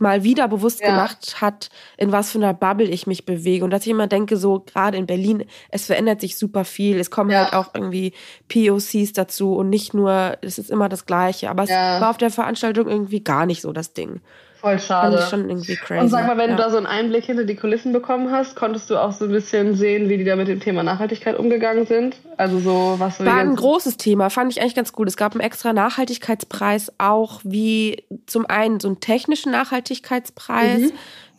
mal 0.00 0.24
wieder 0.24 0.48
bewusst 0.48 0.80
ja. 0.80 0.90
gemacht 0.90 1.40
hat, 1.40 1.68
in 1.96 2.12
was 2.12 2.32
für 2.32 2.38
einer 2.38 2.54
Bubble 2.54 2.88
ich 2.88 3.06
mich 3.06 3.24
bewege. 3.24 3.64
Und 3.64 3.70
dass 3.70 3.82
ich 3.82 3.90
immer 3.90 4.06
denke, 4.06 4.36
so 4.36 4.60
gerade 4.60 4.96
in 4.96 5.06
Berlin, 5.06 5.44
es 5.70 5.86
verändert 5.86 6.20
sich 6.20 6.36
super 6.36 6.64
viel. 6.64 6.98
Es 6.98 7.10
kommen 7.10 7.30
ja. 7.30 7.44
halt 7.44 7.54
auch 7.54 7.74
irgendwie 7.74 8.12
POCs 8.48 9.12
dazu 9.12 9.54
und 9.54 9.70
nicht 9.70 9.94
nur, 9.94 10.36
es 10.42 10.58
ist 10.58 10.70
immer 10.70 10.88
das 10.88 11.06
Gleiche. 11.06 11.50
Aber 11.50 11.64
ja. 11.64 11.96
es 11.96 12.00
war 12.00 12.10
auf 12.10 12.18
der 12.18 12.30
Veranstaltung 12.30 12.88
irgendwie 12.88 13.22
gar 13.22 13.46
nicht 13.46 13.62
so 13.62 13.72
das 13.72 13.92
Ding. 13.92 14.20
Voll 14.64 14.80
schade. 14.80 15.18
Fand 15.18 15.24
ich 15.24 15.28
schon 15.28 15.50
irgendwie 15.50 15.76
crazy. 15.76 16.00
Und 16.00 16.08
sag 16.08 16.26
mal, 16.26 16.38
wenn 16.38 16.48
ja. 16.48 16.56
du 16.56 16.62
da 16.62 16.70
so 16.70 16.78
einen 16.78 16.86
Einblick 16.86 17.24
hinter 17.26 17.44
die 17.44 17.54
Kulissen 17.54 17.92
bekommen 17.92 18.32
hast, 18.32 18.56
konntest 18.56 18.88
du 18.88 18.96
auch 18.96 19.12
so 19.12 19.26
ein 19.26 19.30
bisschen 19.30 19.76
sehen, 19.76 20.08
wie 20.08 20.16
die 20.16 20.24
da 20.24 20.36
mit 20.36 20.48
dem 20.48 20.58
Thema 20.58 20.82
Nachhaltigkeit 20.82 21.38
umgegangen 21.38 21.84
sind? 21.84 22.16
Also 22.38 22.58
so 22.60 22.94
was 22.96 23.22
War 23.22 23.36
ein 23.36 23.56
großes 23.56 23.98
Thema, 23.98 24.30
fand 24.30 24.50
ich 24.50 24.62
eigentlich 24.62 24.74
ganz 24.74 24.94
gut. 24.94 25.06
Es 25.06 25.18
gab 25.18 25.32
einen 25.32 25.42
extra 25.42 25.74
Nachhaltigkeitspreis, 25.74 26.94
auch 26.96 27.42
wie 27.44 28.04
zum 28.24 28.46
einen 28.46 28.80
so 28.80 28.88
einen 28.88 29.00
technischen 29.00 29.52
Nachhaltigkeitspreis, 29.52 30.80
mhm. 30.80 30.92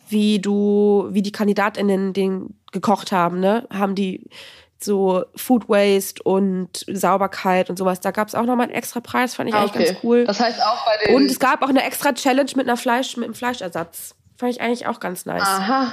wie 0.08 0.38
du, 0.38 1.08
wie 1.10 1.22
die 1.22 1.32
KandidatInnen 1.32 2.12
den 2.12 2.54
gekocht 2.70 3.10
haben, 3.10 3.40
ne? 3.40 3.66
Haben 3.72 3.96
die 3.96 4.22
so 4.78 5.24
Food 5.34 5.68
Waste 5.68 6.22
und 6.22 6.84
Sauberkeit 6.86 7.70
und 7.70 7.78
sowas. 7.78 8.00
Da 8.00 8.10
gab 8.10 8.28
es 8.28 8.34
auch 8.34 8.44
nochmal 8.44 8.66
einen 8.66 8.74
extra 8.74 9.00
Preis, 9.00 9.34
fand 9.34 9.48
ich 9.48 9.54
ah, 9.54 9.62
eigentlich 9.62 9.86
ganz 9.86 9.98
cool. 10.02 10.24
Das 10.24 10.40
heißt 10.40 10.62
auch 10.62 10.84
bei 10.84 11.06
den. 11.06 11.16
Und 11.16 11.30
es 11.30 11.38
gab 11.38 11.62
auch 11.62 11.68
eine 11.68 11.82
extra 11.84 12.12
Challenge 12.12 12.50
mit 12.56 12.66
einer 12.66 12.76
Fleisch, 12.76 13.16
mit 13.16 13.24
einem 13.24 13.34
Fleischersatz. 13.34 14.14
Fand 14.36 14.52
ich 14.52 14.60
eigentlich 14.60 14.86
auch 14.86 15.00
ganz 15.00 15.24
nice. 15.24 15.42
Aha. 15.42 15.92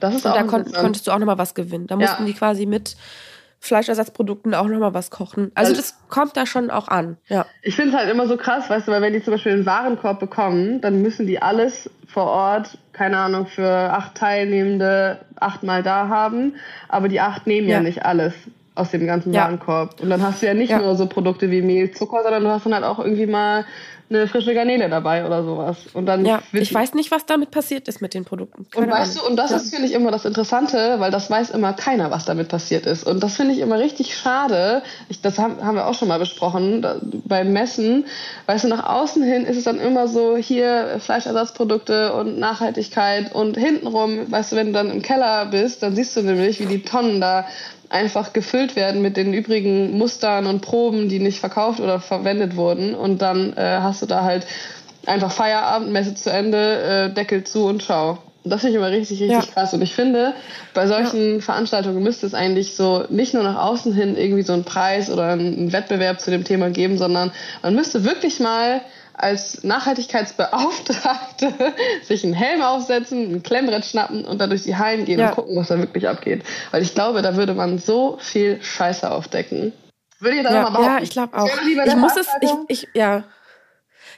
Das 0.00 0.14
ist 0.14 0.24
und 0.24 0.32
auch 0.32 0.36
da 0.36 0.42
kon 0.44 0.70
konntest 0.72 1.06
du 1.06 1.12
auch 1.12 1.18
nochmal 1.18 1.38
was 1.38 1.54
gewinnen. 1.54 1.86
Da 1.86 1.96
mussten 1.96 2.22
ja. 2.22 2.26
die 2.26 2.34
quasi 2.34 2.66
mit 2.66 2.96
Fleischersatzprodukten 3.62 4.54
auch 4.54 4.66
nochmal 4.66 4.92
was 4.92 5.10
kochen. 5.10 5.52
Also, 5.54 5.70
also 5.70 5.80
das 5.80 5.94
kommt 6.08 6.36
da 6.36 6.46
schon 6.46 6.68
auch 6.68 6.88
an. 6.88 7.16
Ja. 7.28 7.46
Ich 7.62 7.76
finde 7.76 7.92
es 7.92 7.96
halt 7.96 8.10
immer 8.10 8.26
so 8.26 8.36
krass, 8.36 8.68
weißt 8.68 8.88
du, 8.88 8.92
weil 8.92 9.00
wenn 9.02 9.12
die 9.12 9.22
zum 9.22 9.34
Beispiel 9.34 9.52
einen 9.52 9.66
Warenkorb 9.66 10.18
bekommen, 10.18 10.80
dann 10.80 11.00
müssen 11.00 11.28
die 11.28 11.40
alles 11.40 11.88
vor 12.08 12.24
Ort, 12.24 12.76
keine 12.92 13.18
Ahnung, 13.18 13.46
für 13.46 13.68
acht 13.68 14.16
Teilnehmende 14.16 15.20
achtmal 15.36 15.84
da 15.84 16.08
haben. 16.08 16.56
Aber 16.88 17.08
die 17.08 17.20
acht 17.20 17.46
nehmen 17.46 17.68
ja, 17.68 17.76
ja 17.76 17.82
nicht 17.82 18.04
alles 18.04 18.34
aus 18.74 18.90
dem 18.90 19.06
ganzen 19.06 19.32
ja. 19.32 19.42
Warenkorb. 19.44 20.00
Und 20.00 20.10
dann 20.10 20.22
hast 20.22 20.42
du 20.42 20.46
ja 20.46 20.54
nicht 20.54 20.70
ja. 20.70 20.78
nur 20.78 20.96
so 20.96 21.06
Produkte 21.06 21.50
wie 21.50 21.62
Mehl, 21.62 21.90
Zucker, 21.90 22.22
sondern 22.22 22.44
du 22.44 22.50
hast 22.50 22.64
dann 22.64 22.74
halt 22.74 22.84
auch 22.84 22.98
irgendwie 22.98 23.26
mal 23.26 23.64
eine 24.14 24.26
frische 24.26 24.54
Garnele 24.54 24.88
dabei 24.88 25.24
oder 25.24 25.42
sowas. 25.42 25.78
Und 25.94 26.06
dann 26.06 26.24
ja, 26.24 26.42
ich 26.52 26.72
weiß 26.72 26.94
nicht, 26.94 27.10
was 27.10 27.26
damit 27.26 27.50
passiert 27.50 27.88
ist 27.88 28.00
mit 28.00 28.14
den 28.14 28.24
Produkten. 28.24 28.66
Keine 28.70 28.86
und 28.86 28.92
weißt 28.92 29.16
Ahnung. 29.16 29.24
du, 29.24 29.30
und 29.30 29.36
das 29.36 29.50
ja. 29.50 29.56
ist, 29.56 29.74
finde 29.74 29.88
ich, 29.88 29.94
immer 29.94 30.10
das 30.10 30.24
Interessante, 30.24 30.96
weil 30.98 31.10
das 31.10 31.30
weiß 31.30 31.50
immer 31.50 31.72
keiner, 31.72 32.10
was 32.10 32.24
damit 32.24 32.48
passiert 32.48 32.86
ist. 32.86 33.04
Und 33.04 33.22
das 33.22 33.36
finde 33.36 33.54
ich 33.54 33.60
immer 33.60 33.78
richtig 33.78 34.16
schade. 34.16 34.82
Ich, 35.08 35.20
das 35.20 35.38
haben, 35.38 35.64
haben 35.64 35.76
wir 35.76 35.86
auch 35.86 35.94
schon 35.94 36.08
mal 36.08 36.18
besprochen 36.18 36.82
da, 36.82 36.96
beim 37.02 37.52
Messen. 37.52 38.06
Weißt 38.46 38.64
du, 38.64 38.68
nach 38.68 38.84
außen 38.84 39.22
hin 39.22 39.44
ist 39.44 39.56
es 39.56 39.64
dann 39.64 39.80
immer 39.80 40.08
so, 40.08 40.36
hier 40.36 40.98
Fleischersatzprodukte 40.98 42.12
und 42.12 42.38
Nachhaltigkeit 42.38 43.34
und 43.34 43.56
hintenrum, 43.56 44.30
weißt 44.30 44.52
du, 44.52 44.56
wenn 44.56 44.68
du 44.68 44.72
dann 44.74 44.90
im 44.90 45.02
Keller 45.02 45.46
bist, 45.46 45.82
dann 45.82 45.96
siehst 45.96 46.16
du 46.16 46.22
nämlich, 46.22 46.60
wie 46.60 46.66
die 46.66 46.82
Tonnen 46.82 47.20
da 47.20 47.46
einfach 47.92 48.32
gefüllt 48.32 48.74
werden 48.74 49.02
mit 49.02 49.16
den 49.16 49.34
übrigen 49.34 49.96
Mustern 49.98 50.46
und 50.46 50.62
Proben, 50.62 51.08
die 51.08 51.18
nicht 51.18 51.40
verkauft 51.40 51.80
oder 51.80 52.00
verwendet 52.00 52.56
wurden. 52.56 52.94
Und 52.94 53.22
dann 53.22 53.52
äh, 53.56 53.78
hast 53.80 54.02
du 54.02 54.06
da 54.06 54.24
halt 54.24 54.46
einfach 55.06 55.30
Feierabend, 55.30 55.92
Messe 55.92 56.14
zu 56.14 56.30
Ende, 56.30 57.10
äh, 57.10 57.14
Deckel 57.14 57.44
zu 57.44 57.66
und 57.66 57.82
schau. 57.82 58.18
Das 58.44 58.62
finde 58.62 58.72
ich 58.72 58.76
immer 58.76 58.90
richtig, 58.90 59.20
richtig 59.20 59.30
ja. 59.30 59.52
krass. 59.52 59.72
Und 59.72 59.82
ich 59.82 59.94
finde, 59.94 60.34
bei 60.74 60.86
solchen 60.86 61.36
ja. 61.36 61.40
Veranstaltungen 61.40 62.02
müsste 62.02 62.26
es 62.26 62.34
eigentlich 62.34 62.74
so 62.74 63.04
nicht 63.08 63.34
nur 63.34 63.44
nach 63.44 63.62
außen 63.62 63.94
hin 63.94 64.16
irgendwie 64.16 64.42
so 64.42 64.52
einen 64.52 64.64
Preis 64.64 65.10
oder 65.10 65.28
einen 65.28 65.72
Wettbewerb 65.72 66.20
zu 66.20 66.30
dem 66.30 66.42
Thema 66.42 66.70
geben, 66.70 66.98
sondern 66.98 67.30
man 67.62 67.74
müsste 67.74 68.04
wirklich 68.04 68.40
mal 68.40 68.80
als 69.14 69.62
Nachhaltigkeitsbeauftragte 69.64 71.52
sich 72.02 72.24
einen 72.24 72.34
Helm 72.34 72.62
aufsetzen, 72.62 73.34
ein 73.34 73.42
Klemmbrett 73.42 73.84
schnappen 73.84 74.24
und 74.24 74.40
da 74.40 74.46
durch 74.46 74.62
die 74.62 74.76
Hallen 74.76 75.04
gehen 75.04 75.20
ja. 75.20 75.28
und 75.28 75.34
gucken, 75.34 75.56
was 75.56 75.68
da 75.68 75.78
wirklich 75.78 76.08
abgeht. 76.08 76.44
Weil 76.70 76.82
ich 76.82 76.94
glaube, 76.94 77.22
da 77.22 77.36
würde 77.36 77.54
man 77.54 77.78
so 77.78 78.18
viel 78.20 78.62
Scheiße 78.62 79.10
aufdecken. 79.10 79.72
Würde 80.18 80.36
ihr 80.36 80.42
da 80.42 80.54
ja, 80.54 80.62
mal 80.62 80.70
behaupten? 80.70 80.96
Ja, 80.96 81.02
ich 81.02 81.10
glaube 81.10 81.36
auch. 81.36 81.48
Ich 81.66 81.96
muss 81.96 82.16
es, 82.16 82.28
ich, 82.40 82.50
ich, 82.68 82.88
ja. 82.94 83.24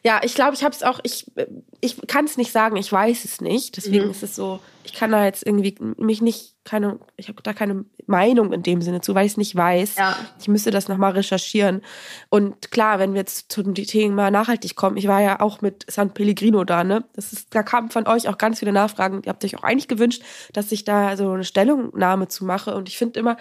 Ja, 0.07 0.21
ich 0.23 0.35
glaube, 0.35 0.55
ich 0.55 0.63
habe 0.63 0.75
es 0.75 0.83
auch, 0.83 1.01
ich, 1.03 1.33
ich 1.81 1.97
kann 2.07 2.27
es 2.27 2.37
nicht 2.37 2.53
sagen, 2.53 2.77
ich 2.77 2.93
weiß 2.93 3.25
es 3.25 3.41
nicht. 3.41 3.79
Deswegen 3.79 4.05
mhm. 4.05 4.11
ist 4.11 4.23
es 4.23 4.37
so, 4.37 4.61
ich 4.85 4.93
kann 4.93 5.11
da 5.11 5.25
jetzt 5.25 5.47
irgendwie 5.47 5.77
mich 5.97 6.21
nicht, 6.21 6.57
keine, 6.65 7.01
ich 7.17 7.29
habe 7.29 7.43
da 7.43 7.55
keine 7.55 7.87
Meinung 8.07 8.53
in 8.53 8.63
dem 8.63 8.83
Sinne 8.83 9.01
zu, 9.01 9.15
weil 9.15 9.25
ich 9.25 9.33
es 9.33 9.39
nicht 9.39 9.57
weiß. 9.57 9.97
Ja. 9.97 10.17
Ich 10.39 10.47
müsste 10.47 10.71
das 10.71 10.89
nochmal 10.89 11.13
recherchieren. 11.13 11.81
Und 12.29 12.71
klar, 12.71 12.99
wenn 12.99 13.15
wir 13.15 13.21
jetzt 13.21 13.51
zum 13.51 13.75
Thema 13.75 14.31
nachhaltig 14.31 14.77
kommen, 14.77 14.99
ich 14.99 15.09
war 15.09 15.23
ja 15.23 15.41
auch 15.41 15.63
mit 15.63 15.87
San 15.89 16.13
Pellegrino 16.13 16.65
da, 16.65 16.85
ne? 16.85 17.05
Das 17.15 17.33
ist, 17.33 17.55
da 17.55 17.63
kamen 17.63 17.89
von 17.89 18.07
euch 18.07 18.29
auch 18.29 18.37
ganz 18.37 18.59
viele 18.59 18.73
Nachfragen. 18.73 19.23
Ihr 19.25 19.31
habt 19.31 19.43
euch 19.43 19.57
auch 19.57 19.63
eigentlich 19.63 19.89
gewünscht, 19.89 20.23
dass 20.53 20.71
ich 20.71 20.85
da 20.85 21.17
so 21.17 21.31
eine 21.31 21.45
Stellungnahme 21.45 22.29
zu 22.29 22.45
mache. 22.45 22.75
Und 22.75 22.91
ich 22.91 22.99
finde 22.99 23.21
immer, 23.21 23.39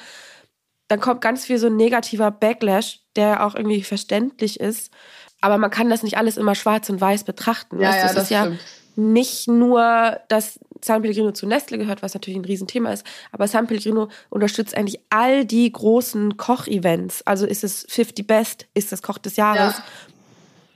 dann 0.88 1.02
kommt 1.02 1.20
ganz 1.20 1.46
viel 1.46 1.58
so 1.58 1.68
ein 1.68 1.76
negativer 1.76 2.32
Backlash, 2.32 3.02
der 3.18 3.46
auch 3.46 3.56
irgendwie 3.56 3.84
verständlich 3.84 4.62
ist. 4.62 4.92
Aber 5.44 5.58
man 5.58 5.70
kann 5.70 5.90
das 5.90 6.04
nicht 6.04 6.16
alles 6.16 6.38
immer 6.38 6.56
schwarz 6.56 6.90
und 6.90 7.02
weiß 7.02 7.26
betrachten. 7.26 7.82
Ja, 7.82 7.94
ja, 7.94 8.04
das, 8.04 8.14
das 8.14 8.24
ist 8.24 8.30
ja 8.30 8.54
nicht 8.96 9.50
nur, 9.50 10.22
dass 10.30 10.58
San 10.82 11.02
Pellegrino 11.02 11.34
zu 11.34 11.46
Nestle 11.46 11.78
gehört, 11.78 12.02
was 12.02 12.14
natürlich 12.14 12.40
ein 12.40 12.46
Riesenthema 12.46 12.94
ist, 12.94 13.06
aber 13.34 13.50
San 13.50 13.68
Pellegrino 13.68 14.08
unterstützt 14.30 14.78
eigentlich 14.78 15.02
all 15.10 15.44
die 15.44 15.70
großen 15.70 16.38
Kochevents. 16.38 17.28
Also 17.28 17.46
ist 17.46 17.66
es 17.66 17.86
50 17.90 18.26
Best, 18.26 18.68
ist 18.74 18.94
das 18.94 19.02
Koch 19.02 19.18
des 19.18 19.36
Jahres. 19.36 19.80
Ja. 19.80 19.84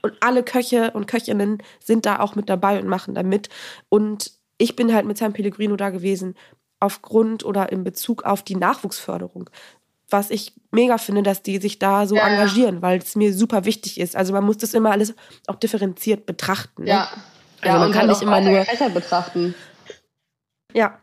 Und 0.02 0.12
alle 0.20 0.42
Köche 0.42 0.90
und 0.90 1.06
Köchinnen 1.06 1.62
sind 1.82 2.04
da 2.04 2.18
auch 2.20 2.34
mit 2.34 2.50
dabei 2.50 2.78
und 2.78 2.88
machen 2.88 3.14
da 3.14 3.22
mit. 3.22 3.48
Und 3.88 4.32
ich 4.58 4.76
bin 4.76 4.92
halt 4.92 5.06
mit 5.06 5.16
San 5.16 5.32
Pellegrino 5.32 5.76
da 5.76 5.88
gewesen, 5.88 6.34
aufgrund 6.78 7.42
oder 7.42 7.72
in 7.72 7.84
Bezug 7.84 8.24
auf 8.24 8.42
die 8.42 8.54
Nachwuchsförderung 8.54 9.48
was 10.10 10.30
ich 10.30 10.52
mega 10.70 10.98
finde, 10.98 11.22
dass 11.22 11.42
die 11.42 11.58
sich 11.58 11.78
da 11.78 12.06
so 12.06 12.16
ja, 12.16 12.26
engagieren, 12.26 12.82
weil 12.82 12.98
es 12.98 13.16
mir 13.16 13.32
super 13.34 13.64
wichtig 13.64 14.00
ist. 14.00 14.16
Also 14.16 14.32
man 14.32 14.44
muss 14.44 14.58
das 14.58 14.74
immer 14.74 14.90
alles 14.90 15.14
auch 15.46 15.56
differenziert 15.56 16.26
betrachten. 16.26 16.84
Ne? 16.84 16.90
Ja. 16.90 17.08
Also 17.60 17.76
ja, 17.76 17.78
man 17.78 17.92
kann 17.92 18.00
halt 18.02 18.10
nicht 18.10 18.22
immer 18.22 18.40
nur 18.40 18.64
Fächer 18.64 18.90
betrachten. 18.90 19.54
Ja. 20.72 20.98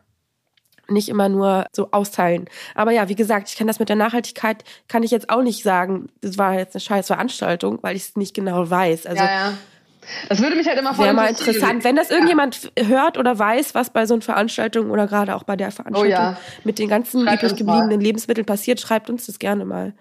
Nicht 0.88 1.08
immer 1.08 1.28
nur 1.28 1.66
so 1.72 1.90
austeilen. 1.90 2.48
Aber 2.74 2.92
ja, 2.92 3.08
wie 3.08 3.16
gesagt, 3.16 3.48
ich 3.48 3.56
kann 3.56 3.66
das 3.66 3.80
mit 3.80 3.88
der 3.88 3.96
Nachhaltigkeit, 3.96 4.64
kann 4.88 5.02
ich 5.02 5.10
jetzt 5.10 5.30
auch 5.30 5.42
nicht 5.42 5.62
sagen, 5.62 6.08
das 6.20 6.38
war 6.38 6.54
jetzt 6.54 6.74
eine 6.74 6.80
scheiß 6.80 7.08
Veranstaltung, 7.08 7.78
weil 7.82 7.96
ich 7.96 8.02
es 8.02 8.16
nicht 8.16 8.34
genau 8.34 8.70
weiß. 8.70 9.06
Also 9.06 9.22
ja, 9.22 9.30
ja. 9.30 9.52
Das 10.28 10.40
würde 10.40 10.56
mich 10.56 10.66
halt 10.66 10.78
immer 10.78 10.94
voll 10.94 11.12
mal 11.12 11.28
interessant, 11.28 11.84
wenn 11.84 11.96
das 11.96 12.10
irgendjemand 12.10 12.70
ja. 12.78 12.86
hört 12.86 13.18
oder 13.18 13.38
weiß, 13.38 13.74
was 13.74 13.90
bei 13.90 14.06
so 14.06 14.14
einer 14.14 14.22
Veranstaltung 14.22 14.90
oder 14.90 15.06
gerade 15.06 15.34
auch 15.34 15.42
bei 15.42 15.56
der 15.56 15.70
Veranstaltung 15.70 16.08
oh 16.08 16.10
ja. 16.10 16.36
mit 16.64 16.78
den 16.78 16.88
ganzen 16.88 17.24
schreibt 17.24 17.42
übrig 17.42 17.56
gebliebenen 17.56 18.00
Lebensmitteln 18.00 18.46
passiert, 18.46 18.80
schreibt 18.80 19.10
uns 19.10 19.26
das 19.26 19.38
gerne 19.38 19.64
mal. 19.64 19.92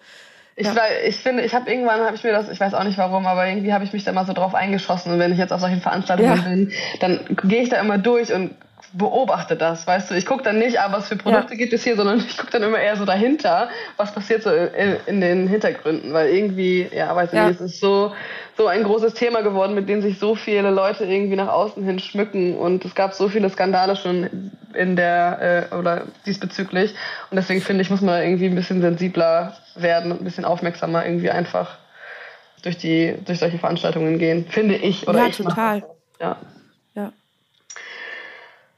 Ich, 0.58 0.68
ja. 0.68 0.74
ich 1.06 1.18
finde, 1.18 1.44
ich 1.44 1.54
habe 1.54 1.70
irgendwann 1.70 2.00
habe 2.00 2.16
ich 2.16 2.24
mir 2.24 2.32
das, 2.32 2.50
ich 2.50 2.60
weiß 2.60 2.74
auch 2.74 2.86
nicht 2.86 2.98
warum, 2.98 3.26
aber 3.26 3.46
irgendwie 3.46 3.74
habe 3.74 3.84
ich 3.84 3.92
mich 3.92 4.06
da 4.06 4.14
mal 4.14 4.26
so 4.26 4.32
drauf 4.32 4.56
eingeschossen 4.56 5.12
und 5.12 5.20
wenn 5.20 5.34
ich 5.34 5.38
jetzt 5.38 5.52
auf 5.52 5.60
solchen 5.60 5.82
Veranstaltungen 5.82 6.44
bin, 6.44 6.72
dann 7.02 7.20
gehe 7.44 7.64
ich 7.64 7.70
da 7.70 7.82
immer 7.82 7.98
durch 7.98 8.32
und 8.34 8.52
beobachte 8.98 9.56
das, 9.56 9.86
weißt 9.86 10.12
du. 10.12 10.16
Ich 10.16 10.26
gucke 10.26 10.44
dann 10.44 10.60
nicht, 10.60 10.80
ah, 10.80 10.92
was 10.92 11.08
für 11.08 11.16
Produkte 11.16 11.54
ja. 11.54 11.58
gibt 11.58 11.74
es 11.74 11.84
hier, 11.84 11.96
sondern 11.96 12.20
ich 12.28 12.38
gucke 12.38 12.52
dann 12.52 12.64
immer 12.64 12.80
eher 12.80 12.96
so 12.96 13.06
dahinter, 13.06 13.70
was 13.98 14.14
passiert 14.14 14.44
so 14.44 14.50
in, 14.52 14.98
in 15.06 15.22
den 15.22 15.48
Hintergründen, 15.48 16.14
weil 16.14 16.30
irgendwie, 16.30 16.88
ja, 16.94 17.16
weiß 17.16 17.30
ich 17.34 17.38
ja. 17.38 17.48
nicht, 17.48 17.60
es 17.60 17.74
ist 17.74 17.80
so 17.80 18.14
so 18.58 18.68
ein 18.68 18.84
großes 18.84 19.14
Thema 19.14 19.42
geworden, 19.42 19.76
mit 19.76 19.90
dem 19.90 20.02
sich 20.02 20.18
so 20.18 20.36
viele 20.36 20.72
Leute 20.72 21.04
irgendwie 21.04 21.36
nach 21.36 21.50
außen 21.50 21.84
hin 21.84 22.00
schmücken 22.00 22.56
und 22.58 22.86
es 22.86 22.96
gab 22.96 23.14
so 23.14 23.28
viele 23.28 23.50
Skandale 23.50 23.96
schon 23.96 24.52
in 24.74 24.96
der 24.96 25.68
äh, 25.72 25.76
oder 25.76 26.04
diesbezüglich 26.26 26.96
und 27.32 27.36
deswegen 27.36 27.62
finde 27.62 27.82
ich 27.82 27.90
muss 27.90 28.02
man 28.02 28.22
irgendwie 28.22 28.46
ein 28.46 28.56
bisschen 28.56 28.82
sensibler 28.82 29.58
werden 29.76 30.12
und 30.12 30.22
ein 30.22 30.24
bisschen 30.24 30.46
aufmerksamer 30.46 31.06
irgendwie 31.06 31.30
einfach 31.30 31.78
durch 32.64 32.78
die 32.78 33.16
durch 33.26 33.40
solche 33.40 33.60
Veranstaltungen 33.60 34.20
gehen, 34.20 34.46
finde 34.50 34.76
ich 34.76 35.08
oder 35.08 35.20
ja, 35.20 35.28
ich 35.28 35.38
total. 35.38 35.84
Ja. 36.22 36.38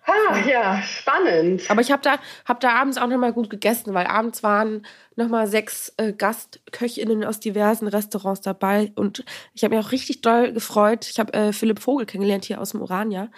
Ah, 0.10 0.38
ja, 0.48 0.82
spannend. 0.84 1.70
Aber 1.70 1.82
ich 1.82 1.92
habe 1.92 2.02
da, 2.02 2.18
hab 2.46 2.62
da 2.62 2.72
abends 2.80 2.98
auch 2.98 3.08
nochmal 3.08 3.34
gut 3.34 3.50
gegessen, 3.50 3.94
weil 3.94 4.08
abends 4.08 4.42
waren 4.42 4.86
nochmal 5.18 5.48
sechs 5.48 5.94
äh, 5.98 6.14
Gastköchinnen 6.14 7.26
aus 7.26 7.42
diversen 7.42 7.90
Restaurants 7.90 8.40
dabei. 8.40 8.94
Und 8.96 9.26
ich 9.54 9.66
habe 9.66 9.76
mich 9.76 9.86
auch 9.86 9.92
richtig 9.92 10.22
doll 10.22 10.54
gefreut. 10.54 11.08
Ich 11.10 11.20
habe 11.20 11.34
äh, 11.34 11.52
Philipp 11.52 11.80
Vogel 11.80 12.06
kennengelernt 12.06 12.46
hier 12.46 12.62
aus 12.62 12.72
dem 12.72 12.82
Urania. 12.82 13.30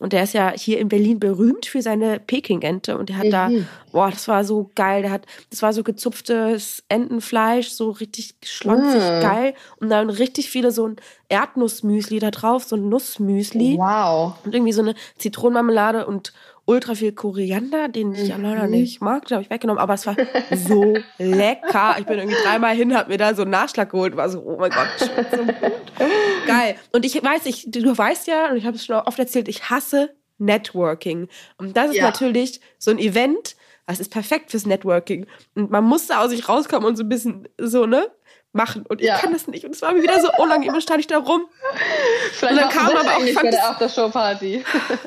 Und 0.00 0.12
der 0.12 0.22
ist 0.22 0.32
ja 0.32 0.52
hier 0.52 0.78
in 0.78 0.88
Berlin 0.88 1.18
berühmt 1.18 1.66
für 1.66 1.82
seine 1.82 2.20
Peking-Ente. 2.20 2.96
Und 2.96 3.08
der 3.08 3.18
hat 3.18 3.26
mhm. 3.26 3.30
da, 3.30 3.50
boah, 3.90 4.10
das 4.10 4.28
war 4.28 4.44
so 4.44 4.70
geil. 4.74 5.02
Der 5.02 5.10
hat, 5.10 5.26
das 5.50 5.62
war 5.62 5.72
so 5.72 5.82
gezupftes 5.82 6.84
Entenfleisch, 6.88 7.70
so 7.70 7.90
richtig 7.90 8.34
schlonzig 8.44 9.02
mhm. 9.02 9.20
geil. 9.20 9.54
Und 9.80 9.88
dann 9.90 10.10
richtig 10.10 10.50
viele 10.50 10.70
so 10.70 10.86
ein 10.86 10.96
Erdnussmüsli 11.28 12.20
da 12.20 12.30
drauf, 12.30 12.64
so 12.64 12.76
ein 12.76 12.88
Nussmüsli. 12.88 13.76
Wow. 13.78 14.34
Und 14.44 14.54
irgendwie 14.54 14.72
so 14.72 14.82
eine 14.82 14.94
Zitronenmarmelade 15.16 16.06
und 16.06 16.32
ultra 16.68 16.94
viel 16.94 17.12
Koriander, 17.12 17.88
den 17.88 18.12
ich 18.12 18.28
ja 18.28 18.36
mhm. 18.36 18.44
leider 18.44 18.66
nicht 18.66 19.00
mag, 19.00 19.24
den 19.24 19.36
habe 19.36 19.42
ich 19.42 19.50
weggenommen, 19.50 19.80
aber 19.80 19.94
es 19.94 20.06
war 20.06 20.16
so 20.54 20.94
lecker. 21.18 21.96
Ich 21.98 22.04
bin 22.04 22.18
irgendwie 22.18 22.36
dreimal 22.44 22.76
hin, 22.76 22.94
habe 22.94 23.10
mir 23.10 23.16
da 23.16 23.34
so 23.34 23.42
einen 23.42 23.52
Nachschlag 23.52 23.90
geholt, 23.90 24.16
war 24.16 24.28
so, 24.28 24.42
oh 24.42 24.58
mein 24.58 24.70
Gott, 24.70 24.88
so 24.98 25.06
gut. 25.06 25.54
Geil. 26.46 26.76
Und 26.92 27.06
ich 27.06 27.14
weiß, 27.22 27.46
ich, 27.46 27.70
du 27.70 27.96
weißt 27.96 28.26
ja, 28.26 28.50
und 28.50 28.58
ich 28.58 28.66
habe 28.66 28.76
es 28.76 28.84
schon 28.84 28.96
oft 28.96 29.18
erzählt, 29.18 29.48
ich 29.48 29.70
hasse 29.70 30.14
Networking. 30.36 31.28
Und 31.56 31.74
das 31.76 31.90
ist 31.90 31.96
ja. 31.96 32.04
natürlich 32.04 32.60
so 32.76 32.90
ein 32.90 32.98
Event, 32.98 33.56
das 33.86 33.98
ist 33.98 34.12
perfekt 34.12 34.50
fürs 34.50 34.66
Networking. 34.66 35.26
Und 35.54 35.70
man 35.70 35.84
muss 35.84 36.08
da 36.08 36.20
aus 36.22 36.30
sich 36.30 36.50
rauskommen 36.50 36.86
und 36.86 36.96
so 36.96 37.02
ein 37.02 37.08
bisschen 37.08 37.48
so, 37.56 37.86
ne? 37.86 38.08
Machen 38.52 38.84
und 38.88 39.00
ja. 39.00 39.16
ich 39.16 39.20
kann 39.20 39.32
das 39.32 39.46
nicht 39.46 39.64
und 39.64 39.74
es 39.74 39.82
war 39.82 39.92
mir 39.92 40.02
wieder 40.02 40.20
so 40.20 40.30
unangenehm, 40.38 40.80
stand 40.80 41.00
ich 41.00 41.06
da 41.06 41.18
rum. 41.18 41.42
Vielleicht 42.32 42.54
und 42.54 42.60
dann 42.60 42.70
kam 42.70 42.86
aber 42.96 43.16
auch 43.16 43.42
bei 43.42 43.50
der 43.50 43.68
Aftershow 43.68 44.08
Party. 44.08 44.64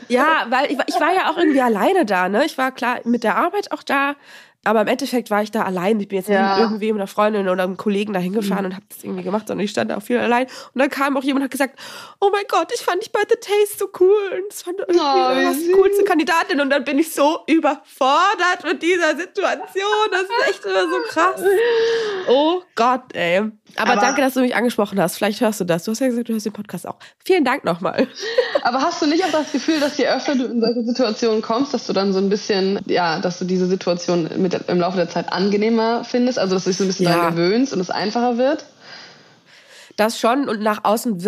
Ja, 0.08 0.46
weil 0.50 0.72
ich, 0.72 0.78
ich 0.88 1.00
war 1.00 1.14
ja 1.14 1.30
auch 1.30 1.38
irgendwie 1.38 1.62
alleine 1.62 2.06
da, 2.06 2.30
ne? 2.30 2.46
Ich 2.46 2.58
war 2.58 2.72
klar 2.72 3.00
mit 3.04 3.24
der 3.24 3.38
Arbeit 3.38 3.72
auch 3.72 3.84
da, 3.84 4.16
aber 4.64 4.82
im 4.82 4.88
Endeffekt 4.88 5.32
war 5.32 5.42
ich 5.42 5.50
da 5.50 5.64
allein. 5.64 6.00
Ich 6.00 6.08
bin 6.08 6.20
jetzt 6.20 6.30
ja. 6.30 6.56
nicht 6.56 6.64
irgendwie 6.64 6.92
mit 6.92 7.02
einer 7.02 7.08
Freundin 7.08 7.50
oder 7.50 7.64
einem 7.64 7.78
Kollegen 7.78 8.14
da 8.14 8.20
hingefahren 8.20 8.66
mhm. 8.66 8.72
und 8.72 8.76
habe 8.76 8.86
das 8.90 9.04
irgendwie 9.04 9.24
gemacht, 9.24 9.48
sondern 9.48 9.66
ich 9.66 9.72
stand 9.72 9.90
da 9.90 9.98
auch 9.98 10.04
viel 10.04 10.20
allein. 10.20 10.46
Und 10.46 10.80
dann 10.80 10.90
kam 10.90 11.18
auch 11.18 11.24
jemand 11.24 11.42
und 11.42 11.46
hat 11.46 11.52
gesagt, 11.52 11.80
oh 12.20 12.30
mein 12.32 12.44
Gott, 12.48 12.72
ich 12.74 12.82
fand 12.82 13.02
dich 13.02 13.12
bei 13.12 13.22
The 13.28 13.36
Taste 13.36 13.78
so 13.80 13.90
cool. 14.00 14.40
Und 14.40 14.52
das 14.52 14.62
fand 14.62 14.80
irgendwie 14.80 15.00
oh, 15.00 15.50
was 15.50 15.58
die 15.58 15.72
coolste 15.72 16.04
Kandidatin. 16.04 16.62
Und 16.62 16.70
dann 16.70 16.84
bin 16.84 17.00
ich 17.00 17.12
so 17.12 17.40
überfordert 17.48 18.64
mit 18.64 18.84
dieser 18.84 19.18
Situation. 19.18 20.10
Das 20.12 20.22
ist 20.22 20.50
echt 20.50 20.66
immer 20.66 20.84
so 20.84 20.98
krass. 21.10 21.42
Oh 22.28 22.62
Gott, 22.76 23.16
ey. 23.16 23.52
Aber, 23.76 23.92
aber, 23.92 24.02
danke, 24.02 24.22
dass 24.22 24.34
du 24.34 24.42
mich 24.42 24.56
angesprochen 24.56 25.00
hast. 25.00 25.18
Vielleicht 25.18 25.42
hörst 25.42 25.60
du 25.60 25.64
das. 25.64 25.84
Du 25.84 25.92
hast 25.92 26.00
ja 26.00 26.08
gesagt, 26.08 26.30
du 26.30 26.34
hörst 26.34 26.46
den 26.46 26.54
Podcast 26.54 26.88
auch. 26.88 26.98
Vielen 27.24 27.46
Dank 27.46 27.64
nochmal. 27.64 28.08
Aber 28.64 28.82
hast 28.82 29.02
du 29.02 29.08
nicht 29.08 29.24
auch 29.24 29.32
das 29.32 29.52
Gefühl, 29.52 29.80
dass 29.80 29.98
je 29.98 30.08
öfter 30.08 30.36
du 30.36 30.46
in 30.46 30.62
solche 30.62 30.84
Situationen 30.84 31.42
kommst, 31.42 31.74
dass 31.74 31.88
du 31.88 31.94
dann 31.94 32.14
so 32.14 32.20
ein 32.20 32.30
bisschen, 32.30 32.80
ja, 32.86 33.20
dass 33.20 33.40
du 33.40 33.46
diese 33.46 33.68
Situation 33.68 34.30
mit, 34.38 34.51
im 34.54 34.80
Laufe 34.80 34.98
der 34.98 35.10
Zeit 35.10 35.32
angenehmer 35.32 36.04
findest? 36.04 36.40
Also, 36.40 36.56
dass 36.56 36.64
du 36.64 36.70
dich 36.70 36.78
so 36.78 36.84
ein 36.84 36.88
bisschen 36.88 37.06
ja. 37.06 37.16
daran 37.16 37.36
gewöhnst 37.36 37.74
und 37.74 37.80
es 37.80 37.90
einfacher 37.90 38.38
wird? 38.38 38.66
Das 39.98 40.20
schon 40.20 40.48
und 40.48 40.62
nach 40.62 40.84
außen 40.84 41.22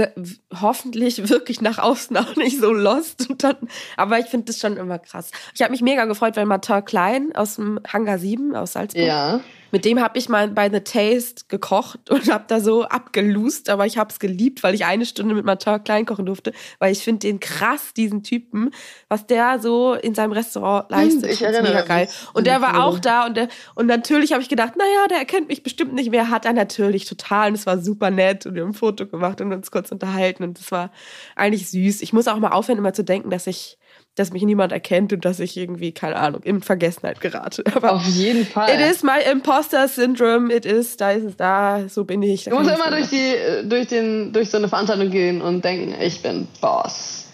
hoffentlich 0.62 1.30
wirklich 1.30 1.62
nach 1.62 1.80
außen 1.80 2.16
auch 2.18 2.36
nicht 2.36 2.60
so 2.60 2.72
lost. 2.72 3.28
Dann, 3.38 3.56
aber 3.98 4.20
ich 4.20 4.28
finde 4.28 4.48
das 4.48 4.60
schon 4.60 4.78
immer 4.78 5.00
krass. 5.00 5.32
Ich 5.54 5.62
habe 5.62 5.72
mich 5.72 5.82
mega 5.82 6.06
gefreut, 6.06 6.36
weil 6.38 6.46
Martin 6.46 6.84
Klein 6.86 7.36
aus 7.36 7.56
dem 7.56 7.80
Hangar 7.88 8.18
7 8.18 8.56
aus 8.56 8.74
Salzburg 8.74 9.06
ja 9.06 9.42
mit 9.74 9.86
dem 9.86 10.00
habe 10.00 10.20
ich 10.20 10.30
mal 10.30 10.50
bei 10.50 10.70
The 10.70 10.82
Taste 10.82 11.46
gekocht 11.48 12.12
und 12.12 12.32
habe 12.32 12.44
da 12.48 12.60
so 12.60 12.84
abgelust, 12.84 13.72
aber 13.72 13.88
ich 13.88 13.98
habe 13.98 14.12
es 14.12 14.20
geliebt, 14.20 14.62
weil 14.62 14.76
ich 14.76 14.86
eine 14.86 15.04
Stunde 15.04 15.34
mit 15.34 15.46
Martin 15.46 15.84
Klein 15.84 16.06
kochen 16.06 16.28
durfte, 16.28 16.54
weil 16.78 16.92
ich 16.92 17.00
finde 17.00 17.22
den 17.22 17.40
krass, 17.40 17.92
diesen 17.96 18.22
Typen, 18.22 18.70
was 19.10 19.26
der 19.26 19.58
so 19.58 19.96
in 19.96 20.14
seinem 20.14 20.32
Restaurant 20.32 20.92
leistet. 20.92 21.32
Ich 21.32 21.42
erinnere 21.42 21.64
mega 21.64 21.82
geil. 21.82 22.08
Und 22.36 22.46
der 22.46 22.62
war 22.62 22.86
auch 22.86 23.00
da 23.00 23.26
und 23.26 23.36
der, 23.36 23.48
und 23.74 23.88
natürlich 23.88 24.32
habe 24.32 24.44
ich 24.44 24.50
gedacht, 24.50 24.76
naja, 24.78 25.08
der 25.10 25.18
erkennt 25.18 25.48
mich 25.48 25.64
bestimmt 25.64 25.96
nicht 25.96 26.12
mehr, 26.12 26.30
hat 26.30 26.46
er 26.46 26.54
natürlich 26.54 27.06
total 27.06 27.48
und 27.48 27.56
es 27.56 27.66
war 27.66 27.80
super 27.80 28.12
nett 28.12 28.46
und 28.46 28.54
wir 28.54 28.62
haben 28.62 28.70
ein 28.70 28.76
Foto 28.76 29.08
gemacht 29.08 29.42
und 29.42 29.52
uns 29.52 29.72
kurz 29.72 29.92
unterhalten 29.92 30.44
und 30.44 30.60
es 30.60 30.72
war 30.72 30.92
eigentlich 31.36 31.68
süß. 31.72 32.04
Ich 32.04 32.14
muss 32.14 32.28
auch 32.28 32.38
mal 32.38 32.52
aufhören, 32.52 32.78
immer 32.78 32.94
zu 32.94 33.04
denken, 33.04 33.32
dass 33.32 33.48
ich 33.48 33.80
dass 34.16 34.32
mich 34.32 34.44
niemand 34.44 34.72
erkennt 34.72 35.12
und 35.12 35.26
dass 35.26 35.40
ich 35.40 35.58
irgendwie, 35.58 35.92
keine 35.92 36.18
Ahnung, 36.18 36.44
in 36.44 36.62
Vergessenheit 36.62 37.20
gerate. 37.20 37.64
Aber 37.76 37.94
Auf 37.94 38.06
jeden 38.06 38.46
Fall. 38.46 38.70
It 38.70 38.92
is 38.92 39.04
my 39.04 39.20
imposter 39.32 39.88
syndrome, 39.88 40.54
it 40.54 40.66
is, 40.66 40.98
da 40.98 41.12
ist 41.12 41.24
es 41.24 41.38
da, 41.38 41.88
so 41.88 42.04
bin 42.04 42.22
ich. 42.22 42.46
Du 42.46 42.52
musst 42.52 42.70
immer 42.70 42.92
durch 42.92 43.10
die, 43.10 43.36
durch 43.68 43.88
den, 43.88 44.32
durch 44.32 44.50
so 44.50 44.58
eine 44.58 44.68
Veranstaltung 44.68 45.10
gehen 45.10 45.42
und 45.42 45.66
denken, 45.66 45.96
ich 46.00 46.22
bin 46.22 46.48
Boss. 46.62 47.26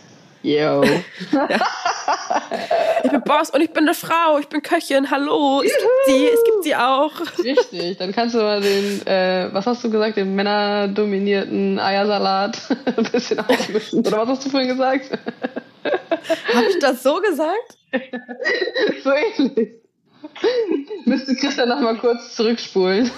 Yo. 0.42 0.84
ja. 1.32 1.60
Ich 3.04 3.12
bin 3.12 3.22
Boss 3.24 3.50
und 3.50 3.62
ich 3.62 3.72
bin 3.72 3.84
eine 3.84 3.94
Frau, 3.94 4.40
ich 4.40 4.48
bin 4.48 4.62
Köchin, 4.62 5.12
hallo, 5.12 5.62
es 5.62 5.72
gibt 5.72 5.90
sie, 6.08 6.28
es 6.28 6.44
gibt 6.46 6.64
sie 6.64 6.76
auch. 6.76 7.12
Richtig, 7.44 7.98
dann 7.98 8.14
kannst 8.14 8.36
du 8.36 8.40
mal 8.40 8.62
den, 8.62 9.06
äh, 9.06 9.50
was 9.52 9.66
hast 9.66 9.84
du 9.84 9.90
gesagt, 9.90 10.16
den 10.16 10.36
männerdominierten 10.36 11.78
Eiersalat 11.80 12.58
ein 12.98 13.04
bisschen 13.12 13.40
aufmischen. 13.40 14.00
Oder 14.00 14.20
was 14.20 14.30
hast 14.30 14.46
du 14.46 14.50
vorhin 14.50 14.70
gesagt? 14.70 15.12
Habe 16.54 16.68
ich 16.70 16.80
das 16.80 17.04
so 17.04 17.20
gesagt? 17.22 17.78
so 19.04 19.12
ähnlich. 19.12 19.76
Müsste 21.06 21.36
Christian 21.36 21.70
noch 21.70 21.80
mal 21.80 21.98
kurz 21.98 22.36
zurückspulen. 22.36 23.10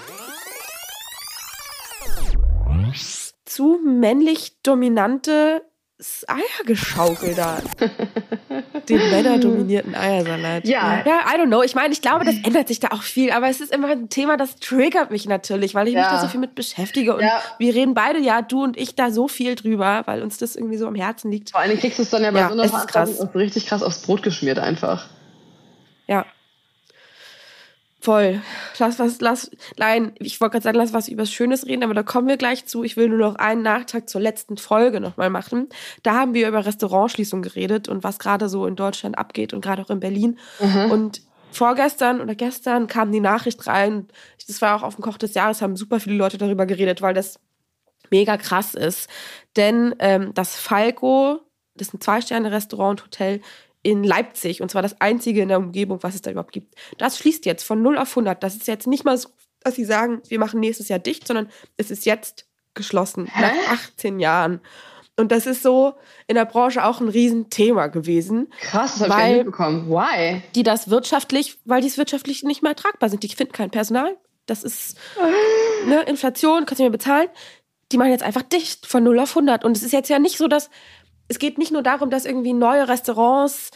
zu 3.52 3.78
männlich 3.84 4.62
dominante 4.62 5.62
Eiergeschaukel 6.26 7.34
da. 7.34 7.58
Den 8.88 9.10
männerdominierten 9.10 9.94
Eiersalat. 9.94 10.66
Ja. 10.66 11.02
Ja, 11.06 11.20
I 11.32 11.38
don't 11.38 11.46
know. 11.46 11.62
Ich 11.62 11.74
meine, 11.74 11.92
ich 11.92 12.02
glaube, 12.02 12.24
das 12.24 12.34
ändert 12.44 12.68
sich 12.68 12.80
da 12.80 12.88
auch 12.88 13.02
viel, 13.02 13.30
aber 13.30 13.48
es 13.48 13.60
ist 13.60 13.72
immer 13.72 13.88
ein 13.88 14.08
Thema, 14.08 14.36
das 14.36 14.56
triggert 14.56 15.10
mich 15.10 15.26
natürlich, 15.26 15.74
weil 15.74 15.88
ich 15.88 15.94
mich 15.94 16.02
Ja. 16.04 16.10
da 16.10 16.18
so 16.20 16.28
viel 16.28 16.40
mit 16.40 16.54
beschäftige. 16.54 17.14
Und 17.14 17.22
Ja. 17.22 17.40
wir 17.58 17.74
reden 17.74 17.94
beide, 17.94 18.18
ja, 18.20 18.42
du 18.42 18.64
und 18.64 18.76
ich, 18.76 18.94
da 18.94 19.10
so 19.10 19.28
viel 19.28 19.54
drüber, 19.54 20.02
weil 20.06 20.22
uns 20.22 20.38
das 20.38 20.56
irgendwie 20.56 20.76
so 20.76 20.86
am 20.86 20.94
Herzen 20.94 21.30
liegt. 21.30 21.50
Vor 21.50 21.60
allen 21.60 21.70
Dingen 21.70 21.80
kriegst 21.80 21.98
du 21.98 22.02
es 22.02 22.10
dann 22.10 22.22
ja 22.24 22.30
bei 22.30 22.40
Ja, 22.40 22.48
so 22.48 22.54
einer 22.54 22.68
so 23.06 23.24
richtig 23.34 23.66
krass 23.66 23.82
aufs 23.82 24.02
Brot 24.02 24.22
geschmiert 24.22 24.58
einfach. 24.58 25.06
Ja. 26.06 26.26
Voll. 28.02 28.42
Lass 28.80 28.98
was, 28.98 29.20
lass, 29.20 29.48
nein, 29.76 30.10
ich 30.18 30.40
wollte 30.40 30.54
gerade 30.54 30.64
sagen, 30.64 30.76
lass 30.76 30.92
was 30.92 31.06
über 31.06 31.24
Schönes 31.24 31.66
reden, 31.66 31.84
aber 31.84 31.94
da 31.94 32.02
kommen 32.02 32.26
wir 32.26 32.36
gleich 32.36 32.66
zu. 32.66 32.82
Ich 32.82 32.96
will 32.96 33.08
nur 33.08 33.18
noch 33.18 33.36
einen 33.36 33.62
Nachtrag 33.62 34.08
zur 34.08 34.20
letzten 34.20 34.56
Folge 34.56 35.00
nochmal 35.00 35.30
machen. 35.30 35.68
Da 36.02 36.14
haben 36.14 36.34
wir 36.34 36.48
über 36.48 36.66
Restaurantschließung 36.66 37.42
geredet 37.42 37.88
und 37.88 38.02
was 38.02 38.18
gerade 38.18 38.48
so 38.48 38.66
in 38.66 38.74
Deutschland 38.74 39.16
abgeht 39.16 39.54
und 39.54 39.60
gerade 39.60 39.82
auch 39.82 39.90
in 39.90 40.00
Berlin. 40.00 40.36
Und 40.90 41.22
vorgestern 41.52 42.20
oder 42.20 42.34
gestern 42.34 42.88
kam 42.88 43.12
die 43.12 43.20
Nachricht 43.20 43.64
rein, 43.68 44.08
das 44.48 44.60
war 44.60 44.74
auch 44.74 44.82
auf 44.82 44.96
dem 44.96 45.04
Koch 45.04 45.16
des 45.16 45.34
Jahres, 45.34 45.62
haben 45.62 45.76
super 45.76 46.00
viele 46.00 46.16
Leute 46.16 46.38
darüber 46.38 46.66
geredet, 46.66 47.02
weil 47.02 47.14
das 47.14 47.38
mega 48.10 48.36
krass 48.36 48.74
ist. 48.74 49.08
Denn 49.54 49.94
ähm, 50.00 50.34
das 50.34 50.56
Falco, 50.56 51.38
das 51.76 51.88
ist 51.88 51.94
ein 51.94 52.00
Zwei-Sterne-Restaurant 52.00 53.00
und 53.00 53.06
Hotel 53.06 53.40
in 53.82 54.04
Leipzig, 54.04 54.62
und 54.62 54.70
zwar 54.70 54.82
das 54.82 55.00
einzige 55.00 55.42
in 55.42 55.48
der 55.48 55.58
Umgebung, 55.58 56.02
was 56.02 56.14
es 56.14 56.22
da 56.22 56.30
überhaupt 56.30 56.52
gibt. 56.52 56.74
Das 56.98 57.18
schließt 57.18 57.44
jetzt 57.46 57.64
von 57.64 57.82
0 57.82 57.98
auf 57.98 58.10
100. 58.10 58.42
Das 58.42 58.54
ist 58.54 58.68
jetzt 58.68 58.86
nicht 58.86 59.04
mal 59.04 59.18
so, 59.18 59.28
dass 59.60 59.74
sie 59.74 59.84
sagen, 59.84 60.22
wir 60.28 60.38
machen 60.38 60.60
nächstes 60.60 60.88
Jahr 60.88 60.98
dicht, 60.98 61.26
sondern 61.26 61.48
es 61.76 61.90
ist 61.90 62.06
jetzt 62.06 62.46
geschlossen, 62.74 63.26
Hä? 63.26 63.42
nach 63.42 63.72
18 63.72 64.20
Jahren. 64.20 64.60
Und 65.16 65.30
das 65.30 65.46
ist 65.46 65.62
so 65.62 65.94
in 66.26 66.36
der 66.36 66.46
Branche 66.46 66.84
auch 66.84 67.00
ein 67.00 67.08
Riesenthema 67.08 67.88
gewesen 67.88 68.48
Krass, 68.60 68.98
das 68.98 69.10
habe 69.10 69.30
ich 69.30 69.36
mitbekommen. 69.36 69.90
Why? 69.90 70.42
die 70.54 70.62
das 70.62 70.88
wirtschaftlich, 70.88 71.58
weil 71.64 71.82
die 71.82 71.88
es 71.88 71.98
wirtschaftlich 71.98 72.42
nicht 72.44 72.62
mehr 72.62 72.74
tragbar 72.74 73.10
sind. 73.10 73.22
Die 73.22 73.28
finden 73.28 73.52
kein 73.52 73.70
Personal. 73.70 74.16
Das 74.46 74.64
ist 74.64 74.96
ne, 75.86 76.02
Inflation, 76.02 76.64
kannst 76.64 76.78
du 76.78 76.84
nicht 76.84 76.90
mehr 76.90 76.98
bezahlen. 76.98 77.28
Die 77.90 77.98
machen 77.98 78.10
jetzt 78.10 78.22
einfach 78.22 78.42
dicht 78.42 78.86
von 78.86 79.04
0 79.04 79.18
auf 79.20 79.30
100. 79.30 79.64
Und 79.64 79.76
es 79.76 79.82
ist 79.82 79.92
jetzt 79.92 80.08
ja 80.08 80.18
nicht 80.18 80.38
so, 80.38 80.48
dass 80.48 80.70
es 81.28 81.38
geht 81.38 81.58
nicht 81.58 81.72
nur 81.72 81.82
darum, 81.82 82.10
dass 82.10 82.24
irgendwie 82.24 82.52
neue 82.52 82.88
Restaurants 82.88 83.70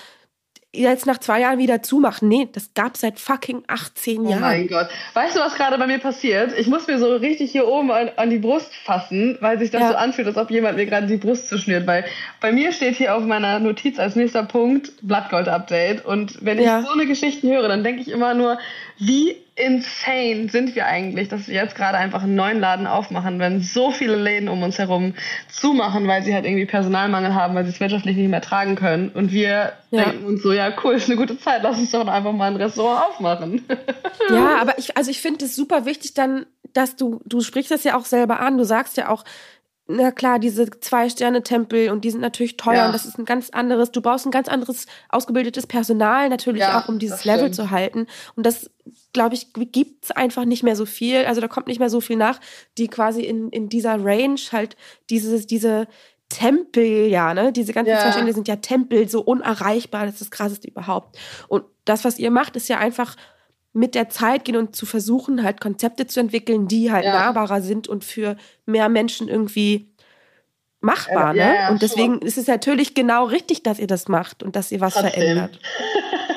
jetzt 0.72 1.07
nach 1.07 1.16
zwei 1.18 1.40
Jahren 1.40 1.59
wieder 1.59 1.82
zumachen. 1.82 2.28
Nee, 2.28 2.49
das 2.53 2.74
gab 2.74 2.99
seit 2.99 3.18
fucking 3.18 3.62
18 3.66 4.20
Oh 4.26 4.30
Jahren. 4.30 4.40
mein 4.42 4.68
Gott. 4.68 4.88
Weißt 5.14 5.34
du, 5.34 5.40
was 5.40 5.55
gerade 5.55 5.78
bei 5.78 5.86
mir 5.86 5.99
passiert? 5.99 6.53
Ich 6.59 6.66
muss 6.66 6.86
mir 6.86 6.99
so 6.99 7.16
richtig 7.16 7.51
hier 7.51 7.66
oben 7.66 7.90
an, 7.90 8.11
an 8.16 8.28
die 8.28 8.38
Brust 8.38 8.74
fassen, 8.84 9.38
weil 9.40 9.59
sich 9.59 9.70
das 9.70 9.80
Ja. 9.80 9.88
so 9.90 9.94
anfühlt, 9.94 10.26
als 10.26 10.36
ob 10.36 10.51
jemand 10.51 10.76
mir 10.76 10.84
gerade 10.84 11.07
die 11.07 11.16
Brust 11.16 11.49
zuschnürt. 11.49 11.86
Weil 11.86 12.05
bei 12.42 12.53
mir 12.53 12.72
steht 12.72 12.97
hier 12.97 13.14
auf 13.16 13.24
meiner 13.24 13.59
Notiz 13.59 13.99
als 13.99 14.16
nächster 14.16 14.42
Punkt 14.42 14.92
Blattgold-Update. 15.01 16.05
Und 16.05 16.44
wenn 16.44 16.59
ich 16.59 16.66
Ja. 16.66 16.82
so 16.82 16.90
eine 16.90 17.07
Geschichte 17.07 17.49
höre, 17.49 17.68
dann 17.68 17.82
denke 17.82 18.03
ich 18.03 18.09
immer 18.11 18.34
nur, 18.34 18.59
wie 18.99 19.36
insane 19.57 20.48
sind 20.50 20.74
wir 20.74 20.86
eigentlich, 20.86 21.28
dass 21.28 21.48
wir 21.48 21.54
jetzt 21.54 21.74
gerade 21.74 21.96
einfach 21.98 22.22
einen 22.22 22.34
neuen 22.34 22.61
Laden 22.61 22.86
aufmachen, 22.86 23.38
wenn 23.38 23.62
so 23.62 23.90
viele 23.90 24.16
Läden 24.16 24.48
um 24.48 24.62
uns 24.62 24.78
herum 24.78 25.14
zumachen, 25.50 26.07
weil 26.07 26.22
sie 26.22 26.34
halt 26.34 26.44
irgendwie 26.44 26.66
Personalmangel 26.66 27.34
haben, 27.34 27.54
weil 27.54 27.64
sie 27.64 27.70
es 27.70 27.80
wirtschaftlich 27.80 28.16
nicht 28.16 28.28
mehr 28.28 28.42
tragen 28.42 28.76
können. 28.76 29.09
Und 29.09 29.32
wir 29.32 29.72
Ja. 29.90 30.04
denken 30.11 30.26
uns 30.26 30.42
so, 30.42 30.52
ja 30.52 30.70
cool, 30.84 30.94
ist 30.94 31.09
eine 31.09 31.16
gute 31.16 31.38
Zeit, 31.38 31.62
lass 31.62 31.78
uns 31.78 31.90
doch 31.90 32.07
einfach 32.07 32.32
mal 32.32 32.50
ein 32.50 32.57
Restaurant 32.57 33.07
aufmachen. 33.09 33.64
Ja, 34.32 34.57
aber 34.61 34.76
ich, 34.78 34.96
also 34.96 35.09
ich 35.09 35.20
finde 35.20 35.44
es 35.44 35.54
super 35.54 35.84
wichtig 35.84 36.14
dann, 36.14 36.46
dass 36.72 36.96
du, 36.96 37.20
du 37.26 37.42
sprichst 37.42 37.70
das 37.70 37.84
ja 37.84 37.96
auch 37.96 38.04
selber 38.07 38.40
an. 38.40 38.59
Du 38.59 38.64
sagst 38.64 38.96
ja 38.96 39.09
auch, 39.09 39.24
na 39.89 40.11
klar, 40.11 40.39
diese 40.41 40.68
Zwei-Sterne-Tempel 40.68 41.91
und 41.91 42.05
die 42.05 42.11
sind 42.11 42.20
natürlich 42.20 42.57
teuer 42.57 42.74
Ja. 42.74 42.87
und 42.87 42.93
das 42.93 43.05
ist 43.05 43.18
ein 43.18 43.24
ganz 43.24 43.51
anderes, 43.51 43.93
du 43.93 44.01
brauchst 44.01 44.26
ein 44.26 44.32
ganz 44.32 44.49
anderes 44.49 44.87
ausgebildetes 45.11 45.66
Personal 45.66 46.28
natürlich 46.28 46.62
Ja, 46.62 46.80
auch, 46.80 46.89
um 46.89 46.99
dieses 46.99 47.24
Level 47.24 47.53
zu 47.53 47.70
halten. 47.70 48.07
Und 48.34 48.45
das, 48.47 48.68
glaube 49.12 49.34
ich, 49.37 49.53
gibt's 49.55 50.11
einfach 50.11 50.45
nicht 50.45 50.62
mehr 50.64 50.74
so 50.76 50.87
viel. 50.87 51.24
Also 51.24 51.41
da 51.41 51.47
kommt 51.49 51.68
nicht 51.68 51.78
mehr 51.78 51.91
so 51.91 52.01
viel 52.01 52.16
nach, 52.16 52.41
die 52.78 52.89
quasi 52.89 53.22
in, 53.22 53.51
in 53.51 53.68
dieser 53.68 54.05
Range 54.05 54.41
halt 54.51 54.76
dieses, 55.09 55.47
diese 55.47 55.87
Tempel, 56.28 57.07
ja, 57.07 57.32
ne? 57.34 57.53
Diese 57.53 57.72
ganzen 57.72 57.91
Ja. 57.93 58.01
zwei 58.01 58.11
Sterne 58.11 58.32
sind 58.32 58.49
ja 58.49 58.57
Tempel, 58.57 59.09
so 59.09 59.20
unerreichbar, 59.20 60.07
das 60.07 60.14
ist 60.16 60.20
das 60.22 60.30
krasseste 60.32 60.66
überhaupt. 60.66 61.16
Und 61.47 61.64
das, 61.84 62.05
was 62.05 62.18
ihr 62.18 62.32
macht, 62.32 62.57
ist 62.57 62.68
ja 62.68 62.78
einfach 62.78 63.14
mit 63.77 63.95
der 63.95 64.09
Zeit 64.09 64.47
gehen 64.47 64.57
und 64.57 64.74
zu 64.74 64.87
versuchen, 64.87 65.43
halt 65.43 65.61
Konzepte 65.61 66.07
zu 66.07 66.18
entwickeln, 66.18 66.66
die 66.66 66.91
halt 66.91 67.05
Ja. 67.05 67.12
nahbarer 67.12 67.61
sind 67.61 67.89
und 67.89 68.05
für 68.05 68.37
mehr 68.64 68.89
Menschen 68.89 69.29
irgendwie 69.29 69.93
machbar. 70.81 71.35
Ja, 71.37 71.51
ne? 71.53 71.55
ja, 71.57 71.68
und 71.68 71.83
deswegen 71.83 72.14
schon. 72.14 72.22
ist 72.22 72.39
es 72.39 72.47
natürlich 72.47 72.95
genau 72.95 73.24
richtig, 73.27 73.62
dass 73.62 73.79
ihr 73.79 73.87
das 73.87 74.09
macht 74.09 74.43
und 74.43 74.57
dass 74.57 74.72
ihr 74.72 74.81
was 74.81 74.95
Trotzdem. 74.95 75.12
verändert. 75.12 75.61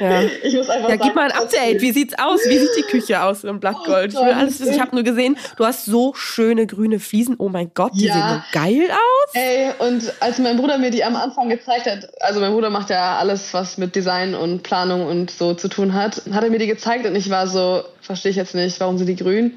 Ja. 0.00 0.22
Ich 0.42 0.54
muss 0.54 0.68
einfach 0.68 0.88
Ja, 0.88 0.96
sagen, 0.96 1.02
gib 1.04 1.14
mal 1.14 1.30
ein. 1.30 1.38
Update. 1.38 1.80
Wie 1.80 1.92
sieht's 1.92 2.14
aus? 2.18 2.40
Wie 2.46 2.58
sieht 2.58 2.70
die 2.78 2.82
Küche 2.82 3.22
aus 3.22 3.44
im 3.44 3.60
Blattgold? 3.60 4.12
Ich 4.12 4.18
will 4.18 4.32
alles 4.32 4.60
wissen. 4.60 4.72
Ich 4.74 4.80
habe 4.80 4.94
nur 4.94 5.04
gesehen, 5.04 5.36
du 5.56 5.64
hast 5.64 5.84
so 5.86 6.14
schöne 6.14 6.66
grüne 6.66 6.98
Fliesen. 7.00 7.36
Oh 7.38 7.48
mein 7.48 7.70
Gott, 7.74 7.92
die 7.94 8.06
Ja. 8.06 8.14
sehen 8.14 8.42
so 8.52 8.58
geil 8.60 8.90
aus. 8.90 9.34
Ey, 9.34 9.70
und 9.78 10.12
als 10.20 10.38
mein 10.38 10.56
Bruder 10.56 10.78
mir 10.78 10.90
die 10.90 11.04
am 11.04 11.16
Anfang 11.16 11.48
gezeigt 11.48 11.86
hat, 11.86 12.08
also 12.20 12.40
mein 12.40 12.52
Bruder 12.52 12.70
macht 12.70 12.90
ja 12.90 13.18
alles, 13.18 13.52
was 13.54 13.78
mit 13.78 13.94
Design 13.96 14.34
und 14.34 14.62
Planung 14.62 15.06
und 15.06 15.30
so 15.30 15.54
zu 15.54 15.68
tun 15.68 15.94
hat, 15.94 16.22
hat 16.32 16.44
er 16.44 16.50
mir 16.50 16.58
die 16.58 16.66
gezeigt 16.66 17.06
und 17.06 17.14
ich 17.16 17.30
war 17.30 17.46
so, 17.46 17.82
verstehe 18.00 18.30
ich 18.30 18.36
jetzt 18.36 18.54
nicht, 18.54 18.78
warum 18.80 18.98
sind 18.98 19.06
die 19.06 19.16
grün? 19.16 19.54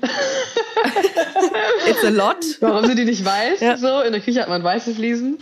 It's 1.88 2.04
a 2.04 2.10
lot. 2.10 2.38
warum 2.60 2.86
sind 2.86 2.98
die 2.98 3.06
nicht 3.06 3.24
weiß? 3.26 3.60
Ja. 3.60 3.78
So, 3.78 4.02
in 4.02 4.12
der 4.12 4.22
Küche 4.22 4.42
hat 4.42 4.50
man 4.50 4.64
weiße 4.64 4.94
Fliesen. 4.94 5.40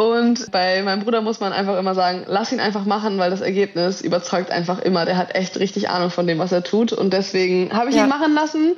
Und 0.00 0.50
bei 0.50 0.80
meinem 0.80 1.00
Bruder 1.02 1.20
muss 1.20 1.40
man 1.40 1.52
einfach 1.52 1.78
immer 1.78 1.94
sagen, 1.94 2.24
lass 2.26 2.52
ihn 2.52 2.58
einfach 2.60 2.86
machen, 2.86 3.18
weil 3.18 3.28
das 3.30 3.42
Ergebnis 3.42 4.00
überzeugt 4.00 4.50
einfach 4.50 4.78
immer. 4.78 5.04
Der 5.04 5.18
hat 5.18 5.34
echt 5.34 5.58
richtig 5.60 5.90
Ahnung 5.90 6.08
von 6.08 6.26
dem, 6.26 6.38
was 6.38 6.52
er 6.52 6.62
tut. 6.64 6.94
Und 6.94 7.12
deswegen 7.12 7.70
habe 7.76 7.90
ich 7.90 7.96
Ja. 7.96 8.04
ihn 8.04 8.08
machen 8.08 8.32
lassen 8.32 8.76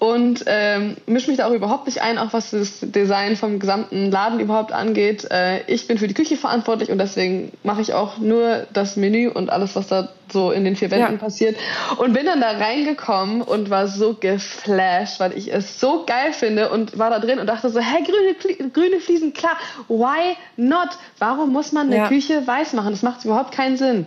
und 0.00 0.44
ähm, 0.46 0.96
mische 1.06 1.28
mich 1.28 1.36
da 1.36 1.46
auch 1.46 1.52
überhaupt 1.52 1.84
nicht 1.84 2.00
ein, 2.00 2.16
auch 2.16 2.32
was 2.32 2.52
das 2.52 2.78
Design 2.80 3.36
vom 3.36 3.58
gesamten 3.58 4.10
Laden 4.10 4.40
überhaupt 4.40 4.72
angeht. 4.72 5.30
Äh, 5.30 5.60
ich 5.66 5.86
bin 5.86 5.98
für 5.98 6.08
die 6.08 6.14
Küche 6.14 6.38
verantwortlich 6.38 6.90
und 6.90 6.96
deswegen 6.96 7.52
mache 7.64 7.82
ich 7.82 7.92
auch 7.92 8.16
nur 8.16 8.66
das 8.72 8.96
Menü 8.96 9.28
und 9.28 9.50
alles, 9.50 9.76
was 9.76 9.88
da 9.88 10.08
so 10.32 10.52
in 10.52 10.64
den 10.64 10.74
vier 10.74 10.90
Wänden 10.90 11.12
Ja. 11.12 11.18
passiert. 11.18 11.56
Und 11.98 12.14
bin 12.14 12.24
dann 12.24 12.40
da 12.40 12.50
reingekommen 12.52 13.42
und 13.42 13.68
war 13.68 13.88
so 13.88 14.14
geflasht, 14.14 15.20
weil 15.20 15.36
ich 15.36 15.52
es 15.52 15.78
so 15.80 16.04
geil 16.06 16.32
finde 16.32 16.70
und 16.70 16.98
war 16.98 17.10
da 17.10 17.18
drin 17.18 17.38
und 17.38 17.46
dachte 17.46 17.68
so, 17.68 17.78
hey, 17.80 18.02
grüne, 18.02 18.70
grüne 18.70 19.00
Fliesen, 19.00 19.34
klar, 19.34 19.58
why 19.88 20.34
not? 20.56 20.88
Warum 21.18 21.52
muss 21.52 21.72
man 21.72 21.88
eine 21.88 21.96
Ja. 21.96 22.08
Küche 22.08 22.46
weiß 22.46 22.72
machen? 22.72 22.92
Das 22.92 23.02
macht 23.02 23.22
überhaupt 23.26 23.52
keinen 23.52 23.76
Sinn. 23.76 24.06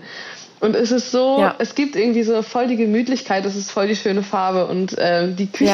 Und 0.64 0.76
es 0.78 0.91
ist 0.91 1.11
so, 1.11 1.39
Ja. 1.41 1.55
es 1.59 1.76
gibt 1.76 1.95
irgendwie 1.97 2.24
so 2.24 2.41
voll 2.41 2.68
die 2.68 2.78
Gemütlichkeit, 2.78 3.45
es 3.45 3.55
ist 3.57 3.70
voll 3.70 3.88
die 3.88 3.97
schöne 3.97 4.24
Farbe 4.24 4.66
und 4.68 4.95
ähm, 4.97 5.36
die 5.36 5.47
Küche, 5.51 5.68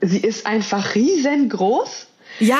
Ja. 0.00 0.08
sie 0.08 0.18
ist 0.18 0.44
einfach 0.44 0.96
riesengroß. 0.96 2.06
Ja, 2.40 2.58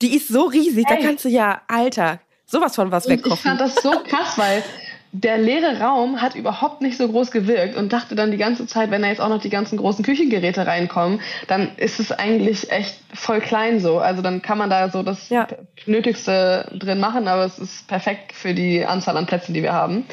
die 0.00 0.14
ist 0.16 0.28
so 0.28 0.44
riesig. 0.44 0.86
Da 0.88 0.94
Ey. 0.94 1.02
kannst 1.02 1.24
du 1.24 1.28
ja, 1.28 1.62
Alter, 1.66 2.20
sowas 2.46 2.76
von 2.76 2.92
was 2.92 3.06
Und 3.06 3.12
ich 3.14 3.18
wegkochen. 3.18 3.36
fand 3.42 3.60
das 3.60 3.74
so 3.74 3.90
krass, 4.06 4.38
weil 4.38 4.62
der 5.14 5.36
leere 5.36 5.78
Raum 5.78 6.22
hat 6.22 6.34
überhaupt 6.34 6.80
nicht 6.80 6.96
so 6.96 7.06
groß 7.06 7.30
gewirkt 7.30 7.76
und 7.76 7.92
dachte 7.92 8.14
dann 8.14 8.30
die 8.30 8.38
ganze 8.38 8.66
Zeit, 8.66 8.90
wenn 8.90 9.02
da 9.02 9.08
jetzt 9.08 9.20
auch 9.20 9.28
noch 9.28 9.42
die 9.42 9.50
ganzen 9.50 9.76
großen 9.76 10.02
Küchengeräte 10.02 10.66
reinkommen, 10.66 11.20
dann 11.48 11.76
ist 11.76 12.00
es 12.00 12.12
eigentlich 12.12 12.72
echt 12.72 12.96
voll 13.12 13.42
klein 13.42 13.78
so. 13.78 13.98
Also 13.98 14.22
dann 14.22 14.40
kann 14.40 14.56
man 14.56 14.70
da 14.70 14.88
so 14.88 15.02
das 15.02 15.28
Ja. 15.28 15.46
Nötigste 15.84 16.66
drin 16.72 16.98
machen, 16.98 17.28
aber 17.28 17.44
es 17.44 17.58
ist 17.58 17.86
perfekt 17.88 18.32
für 18.32 18.54
die 18.54 18.86
Anzahl 18.86 19.18
an 19.18 19.26
Plätzen, 19.26 19.52
die 19.52 19.62
wir 19.62 19.74
haben. 19.74 20.06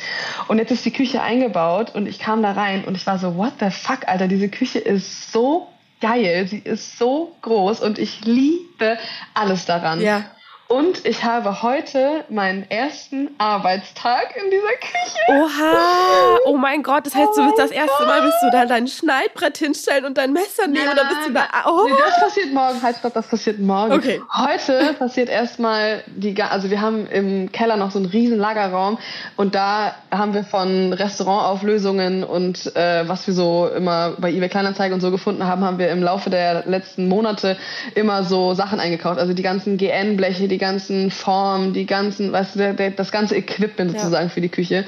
Und 0.49 0.57
jetzt 0.57 0.71
ist 0.71 0.83
die 0.83 0.91
Küche 0.91 1.21
eingebaut 1.21 1.95
und 1.95 2.05
ich 2.05 2.19
kam 2.19 2.43
da 2.43 2.51
rein 2.51 2.83
und 2.83 2.97
ich 2.97 3.07
war 3.07 3.19
so, 3.19 3.37
what 3.37 3.53
the 3.61 3.69
fuck, 3.71 4.05
Alter, 4.05 4.27
diese 4.27 4.49
Küche 4.49 4.79
ist 4.79 5.31
so 5.31 5.69
geil, 6.01 6.45
sie 6.47 6.59
ist 6.59 6.97
so 6.97 7.35
groß 7.41 7.79
und 7.79 7.99
ich 7.99 8.25
liebe 8.25 8.97
alles 9.33 9.65
daran. 9.65 10.01
Ja. 10.01 10.25
Und 10.71 11.03
ich 11.03 11.23
habe 11.23 11.63
heute 11.63 12.25
meinen 12.29 12.69
ersten 12.69 13.31
Arbeitstag 13.39 14.35
in 14.35 14.51
dieser 14.51 14.67
Küche. 14.79 15.17
Oha! 15.27 16.37
Oh 16.45 16.57
mein 16.57 16.83
Gott, 16.83 17.07
das 17.07 17.15
heißt, 17.15 17.29
du 17.35 17.41
Oh 17.41 17.45
wirst 17.47 17.57
das 17.57 17.71
mein 17.71 17.79
erste 17.79 18.05
Mal 18.05 18.21
bist 18.21 18.37
du 18.43 18.51
da 18.51 18.67
dein 18.67 18.87
Schneidbrett 18.87 19.57
hinstellen 19.57 20.05
und 20.05 20.19
dein 20.19 20.31
Messer 20.31 20.67
nehmen 20.67 20.89
oder 20.89 21.05
bist 21.05 21.27
du 21.27 21.33
da? 21.33 21.47
Oh. 21.65 21.87
Nee, 21.87 21.95
das 22.05 22.19
passiert 22.19 22.53
morgen. 22.53 22.83
Halt, 22.83 22.97
stopp, 22.97 23.15
das 23.15 23.25
passiert 23.25 23.57
morgen. 23.57 23.93
Okay. 23.93 24.21
Heute 24.31 24.93
passiert 24.93 25.29
erstmal 25.29 26.03
die, 26.05 26.39
also 26.39 26.69
wir 26.69 26.79
haben 26.79 27.07
im 27.07 27.51
Keller 27.51 27.75
noch 27.75 27.89
so 27.89 27.97
einen 27.97 28.05
riesen 28.05 28.37
Lagerraum 28.37 28.99
und 29.37 29.55
da 29.55 29.95
haben 30.11 30.35
wir 30.35 30.43
von 30.43 30.93
Restaurantauflösungen 30.93 32.23
und 32.23 32.75
äh, 32.75 33.07
was 33.07 33.25
wir 33.25 33.33
so 33.33 33.67
immer 33.75 34.11
bei 34.19 34.31
eBay 34.31 34.49
Kleinanzeigen 34.49 34.93
und 34.93 35.01
so 35.01 35.09
gefunden 35.09 35.47
haben, 35.47 35.63
haben 35.63 35.79
wir 35.79 35.89
im 35.89 36.03
Laufe 36.03 36.29
der 36.29 36.67
letzten 36.67 37.07
Monate 37.07 37.57
immer 37.95 38.23
so 38.23 38.53
Sachen 38.53 38.79
eingekauft. 38.79 39.19
Also 39.19 39.33
die 39.33 39.41
ganzen 39.41 39.77
GN-Bleche, 39.77 40.47
die 40.47 40.58
ganzen 40.59 41.09
Formen, 41.09 41.73
die 41.73 41.85
ganzen, 41.87 42.31
der, 42.55 42.91
das 42.91 43.11
ganze 43.11 43.35
Equipment 43.35 43.91
sozusagen 43.91 44.27
ja. 44.27 44.29
für 44.29 44.41
die 44.41 44.49
Küche. 44.49 44.85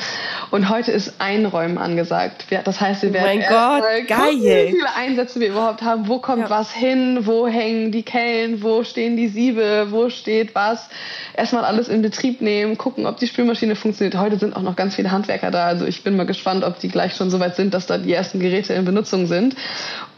Und 0.51 0.69
heute 0.69 0.91
ist 0.91 1.15
Einräumen 1.19 1.77
angesagt. 1.77 2.45
Das 2.63 2.79
heißt, 2.79 3.01
wir 3.01 3.09
oh 3.09 3.13
werden 3.13 3.39
mein 3.39 3.49
Gott, 3.49 4.07
geil. 4.07 4.67
wie 4.67 4.71
viele 4.71 4.95
Einsätze 4.95 5.39
wir 5.39 5.49
überhaupt 5.49 5.81
haben. 5.81 6.07
Wo 6.07 6.19
kommt 6.19 6.43
ja. 6.43 6.49
was 6.49 6.71
hin? 6.71 7.19
Wo 7.21 7.47
hängen 7.47 7.91
die 7.91 8.03
Kellen? 8.03 8.61
Wo 8.61 8.83
stehen 8.83 9.17
die 9.17 9.29
Siebe? 9.29 9.87
Wo 9.89 10.09
steht 10.09 10.53
was? 10.53 10.89
Erstmal 11.33 11.65
alles 11.65 11.87
in 11.87 12.01
Betrieb 12.01 12.41
nehmen, 12.41 12.77
gucken, 12.77 13.05
ob 13.05 13.17
die 13.17 13.27
Spülmaschine 13.27 13.75
funktioniert. 13.75 14.15
Heute 14.15 14.37
sind 14.37 14.55
auch 14.55 14.61
noch 14.61 14.75
ganz 14.75 14.95
viele 14.95 15.11
Handwerker 15.11 15.49
da. 15.49 15.65
Also 15.65 15.85
ich 15.85 16.03
bin 16.03 16.15
mal 16.17 16.25
gespannt, 16.25 16.63
ob 16.63 16.79
die 16.79 16.89
gleich 16.89 17.15
schon 17.15 17.29
so 17.29 17.39
weit 17.39 17.55
sind, 17.55 17.73
dass 17.73 17.87
da 17.87 17.97
die 17.97 18.13
ersten 18.13 18.39
Geräte 18.39 18.73
in 18.73 18.85
Benutzung 18.85 19.27
sind 19.27 19.55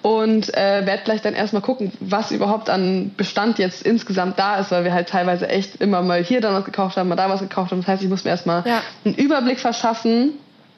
und 0.04 0.54
äh, 0.54 0.86
werde 0.86 1.04
gleich 1.04 1.22
dann 1.22 1.34
erstmal 1.34 1.62
gucken, 1.62 1.92
was 2.02 2.32
überhaupt 2.32 2.70
an 2.70 3.12
Bestand 3.16 3.58
jetzt 3.58 3.84
insgesamt 3.84 4.38
da 4.38 4.58
ist, 4.58 4.70
weil 4.70 4.84
wir 4.84 4.94
halt 4.94 5.08
teilweise 5.08 5.43
echt 5.50 5.82
immer 5.82 6.02
mal 6.02 6.24
hier 6.24 6.42
dann 6.42 6.54
was 6.54 6.66
gekauft 6.66 6.98
haben, 6.98 7.10
mal 7.10 7.16
da 7.16 7.30
was 7.30 7.42
gekauft 7.42 7.72
haben. 7.72 7.80
Das 7.80 7.88
heißt, 7.88 8.04
ich 8.04 8.10
muss 8.10 8.24
mir 8.24 8.32
erstmal 8.32 8.64
ja. 8.68 8.82
einen 9.06 9.16
Überblick 9.16 9.60
verschaffen, 9.60 10.34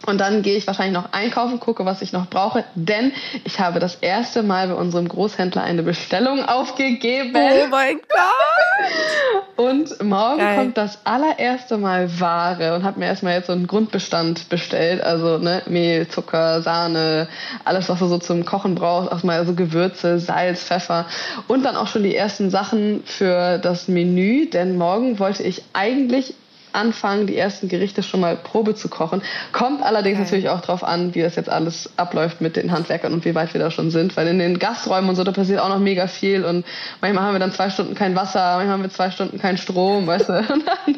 und 0.06 0.20
dann 0.20 0.42
gehe 0.42 0.56
ich 0.56 0.68
wahrscheinlich 0.68 0.94
noch 0.94 1.14
einkaufen, 1.14 1.60
gucke, 1.60 1.86
was 1.86 2.02
ich 2.02 2.14
noch 2.14 2.30
brauche, 2.30 2.64
denn 2.76 3.12
ich 3.44 3.60
habe 3.60 3.80
das 3.80 3.96
erste 3.96 4.44
Mal 4.44 4.68
bei 4.68 4.76
unserem 4.76 5.08
Großhändler 5.08 5.64
eine 5.64 5.84
Bestellung 5.84 6.44
aufgegeben. 6.48 7.36
Oh 7.36 7.68
mein 7.70 7.98
Gott! 7.98 9.56
Und 9.56 10.04
morgen 10.04 10.40
Geil. 10.40 10.58
kommt 10.58 10.78
das 10.78 11.00
allererste 11.06 11.78
Mal 11.78 12.20
Ware 12.20 12.76
und 12.76 12.84
habe 12.84 13.00
mir 13.00 13.06
erstmal 13.06 13.36
jetzt 13.36 13.48
so 13.48 13.54
einen 13.54 13.68
Grundbestand 13.68 14.50
bestellt, 14.50 15.02
also 15.02 15.38
ne, 15.38 15.62
Mehl, 15.66 16.08
Zucker, 16.08 16.62
Sahne, 16.62 17.28
alles, 17.64 17.90
was 17.90 18.00
du 18.00 18.08
so 18.08 18.18
zum 18.18 18.46
Kochen 18.46 18.76
brauchst, 18.76 19.12
auch 19.12 19.24
mal 19.24 19.46
so 19.46 19.54
Gewürze, 19.54 20.20
Salz, 20.20 20.64
Pfeffer 20.64 21.06
und 21.48 21.64
dann 21.64 21.78
auch 21.78 21.88
schon 21.88 22.04
die 22.04 22.16
ersten 22.16 22.50
Sachen 22.50 23.04
für 23.06 23.58
das 23.58 23.88
Menü, 23.88 24.48
denn 24.48 24.78
morgen 24.78 25.20
wollte 25.20 25.44
ich 25.44 25.64
eigentlich 25.74 26.36
anfangen, 26.76 27.28
die 27.28 27.38
ersten 27.38 27.68
Gerichte 27.68 28.04
schon 28.04 28.20
mal 28.20 28.36
Probe 28.36 28.76
zu 28.76 28.90
kochen. 28.90 29.22
Kommt 29.52 29.82
allerdings 29.82 30.18
okay. 30.18 30.24
natürlich 30.24 30.50
auch 30.50 30.62
darauf 30.62 30.84
an, 30.84 31.16
wie 31.16 31.22
das 31.22 31.36
jetzt 31.36 31.50
alles 31.50 31.90
abläuft 31.98 32.42
mit 32.42 32.56
den 32.56 32.72
Handwerkern 32.72 33.14
und 33.14 33.26
wie 33.26 33.34
weit 33.36 33.54
wir 33.54 33.62
da 33.62 33.72
schon 33.72 33.92
sind. 33.92 34.16
Weil 34.18 34.28
in 34.28 34.40
den 34.40 34.60
Gasträumen 34.60 35.10
und 35.10 35.16
so, 35.16 35.24
da 35.24 35.32
passiert 35.32 35.60
auch 35.60 35.70
noch 35.70 35.80
mega 35.80 36.08
viel. 36.08 36.46
Und 36.46 36.66
manchmal 37.02 37.24
haben 37.24 37.34
wir 37.34 37.40
dann 37.40 37.52
zwei 37.52 37.70
Stunden 37.70 37.96
kein 37.96 38.16
Wasser, 38.16 38.58
manchmal 38.58 38.74
haben 38.74 38.84
wir 38.84 38.90
zwei 38.90 39.12
Stunden 39.12 39.40
keinen 39.40 39.58
Strom, 39.58 40.08
weißt 40.08 40.30
du. 40.30 40.34
Und 40.56 40.68
dann 40.68 40.96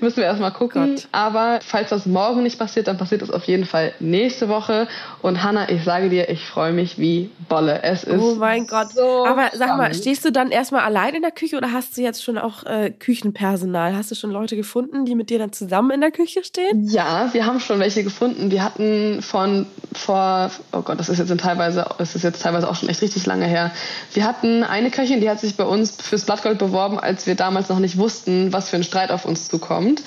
müssen 0.00 0.18
wir 0.18 0.24
erstmal 0.24 0.52
gucken. 0.52 0.94
Gott. 0.94 1.08
Aber 1.12 1.58
falls 1.62 1.90
das 1.90 2.06
morgen 2.06 2.42
nicht 2.42 2.58
passiert, 2.58 2.86
dann 2.86 2.96
passiert 2.96 3.22
das 3.22 3.30
auf 3.30 3.44
jeden 3.44 3.64
Fall 3.64 3.92
nächste 4.00 4.48
Woche. 4.48 4.88
Und 5.22 5.42
Hanna, 5.42 5.68
ich 5.68 5.84
sage 5.84 6.08
dir, 6.08 6.28
ich 6.28 6.46
freue 6.46 6.72
mich 6.72 6.98
wie 6.98 7.30
Bolle. 7.48 7.82
Es 7.82 8.04
ist. 8.04 8.20
Oh 8.20 8.36
mein 8.36 8.66
Gott. 8.66 8.92
So 8.92 9.26
Aber 9.26 9.50
sag 9.54 9.76
mal, 9.76 9.92
stehst 9.94 10.24
du 10.24 10.32
dann 10.32 10.50
erstmal 10.50 10.82
allein 10.82 11.14
in 11.14 11.22
der 11.22 11.30
Küche 11.30 11.56
oder 11.56 11.72
hast 11.72 11.96
du 11.96 12.02
jetzt 12.02 12.22
schon 12.22 12.38
auch 12.38 12.64
äh, 12.64 12.90
Küchenpersonal? 12.90 13.96
Hast 13.96 14.10
du 14.10 14.14
schon 14.14 14.30
Leute 14.30 14.56
gefunden? 14.56 14.99
Gefunden, 15.00 15.06
die 15.06 15.14
mit 15.14 15.30
dir 15.30 15.38
dann 15.38 15.52
zusammen 15.52 15.90
in 15.90 16.00
der 16.00 16.10
Küche 16.10 16.44
stehen? 16.44 16.88
Ja, 16.88 17.32
wir 17.32 17.46
haben 17.46 17.60
schon 17.60 17.80
welche 17.80 18.04
gefunden. 18.04 18.50
Wir 18.50 18.62
hatten 18.62 19.22
von 19.22 19.66
vor, 19.92 20.50
oh 20.72 20.82
Gott, 20.82 20.98
das 20.98 21.08
ist 21.08 21.18
jetzt 21.18 21.40
teilweise, 21.40 21.86
das 21.98 22.14
ist 22.14 22.22
jetzt 22.22 22.42
teilweise 22.42 22.68
auch 22.68 22.76
schon 22.76 22.88
echt 22.88 23.02
richtig 23.02 23.26
lange 23.26 23.46
her. 23.46 23.72
Wir 24.14 24.24
hatten 24.24 24.62
eine 24.62 24.90
Köchin, 24.90 25.20
die 25.20 25.28
hat 25.28 25.40
sich 25.40 25.56
bei 25.56 25.64
uns 25.64 25.96
fürs 26.00 26.24
Blattgold 26.24 26.58
beworben, 26.58 26.98
als 26.98 27.26
wir 27.26 27.34
damals 27.34 27.68
noch 27.68 27.80
nicht 27.80 27.98
wussten, 27.98 28.52
was 28.52 28.68
für 28.68 28.76
ein 28.76 28.84
Streit 28.84 29.10
auf 29.10 29.24
uns 29.24 29.48
zukommt. 29.48 30.02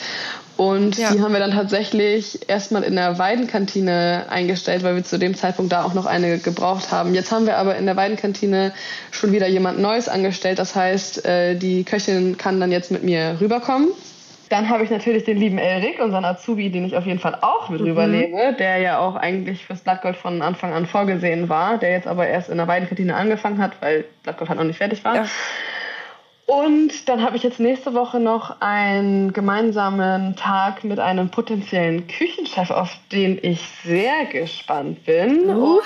Und 0.56 0.98
ja. 1.00 1.12
die 1.12 1.22
haben 1.22 1.34
wir 1.34 1.40
dann 1.40 1.52
tatsächlich 1.52 2.48
erstmal 2.48 2.84
in 2.84 2.96
der 2.96 3.18
Weidenkantine 3.18 4.28
eingestellt, 4.30 4.84
weil 4.84 4.96
wir 4.96 5.04
zu 5.04 5.18
dem 5.18 5.36
Zeitpunkt 5.36 5.72
da 5.72 5.84
auch 5.84 5.96
noch 5.96 6.06
eine 6.06 6.38
gebraucht 6.38 6.92
haben. 6.92 7.16
Jetzt 7.16 7.32
haben 7.32 7.48
wir 7.48 7.58
aber 7.58 7.76
in 7.76 7.88
der 7.88 7.96
Weidenkantine 7.96 8.72
schon 9.10 9.32
wieder 9.32 9.48
jemand 9.48 9.80
Neues 9.80 10.08
angestellt. 10.08 10.60
Das 10.60 10.76
heißt, 10.76 11.26
äh, 11.26 11.56
die 11.56 11.84
Köchin 11.84 12.38
kann 12.38 12.60
dann 12.60 12.72
jetzt 12.72 12.92
mit 12.92 13.04
mir 13.04 13.38
rüberkommen. 13.42 13.90
Dann 14.50 14.70
habe 14.70 14.84
ich 14.84 14.90
natürlich 14.90 15.24
den 15.24 15.38
lieben 15.38 15.58
Elrik, 15.58 16.00
unseren 16.00 16.26
Azubi, 16.26 16.70
den 16.70 16.86
ich 16.86 16.96
auf 16.96 17.06
jeden 17.06 17.20
Fall 17.20 17.38
auch 17.42 17.70
mit 17.70 17.82
mhm. 17.82 17.88
rübernehme, 17.88 18.54
der 18.54 18.78
ja 18.78 19.00
auch 19.00 19.16
eigentlich 19.16 19.66
fürs 19.66 19.82
Blattgold 19.82 20.16
von 20.16 20.42
Anfang 20.42 20.74
an 20.74 20.86
vorgesehen 20.86 21.50
war, 21.50 21.78
der 21.78 21.92
jetzt 21.92 22.08
aber 22.08 22.28
erst 22.28 22.50
in 22.50 22.58
der 22.58 22.68
Weidenkantine 22.68 23.16
angefangen 23.16 23.62
hat, 23.62 23.74
weil 23.82 24.06
Blattgold 24.24 24.50
halt 24.50 24.60
noch 24.60 24.66
nicht 24.66 24.78
fertig 24.78 25.04
war. 25.04 25.16
Ja. 25.16 25.26
Und 26.46 27.08
dann 27.08 27.24
habe 27.24 27.38
ich 27.38 27.44
jetzt 27.44 27.62
nächste 27.62 27.94
Woche 27.94 28.20
noch 28.20 28.60
einen 28.60 29.32
gemeinsamen 29.32 30.36
Tag 30.36 30.84
mit 30.84 31.00
einem 31.00 31.30
potenziellen 31.30 32.06
Küchenchef, 32.08 32.70
auf 32.70 32.98
den 33.14 33.40
ich 33.42 33.62
sehr 33.86 34.26
gespannt 34.30 35.06
bin. 35.06 35.46
Und, 35.46 35.80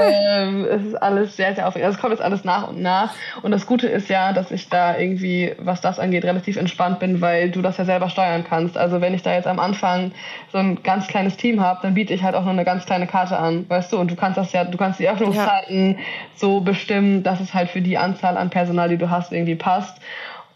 ähm, 0.00 0.64
es 0.64 0.84
ist 0.84 0.94
alles 0.94 1.36
sehr, 1.36 1.56
sehr 1.56 1.66
aufregend. 1.66 1.86
Also 1.86 1.96
es 1.96 2.00
kommt 2.00 2.12
jetzt 2.12 2.22
alles 2.22 2.44
nach 2.44 2.68
und 2.68 2.80
nach. 2.80 3.12
Und 3.42 3.50
das 3.50 3.66
Gute 3.66 3.88
ist 3.88 4.08
ja, 4.08 4.32
dass 4.32 4.52
ich 4.52 4.68
da 4.68 4.96
irgendwie, 4.96 5.54
was 5.58 5.80
das 5.80 5.98
angeht, 5.98 6.24
relativ 6.24 6.56
entspannt 6.56 7.00
bin, 7.00 7.20
weil 7.20 7.50
du 7.50 7.60
das 7.60 7.76
ja 7.76 7.84
selber 7.84 8.08
steuern 8.08 8.44
kannst. 8.48 8.78
Also 8.78 9.00
wenn 9.00 9.12
ich 9.12 9.22
da 9.22 9.34
jetzt 9.34 9.48
am 9.48 9.58
Anfang 9.58 10.12
so 10.52 10.58
ein 10.58 10.84
ganz 10.84 11.08
kleines 11.08 11.36
Team 11.36 11.60
habe, 11.60 11.80
dann 11.82 11.94
biete 11.94 12.14
ich 12.14 12.22
halt 12.22 12.36
auch 12.36 12.44
nur 12.44 12.52
eine 12.52 12.64
ganz 12.64 12.86
kleine 12.86 13.08
Karte 13.08 13.36
an, 13.36 13.68
weißt 13.68 13.92
du? 13.92 13.98
Und 13.98 14.08
du 14.08 14.14
kannst 14.14 14.38
das 14.38 14.52
ja, 14.52 14.62
du 14.64 14.78
kannst 14.78 15.00
die 15.00 15.08
Öffnungszeiten 15.08 15.98
ja. 15.98 16.04
so 16.36 16.60
bestimmen, 16.60 17.24
dass 17.24 17.40
es 17.40 17.54
halt 17.54 17.70
für 17.70 17.80
die 17.80 17.98
Anzahl 17.98 18.36
an 18.36 18.50
Personal, 18.50 18.88
die 18.88 18.96
du 18.96 19.10
hast, 19.10 19.32
irgendwie 19.32 19.56
passt 19.56 19.89
passt 19.90 20.00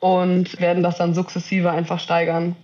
und 0.00 0.60
werden 0.60 0.82
das 0.82 0.98
dann 0.98 1.14
sukzessive 1.14 1.70
einfach 1.70 1.98
steigern. 1.98 2.56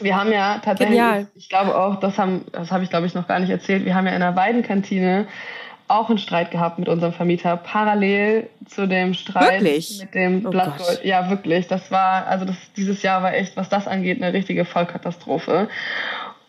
Wir 0.00 0.16
haben 0.16 0.32
ja 0.32 0.60
tatsächlich, 0.64 0.98
Genial. 0.98 1.26
ich 1.34 1.48
glaube 1.48 1.76
auch, 1.76 2.00
das 2.00 2.18
haben, 2.18 2.46
das 2.52 2.72
habe 2.72 2.84
ich 2.84 2.90
glaube 2.90 3.06
ich 3.06 3.14
noch 3.14 3.28
gar 3.28 3.40
nicht 3.40 3.50
erzählt, 3.50 3.84
wir 3.84 3.94
haben 3.94 4.06
ja 4.06 4.14
in 4.14 4.20
der 4.20 4.36
Weidenkantine 4.36 5.26
auch 5.88 6.08
einen 6.08 6.18
Streit 6.18 6.50
gehabt 6.50 6.78
mit 6.78 6.88
unserem 6.88 7.12
Vermieter, 7.12 7.56
parallel 7.56 8.48
zu 8.66 8.86
dem 8.88 9.12
Streit 9.12 9.62
wirklich? 9.62 10.00
mit 10.00 10.14
dem 10.14 10.46
oh 10.46 10.50
Blattgold. 10.50 10.88
Gott. 10.88 11.04
Ja, 11.04 11.28
wirklich. 11.28 11.66
Das 11.66 11.90
war, 11.90 12.26
also 12.26 12.46
das, 12.46 12.56
dieses 12.76 13.02
Jahr 13.02 13.22
war 13.22 13.34
echt, 13.34 13.56
was 13.58 13.68
das 13.68 13.86
angeht, 13.86 14.22
eine 14.22 14.32
richtige 14.32 14.64
Vollkatastrophe. 14.64 15.68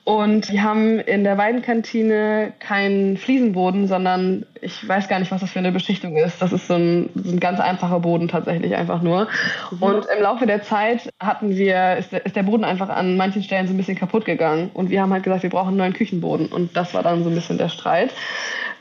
Und 0.06 0.50
die 0.50 0.60
haben 0.60 1.00
in 1.00 1.24
der 1.24 1.38
Weidenkantine 1.38 2.52
keinen 2.60 3.16
Fliesenboden, 3.16 3.88
sondern 3.88 4.46
ich 4.60 4.86
weiß 4.86 5.08
gar 5.08 5.20
nicht, 5.20 5.32
was 5.32 5.40
das 5.40 5.52
für 5.52 5.60
eine 5.60 5.72
Beschichtung 5.72 6.18
ist. 6.18 6.42
Das 6.42 6.52
ist 6.52 6.68
so 6.68 6.74
ein, 6.74 7.10
so 7.16 7.32
ein 7.32 7.40
ganz 7.40 7.62
einfacher 7.62 8.02
Boden 8.02 8.28
tatsächlich 8.28 8.76
einfach 8.76 9.02
nur. 9.02 9.30
Mhm. 9.72 9.82
Und 9.82 10.06
im 10.06 10.22
Laufe 10.22 10.46
der 10.46 10.62
Zeit 10.62 11.10
hatten 11.22 11.56
wir, 11.56 11.96
ist 11.96 12.12
der, 12.12 12.26
ist 12.26 12.36
der 12.36 12.44
Boden 12.44 12.66
einfach 12.66 12.90
an 12.90 13.16
manchen 13.16 13.44
Stellen 13.44 13.68
so 13.68 13.74
ein 13.74 13.78
bisschen 13.78 13.98
kaputt 13.98 14.26
gegangen. 14.26 14.72
Und 14.74 14.90
wir 14.90 15.02
haben 15.02 15.14
halt 15.14 15.24
gesagt, 15.24 15.44
wir 15.44 15.50
brauchen 15.50 15.70
einen 15.70 15.78
neuen 15.78 15.94
Küchenboden. 15.94 16.48
Und 16.48 16.76
das 16.76 16.94
war 16.94 17.02
dann 17.02 17.24
so 17.24 17.30
ein 17.30 17.36
bisschen 17.36 17.58
der 17.58 17.70
Streit. 17.70 18.12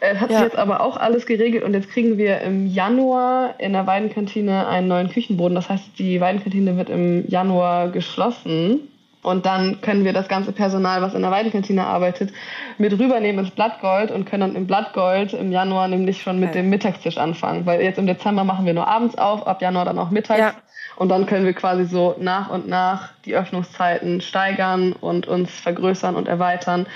Es 0.00 0.18
hat 0.18 0.30
ja. 0.32 0.38
sich 0.38 0.46
jetzt 0.46 0.58
aber 0.58 0.80
auch 0.80 0.96
alles 0.96 1.26
geregelt 1.26 1.62
und 1.62 1.74
jetzt 1.74 1.88
kriegen 1.88 2.18
wir 2.18 2.40
im 2.40 2.66
Januar 2.66 3.54
in 3.58 3.72
der 3.72 3.86
Weidenkantine 3.86 4.66
einen 4.66 4.88
neuen 4.88 5.08
Küchenboden. 5.08 5.54
Das 5.54 5.68
heißt, 5.68 5.96
die 5.96 6.20
Weidenkantine 6.20 6.76
wird 6.76 6.90
im 6.90 7.28
Januar 7.28 7.90
geschlossen. 7.90 8.80
Und 9.22 9.46
dann 9.46 9.80
können 9.80 10.04
wir 10.04 10.12
das 10.12 10.26
ganze 10.26 10.50
Personal, 10.50 11.00
was 11.00 11.14
in 11.14 11.22
der 11.22 11.30
Weidenkantine 11.30 11.84
arbeitet, 11.84 12.32
mit 12.78 12.92
rübernehmen 12.92 13.44
ins 13.44 13.54
Blattgold 13.54 14.10
und 14.10 14.24
können 14.24 14.40
dann 14.40 14.56
im 14.56 14.66
Blattgold 14.66 15.32
im 15.32 15.52
Januar 15.52 15.86
nämlich 15.86 16.20
schon 16.22 16.40
mit 16.40 16.50
okay. 16.50 16.58
dem 16.58 16.70
Mittagstisch 16.70 17.18
anfangen. 17.18 17.64
Weil 17.64 17.82
jetzt 17.82 17.98
im 17.98 18.06
Dezember 18.08 18.42
machen 18.42 18.66
wir 18.66 18.74
nur 18.74 18.88
abends 18.88 19.16
auf, 19.16 19.46
ab 19.46 19.62
Januar 19.62 19.84
dann 19.84 19.98
auch 19.98 20.10
mittags. 20.10 20.40
Ja. 20.40 20.54
Und 20.96 21.08
dann 21.08 21.26
können 21.26 21.46
wir 21.46 21.52
quasi 21.52 21.84
so 21.84 22.16
nach 22.18 22.50
und 22.50 22.68
nach 22.68 23.10
die 23.24 23.34
Öffnungszeiten 23.34 24.20
steigern 24.20 24.92
und 24.92 25.26
uns 25.26 25.50
vergrößern 25.50 26.16
und 26.16 26.26
erweitern. 26.26 26.86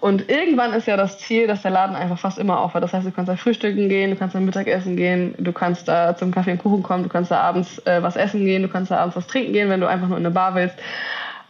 Und 0.00 0.28
irgendwann 0.28 0.74
ist 0.74 0.86
ja 0.86 0.96
das 0.96 1.18
Ziel, 1.20 1.46
dass 1.46 1.62
der 1.62 1.70
Laden 1.70 1.96
einfach 1.96 2.18
fast 2.18 2.38
immer 2.38 2.60
aufhört. 2.60 2.84
Das 2.84 2.92
heißt, 2.92 3.06
du 3.06 3.12
kannst 3.12 3.30
da 3.30 3.36
frühstücken 3.36 3.88
gehen, 3.88 4.10
du 4.10 4.16
kannst 4.16 4.34
da 4.34 4.40
Mittagessen 4.40 4.96
gehen, 4.96 5.34
du 5.38 5.52
kannst 5.52 5.88
da 5.88 6.16
zum 6.16 6.32
Kaffee 6.32 6.52
und 6.52 6.58
Kuchen 6.58 6.82
kommen, 6.82 7.04
du 7.04 7.08
kannst 7.08 7.30
da 7.30 7.40
abends 7.40 7.78
äh, 7.86 8.02
was 8.02 8.16
essen 8.16 8.44
gehen, 8.44 8.62
du 8.62 8.68
kannst 8.68 8.90
da 8.90 8.98
abends 8.98 9.16
was 9.16 9.26
trinken 9.26 9.52
gehen, 9.52 9.70
wenn 9.70 9.80
du 9.80 9.88
einfach 9.88 10.08
nur 10.08 10.18
in 10.18 10.26
eine 10.26 10.34
Bar 10.34 10.54
willst 10.54 10.76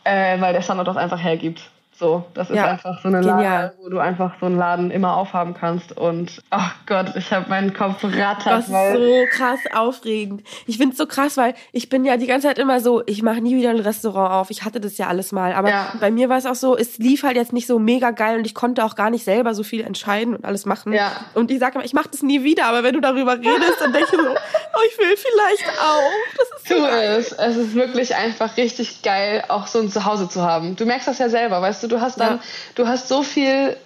äh, 0.07 0.41
weil 0.41 0.53
der 0.53 0.63
Standort 0.63 0.89
das 0.89 0.97
einfach 0.97 1.23
hergibt. 1.23 1.71
So, 1.99 2.27
das 2.35 2.51
ist 2.51 2.57
ja, 2.57 2.67
einfach 2.67 3.01
so 3.01 3.09
eine 3.09 3.23
Lage, 3.23 3.73
wo 3.81 3.89
du 3.89 3.99
einfach 3.99 4.35
so 4.39 4.47
einen 4.47 4.59
Laden 4.59 4.91
immer 4.91 5.17
aufhaben 5.17 5.55
kannst. 5.55 5.97
Und 5.97 6.43
ach 6.51 6.75
Gott, 6.85 7.17
ich 7.17 7.33
habe 7.33 7.49
meinen 7.49 7.73
Kopf 7.73 8.05
rattert. 8.05 8.47
Das 8.47 8.69
ist 8.69 8.71
so 8.71 9.25
krass 9.31 9.61
aufregend. 9.75 10.43
Ich 10.67 10.77
finde 10.77 10.93
es 10.93 10.99
so 10.99 11.07
krass, 11.07 11.39
weil 11.39 11.55
ich 11.73 11.89
bin 11.89 12.05
ja 12.05 12.19
die 12.19 12.27
ganze 12.27 12.49
Zeit 12.49 12.59
immer 12.59 12.81
so, 12.81 13.03
ich 13.07 13.23
mache 13.23 13.41
nie 13.41 13.57
wieder 13.57 13.71
ein 13.71 13.81
Restaurant 13.81 14.31
auf. 14.31 14.51
Ich 14.51 14.63
hatte 14.63 14.79
das 14.79 14.99
ja 14.99 15.07
alles 15.07 15.33
mal. 15.33 15.55
Aber 15.55 15.71
ja. 15.71 15.93
bei 15.99 16.11
mir 16.11 16.29
war 16.29 16.37
es 16.37 16.45
auch 16.45 16.55
so, 16.55 16.77
es 16.77 16.99
lief 16.99 17.23
halt 17.23 17.37
jetzt 17.37 17.55
nicht 17.55 17.67
so 17.67 17.79
mega 17.79 18.11
geil 18.11 18.37
und 18.37 18.47
ich 18.47 18.55
konnte 18.55 18.85
auch 18.85 18.95
gar 18.95 19.09
nicht 19.09 19.25
selber 19.25 19.55
so 19.55 19.63
viel 19.63 19.81
entscheiden 19.83 20.37
und 20.37 20.45
alles 20.45 20.67
machen. 20.67 20.93
Ja. 20.93 21.13
Und 21.33 21.51
ich 21.51 21.59
sage 21.59 21.77
immer, 21.77 21.85
ich 21.85 21.95
mache 21.95 22.09
das 22.11 22.23
nie 22.23 22.43
wieder. 22.45 22.67
Aber 22.67 22.83
wenn 22.83 22.93
du 22.93 23.01
darüber 23.01 23.39
redest, 23.39 23.81
dann 23.81 23.95
denke 23.95 24.09
ich 24.13 24.19
so, 24.19 24.29
oh, 24.29 24.81
ich 24.91 24.99
will 24.99 25.17
vielleicht 25.17 25.81
auch. 25.81 26.11
Das 26.37 26.61
ist 26.61 26.69
so 26.69 26.75
tu 26.75 26.85
es. 26.85 27.33
Es 27.33 27.57
ist 27.57 27.75
wirklich 27.75 28.15
einfach 28.15 28.57
richtig 28.59 29.01
geil, 29.03 29.43
auch 29.49 29.67
so 29.67 29.79
ein 29.79 29.91
Zuhause 29.91 30.29
zu 30.29 30.43
haben. 30.43 30.77
Du 30.77 30.85
merkst 30.85 31.09
das 31.09 31.19
ja 31.19 31.31
selber, 31.31 31.63
weißt 31.63 31.83
du, 31.83 31.86
du 31.89 32.01
hast 32.01 32.21
dann, 32.21 32.37
ja. 32.37 32.43
du 32.75 32.87
hast 32.89 33.09
so 33.09 33.23
viel 33.23 33.77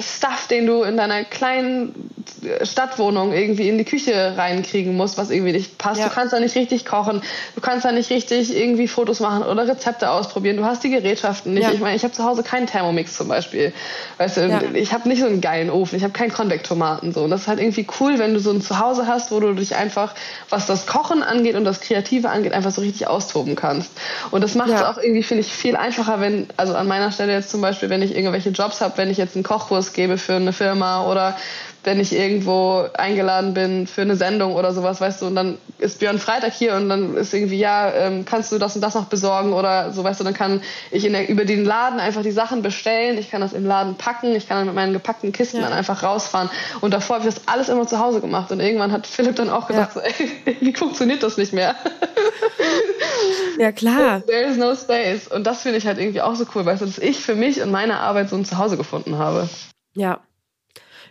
Stuff, 0.00 0.46
den 0.48 0.66
du 0.66 0.82
in 0.82 0.96
deiner 0.96 1.24
kleinen 1.24 2.10
Stadtwohnung 2.62 3.32
irgendwie 3.32 3.68
in 3.68 3.78
die 3.78 3.84
Küche 3.84 4.34
reinkriegen 4.36 4.96
musst, 4.96 5.18
was 5.18 5.30
irgendwie 5.30 5.52
nicht 5.52 5.78
passt. 5.78 6.00
Ja. 6.00 6.08
Du 6.08 6.14
kannst 6.14 6.32
da 6.32 6.40
nicht 6.40 6.54
richtig 6.56 6.84
kochen, 6.84 7.22
du 7.54 7.60
kannst 7.60 7.84
da 7.84 7.92
nicht 7.92 8.10
richtig 8.10 8.56
irgendwie 8.56 8.88
Fotos 8.88 9.20
machen 9.20 9.42
oder 9.42 9.66
Rezepte 9.66 10.10
ausprobieren. 10.10 10.56
Du 10.56 10.64
hast 10.64 10.84
die 10.84 10.90
Gerätschaften 10.90 11.54
nicht. 11.54 11.64
Ja. 11.64 11.72
Ich 11.72 11.80
meine, 11.80 11.96
ich 11.96 12.04
habe 12.04 12.12
zu 12.12 12.24
Hause 12.24 12.42
keinen 12.42 12.66
Thermomix 12.66 13.16
zum 13.16 13.28
Beispiel. 13.28 13.72
Weißt 14.18 14.36
du, 14.36 14.48
ja. 14.48 14.60
ich 14.74 14.92
habe 14.92 15.08
nicht 15.08 15.20
so 15.20 15.26
einen 15.26 15.40
geilen 15.40 15.70
Ofen, 15.70 15.96
ich 15.96 16.04
habe 16.04 16.12
keinen 16.12 16.32
Konvektomaten 16.32 17.12
so. 17.12 17.22
Und 17.22 17.30
das 17.30 17.42
ist 17.42 17.48
halt 17.48 17.60
irgendwie 17.60 17.86
cool, 18.00 18.18
wenn 18.18 18.34
du 18.34 18.40
so 18.40 18.50
ein 18.50 18.60
Zuhause 18.60 19.06
hast, 19.06 19.30
wo 19.30 19.40
du 19.40 19.54
dich 19.54 19.74
einfach, 19.74 20.14
was 20.50 20.66
das 20.66 20.86
Kochen 20.86 21.22
angeht 21.22 21.56
und 21.56 21.64
das 21.64 21.80
Kreative 21.80 22.30
angeht, 22.30 22.52
einfach 22.52 22.70
so 22.70 22.80
richtig 22.80 23.06
austoben 23.06 23.56
kannst. 23.56 23.90
Und 24.30 24.42
das 24.42 24.54
macht 24.54 24.70
es 24.70 24.82
auch 24.82 24.98
irgendwie, 24.98 25.22
finde 25.22 25.42
ich, 25.42 25.52
viel 25.52 25.76
einfacher, 25.76 26.20
wenn, 26.20 26.48
also 26.56 26.74
an 26.74 26.86
meiner 26.86 27.12
Stelle 27.12 27.32
jetzt 27.32 27.50
zum 27.50 27.60
Beispiel, 27.60 27.90
wenn 27.90 28.02
ich 28.02 28.14
irgendwelche 28.14 28.50
Jobs 28.50 28.80
habe, 28.80 28.96
wenn 28.96 29.10
ich 29.10 29.18
jetzt 29.18 29.34
einen 29.34 29.44
Kochkurs 29.44 29.87
gebe 29.92 30.18
für 30.18 30.34
eine 30.34 30.52
Firma 30.52 31.10
oder 31.10 31.36
wenn 31.84 32.00
ich 32.00 32.12
irgendwo 32.12 32.86
eingeladen 32.94 33.54
bin 33.54 33.86
für 33.86 34.02
eine 34.02 34.16
Sendung 34.16 34.54
oder 34.56 34.74
sowas, 34.74 35.00
weißt 35.00 35.22
du, 35.22 35.26
und 35.26 35.36
dann 35.36 35.58
ist 35.78 36.00
Björn 36.00 36.18
Freitag 36.18 36.52
hier 36.52 36.74
und 36.74 36.88
dann 36.88 37.16
ist 37.16 37.32
irgendwie, 37.32 37.58
ja, 37.58 37.90
ähm, 37.92 38.24
kannst 38.24 38.52
du 38.52 38.58
das 38.58 38.74
und 38.74 38.82
das 38.82 38.94
noch 38.94 39.06
besorgen 39.06 39.52
oder 39.52 39.92
so, 39.92 40.04
weißt 40.04 40.20
du, 40.20 40.24
dann 40.24 40.34
kann 40.34 40.60
ich 40.90 41.04
der, 41.04 41.28
über 41.28 41.44
den 41.44 41.64
Laden 41.64 42.00
einfach 42.00 42.22
die 42.22 42.32
Sachen 42.32 42.62
bestellen, 42.62 43.16
ich 43.16 43.30
kann 43.30 43.40
das 43.40 43.52
im 43.52 43.64
Laden 43.64 43.94
packen, 43.94 44.34
ich 44.34 44.48
kann 44.48 44.58
dann 44.58 44.66
mit 44.66 44.74
meinen 44.74 44.92
gepackten 44.92 45.32
Kisten 45.32 45.58
ja. 45.58 45.62
dann 45.62 45.72
einfach 45.72 46.02
rausfahren 46.02 46.50
und 46.80 46.92
davor 46.92 47.16
habe 47.16 47.28
ich 47.28 47.34
das 47.34 47.46
alles 47.46 47.68
immer 47.68 47.86
zu 47.86 47.98
Hause 47.98 48.20
gemacht 48.20 48.50
und 48.50 48.60
irgendwann 48.60 48.92
hat 48.92 49.06
Philipp 49.06 49.36
dann 49.36 49.48
auch 49.48 49.68
gesagt, 49.68 49.96
ja. 49.96 50.02
so, 50.02 50.06
ey, 50.06 50.56
wie 50.60 50.74
funktioniert 50.74 51.22
das 51.22 51.36
nicht 51.36 51.52
mehr? 51.52 51.76
Ja, 53.58 53.72
klar. 53.72 54.20
There 54.26 54.44
is 54.44 54.56
no 54.56 54.74
space. 54.74 55.28
Und 55.28 55.46
das 55.46 55.62
finde 55.62 55.78
ich 55.78 55.86
halt 55.86 55.98
irgendwie 55.98 56.20
auch 56.20 56.34
so 56.34 56.44
cool, 56.54 56.64
weißt 56.64 56.82
du, 56.82 56.86
dass 56.86 56.98
ich 56.98 57.18
für 57.18 57.34
mich 57.34 57.60
und 57.62 57.70
meine 57.70 57.98
Arbeit 58.00 58.30
so 58.30 58.36
ein 58.36 58.44
Zuhause 58.44 58.76
gefunden 58.76 59.18
habe. 59.18 59.48
Ja, 59.94 60.20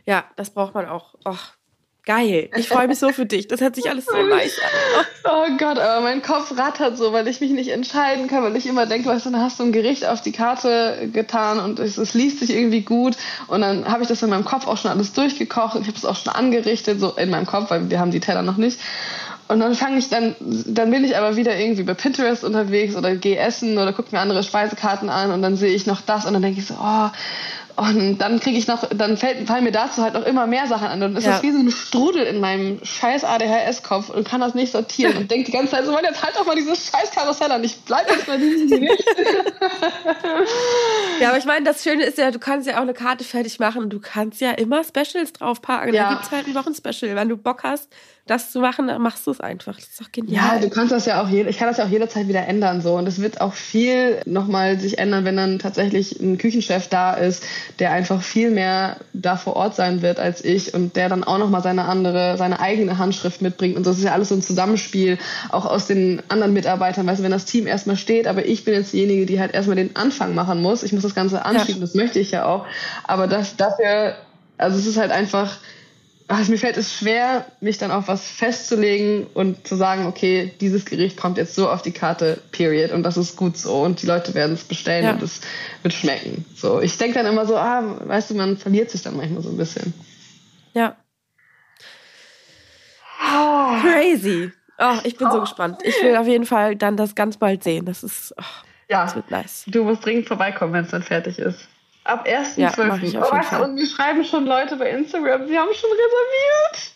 ja, 0.07 0.23
das 0.37 0.49
braucht 0.51 0.73
man 0.73 0.87
auch. 0.87 1.15
Och, 1.25 1.53
geil. 2.05 2.49
Ich 2.55 2.69
freue 2.69 2.87
mich 2.87 2.97
so 2.97 3.09
für 3.09 3.25
dich. 3.25 3.47
Das 3.49 3.59
hört 3.59 3.75
sich 3.75 3.89
alles 3.89 4.05
so 4.05 4.13
an. 4.13 4.29
Oh. 4.31 5.29
oh 5.29 5.57
Gott, 5.57 5.77
aber 5.77 6.01
mein 6.01 6.21
Kopf 6.21 6.57
rattert 6.57 6.97
so, 6.97 7.11
weil 7.11 7.27
ich 7.27 7.41
mich 7.41 7.51
nicht 7.51 7.69
entscheiden 7.69 8.27
kann, 8.27 8.41
weil 8.41 8.55
ich 8.55 8.65
immer 8.65 8.85
denke, 8.85 9.09
weißt 9.09 9.25
du, 9.25 9.31
dann 9.31 9.41
hast 9.41 9.59
du 9.59 9.65
ein 9.65 9.73
Gericht 9.73 10.05
auf 10.05 10.21
die 10.21 10.31
Karte 10.31 11.09
getan 11.11 11.59
und 11.59 11.79
es, 11.79 11.97
es 11.97 12.13
liest 12.13 12.39
sich 12.39 12.51
irgendwie 12.51 12.81
gut 12.81 13.17
und 13.47 13.61
dann 13.61 13.85
habe 13.91 14.03
ich 14.03 14.07
das 14.07 14.23
in 14.23 14.29
meinem 14.29 14.45
Kopf 14.45 14.65
auch 14.65 14.77
schon 14.77 14.91
alles 14.91 15.11
durchgekocht 15.11 15.75
und 15.75 15.81
ich 15.81 15.87
habe 15.89 15.97
es 15.97 16.05
auch 16.05 16.15
schon 16.15 16.33
angerichtet, 16.33 17.01
so 17.01 17.11
in 17.11 17.29
meinem 17.29 17.45
Kopf, 17.45 17.69
weil 17.69 17.89
wir 17.89 17.99
haben 17.99 18.11
die 18.11 18.21
Teller 18.21 18.41
noch 18.41 18.57
nicht. 18.57 18.79
Und 19.49 19.61
dann 19.61 19.75
fange 19.75 19.97
ich 19.97 20.09
dann, 20.09 20.35
dann 20.39 20.91
bin 20.91 21.05
ich 21.05 21.17
aber 21.17 21.37
wieder 21.37 21.57
irgendwie 21.57 21.83
bei 21.83 21.93
Pinterest 21.93 22.43
unterwegs 22.43 22.95
oder 22.95 23.15
gehe 23.15 23.37
essen 23.37 23.77
oder 23.77 23.93
gucke 23.93 24.09
mir 24.11 24.19
andere 24.19 24.43
Speisekarten 24.43 25.09
an 25.09 25.31
und 25.31 25.41
dann 25.41 25.55
sehe 25.55 25.73
ich 25.73 25.85
noch 25.85 26.01
das 26.01 26.25
und 26.25 26.33
dann 26.33 26.41
denke 26.41 26.59
ich 26.59 26.67
so, 26.67 26.73
oh, 26.73 27.09
und 27.77 28.17
dann 28.17 28.39
kriege 28.39 28.57
ich 28.57 28.65
noch, 28.65 28.89
dann 28.89 29.17
fällt, 29.17 29.47
fallen 29.47 29.63
mir 29.63 29.71
dazu 29.71 30.01
halt 30.01 30.15
noch 30.15 30.25
immer 30.25 30.47
mehr 30.47 30.65
Sachen 30.65 30.87
an. 30.87 31.03
Und 31.03 31.15
ist 31.15 31.25
ja. 31.25 31.33
das 31.33 31.43
wie 31.43 31.51
so 31.51 31.59
ein 31.59 31.69
Strudel 31.69 32.23
in 32.23 32.39
meinem 32.39 32.83
scheiß 32.83 33.23
ADHS-Kopf 33.23 34.09
und 34.09 34.27
kann 34.27 34.41
das 34.41 34.55
nicht 34.55 34.71
sortieren 34.71 35.15
und 35.17 35.29
denkt 35.29 35.47
die 35.47 35.51
ganze 35.51 35.73
Zeit 35.73 35.85
so, 35.85 35.91
Mann, 35.91 36.03
jetzt 36.03 36.23
halt 36.23 36.35
doch 36.35 36.47
mal 36.47 36.55
dieses 36.55 36.89
scheiß 36.89 37.11
Karussell 37.11 37.51
an. 37.51 37.63
Ich 37.63 37.79
bleib 37.81 38.09
jetzt 38.09 38.25
bei 38.25 38.37
diesem 38.37 38.67
Gericht. 38.67 39.05
ja, 41.21 41.29
aber 41.29 41.37
ich 41.37 41.45
meine, 41.45 41.65
das 41.65 41.83
Schöne 41.83 42.03
ist 42.03 42.17
ja, 42.17 42.31
du 42.31 42.39
kannst 42.39 42.67
ja 42.67 42.77
auch 42.77 42.81
eine 42.81 42.95
Karte 42.95 43.23
fertig 43.23 43.59
machen 43.59 43.83
und 43.83 43.91
du 43.91 43.99
kannst 43.99 44.41
ja 44.41 44.53
immer 44.53 44.83
Specials 44.83 45.33
draufpacken. 45.33 45.93
Ja. 45.93 46.09
Da 46.09 46.15
gibt's 46.15 46.31
halt 46.31 46.47
ein 46.47 46.55
Wochenspecial. 46.55 47.15
Wenn 47.15 47.29
du 47.29 47.37
Bock 47.37 47.61
hast, 47.61 47.89
das 48.27 48.51
zu 48.51 48.59
machen, 48.59 48.87
dann 48.87 49.01
machst 49.01 49.25
du 49.25 49.31
es 49.31 49.39
einfach. 49.39 49.75
Das 49.75 49.85
ist 49.85 50.01
doch 50.01 50.11
genial. 50.11 50.55
Ja, 50.55 50.59
du 50.59 50.69
kannst 50.69 50.91
das 50.91 51.05
ja 51.05 51.21
auch, 51.21 51.29
je, 51.29 51.43
ich 51.43 51.57
kann 51.57 51.67
das 51.67 51.77
ja 51.77 51.85
auch 51.85 51.89
jederzeit 51.89 52.27
wieder 52.27 52.45
ändern 52.47 52.81
so. 52.81 52.95
Und 52.95 53.07
es 53.07 53.21
wird 53.21 53.41
auch 53.41 53.53
viel 53.53 54.21
nochmal 54.25 54.79
sich 54.79 54.99
ändern, 54.99 55.25
wenn 55.25 55.37
dann 55.37 55.59
tatsächlich 55.59 56.19
ein 56.19 56.37
Küchenchef 56.37 56.87
da 56.87 57.13
ist, 57.13 57.43
der 57.79 57.91
einfach 57.91 58.21
viel 58.21 58.51
mehr 58.51 58.97
da 59.13 59.35
vor 59.37 59.55
Ort 59.55 59.75
sein 59.75 60.01
wird 60.01 60.19
als 60.19 60.43
ich 60.43 60.73
und 60.73 60.95
der 60.95 61.09
dann 61.09 61.23
auch 61.23 61.37
nochmal 61.37 61.63
seine 61.63 61.85
andere, 61.85 62.37
seine 62.37 62.59
eigene 62.59 62.97
Handschrift 62.97 63.41
mitbringt. 63.41 63.75
Und 63.75 63.87
das 63.87 63.97
ist 63.97 64.03
ja 64.03 64.13
alles 64.13 64.29
so 64.29 64.35
ein 64.35 64.41
Zusammenspiel, 64.41 65.17
auch 65.49 65.65
aus 65.65 65.87
den 65.87 66.21
anderen 66.27 66.53
Mitarbeitern. 66.53 67.07
Weißt 67.07 67.19
du, 67.19 67.23
wenn 67.23 67.31
das 67.31 67.45
Team 67.45 67.67
erstmal 67.67 67.97
steht, 67.97 68.27
aber 68.27 68.45
ich 68.45 68.65
bin 68.65 68.73
jetzt 68.73 68.93
diejenige, 68.93 69.25
die 69.25 69.39
halt 69.39 69.53
erstmal 69.53 69.75
den 69.75 69.95
Anfang 69.95 70.35
machen 70.35 70.61
muss. 70.61 70.83
Ich 70.83 70.93
muss 70.93 71.03
das 71.03 71.15
Ganze 71.15 71.45
anschieben, 71.45 71.81
ja. 71.81 71.81
das 71.81 71.95
möchte 71.95 72.19
ich 72.19 72.31
ja 72.31 72.45
auch. 72.45 72.65
Aber 73.03 73.27
das, 73.27 73.55
dafür, 73.55 74.15
also 74.57 74.77
es 74.77 74.85
ist 74.85 74.97
halt 74.97 75.11
einfach, 75.11 75.57
also 76.27 76.51
mir 76.51 76.57
fällt 76.57 76.77
es 76.77 76.93
schwer, 76.93 77.45
mich 77.61 77.77
dann 77.77 77.91
auf 77.91 78.07
was 78.07 78.27
festzulegen 78.27 79.27
und 79.33 79.65
zu 79.65 79.75
sagen, 79.75 80.05
okay, 80.07 80.53
dieses 80.59 80.85
Gericht 80.85 81.17
kommt 81.17 81.37
jetzt 81.37 81.55
so 81.55 81.69
auf 81.69 81.81
die 81.81 81.91
Karte, 81.91 82.41
period, 82.51 82.91
und 82.91 83.03
das 83.03 83.15
ist 83.15 83.37
gut 83.37 83.57
so 83.57 83.81
und 83.81 84.01
die 84.01 84.07
Leute 84.07 84.33
werden 84.33 84.53
es 84.53 84.65
bestellen 84.65 85.05
ja. 85.05 85.13
und 85.13 85.21
es 85.21 85.41
wird 85.83 85.93
schmecken. 85.93 86.45
So, 86.55 86.81
ich 86.81 86.97
denke 86.97 87.15
dann 87.15 87.25
immer 87.25 87.45
so, 87.45 87.55
ah, 87.55 88.01
weißt 88.05 88.31
du, 88.31 88.35
man 88.35 88.57
verliert 88.57 88.89
sich 88.89 89.03
dann 89.03 89.15
manchmal 89.15 89.41
so 89.41 89.49
ein 89.49 89.57
bisschen. 89.57 89.93
Ja. 90.73 90.97
Oh. 93.19 93.81
Crazy. 93.81 94.51
Oh, 94.79 94.97
ich 95.03 95.17
bin 95.17 95.27
oh. 95.27 95.31
so 95.31 95.41
gespannt. 95.41 95.79
Ich 95.83 95.95
will 96.03 96.15
auf 96.17 96.27
jeden 96.27 96.45
Fall 96.45 96.75
dann 96.75 96.97
das 96.97 97.15
ganz 97.15 97.37
bald 97.37 97.63
sehen. 97.63 97.85
Das 97.85 98.03
ist, 98.03 98.33
oh, 98.37 98.43
ja, 98.89 99.05
das 99.05 99.15
wird 99.15 99.31
nice. 99.31 99.63
Du 99.67 99.83
musst 99.83 100.05
dringend 100.05 100.27
vorbeikommen, 100.27 100.73
wenn 100.73 100.85
es 100.85 100.91
dann 100.91 101.03
fertig 101.03 101.39
ist. 101.39 101.67
Ab 102.07 102.25
1.12. 102.25 103.11
Ja, 103.11 103.21
oh, 103.21 103.63
und 103.63 103.75
mir 103.75 103.85
schreiben 103.85 104.23
schon 104.23 104.45
Leute 104.45 104.77
bei 104.77 104.91
Instagram, 104.91 105.45
sie 105.45 105.57
haben 105.57 105.73
schon 105.73 105.89
reserviert. 105.89 106.91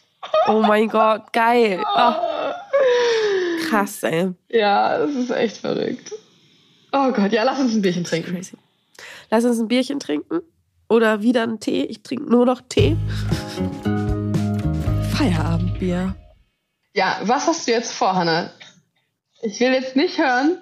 Oh 0.48 0.62
mein 0.66 0.88
Gott, 0.88 1.34
geil. 1.34 1.84
Oh. 1.84 2.14
Krass, 3.70 4.04
ey. 4.04 4.32
Ja, 4.48 5.00
das 5.00 5.12
ist 5.12 5.32
echt 5.32 5.58
verrückt. 5.58 6.14
Oh 6.94 7.12
Gott, 7.12 7.34
ja, 7.34 7.44
lass 7.44 7.60
uns 7.60 7.74
ein 7.74 7.82
Bierchen 7.82 8.06
trinken. 8.06 8.36
Crazy. 8.36 8.56
Lass 9.30 9.44
uns 9.44 9.60
ein 9.60 9.68
Bierchen 9.68 10.00
trinken. 10.00 10.44
Oder 10.88 11.22
wieder 11.22 11.44
einen 11.44 11.60
Tee. 11.60 11.84
Ich 11.84 12.04
trinke 12.04 12.30
nur 12.30 12.46
noch 12.46 12.62
Tee. 12.70 12.96
Feierabendbier. 15.14 16.16
Ja, 16.94 17.20
was 17.24 17.48
hast 17.48 17.68
du 17.68 17.72
jetzt 17.72 17.92
vor, 17.92 18.16
Hannah? 18.16 18.50
Ich 19.42 19.60
will 19.60 19.74
jetzt 19.74 19.98
nicht 19.98 20.18
hören. 20.18 20.58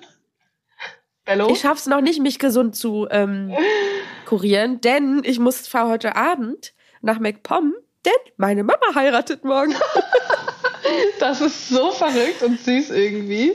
Bello? 1.29 1.49
Ich 1.51 1.59
schaff's 1.59 1.85
noch 1.85 2.01
nicht, 2.01 2.19
mich 2.19 2.39
gesund 2.39 2.75
zu 2.75 3.07
ähm, 3.11 3.53
kurieren, 4.25 4.81
denn 4.81 5.21
ich 5.23 5.37
muss 5.37 5.67
fahre 5.67 5.89
heute 5.89 6.15
Abend 6.15 6.73
nach 7.03 7.19
MacPom, 7.19 7.75
denn 8.03 8.33
meine 8.37 8.63
Mama 8.63 8.95
heiratet 8.95 9.43
morgen. 9.43 9.75
das 11.19 11.39
ist 11.39 11.69
so 11.69 11.91
verrückt 11.91 12.41
und 12.41 12.59
süß 12.59 12.89
irgendwie. 12.89 13.53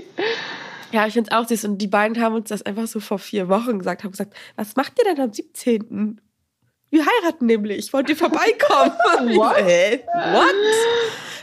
Ja, 0.93 1.09
ich 1.09 1.15
finde 1.15 1.31
es 1.33 1.37
auch 1.37 1.49
süß. 1.49 1.65
Und 1.65 1.79
die 1.79 1.89
beiden 1.89 2.23
haben 2.23 2.37
uns 2.37 2.49
das 2.49 2.63
einfach 2.63 2.87
so 2.87 3.01
vor 3.01 3.19
vier 3.19 3.49
Wochen 3.49 3.81
gesagt, 3.81 4.05
haben 4.05 4.13
gesagt, 4.13 4.37
was 4.55 4.77
macht 4.77 4.93
ihr 5.01 5.13
denn 5.13 5.21
am 5.21 5.33
17.? 5.33 6.21
Wir 6.95 7.05
heiraten 7.05 7.47
nämlich. 7.47 7.79
Ich 7.79 7.93
wollte 7.93 8.15
vorbeikommen. 8.15 8.93
What? 9.37 9.59
Äh, 9.59 9.99
what? 10.33 10.55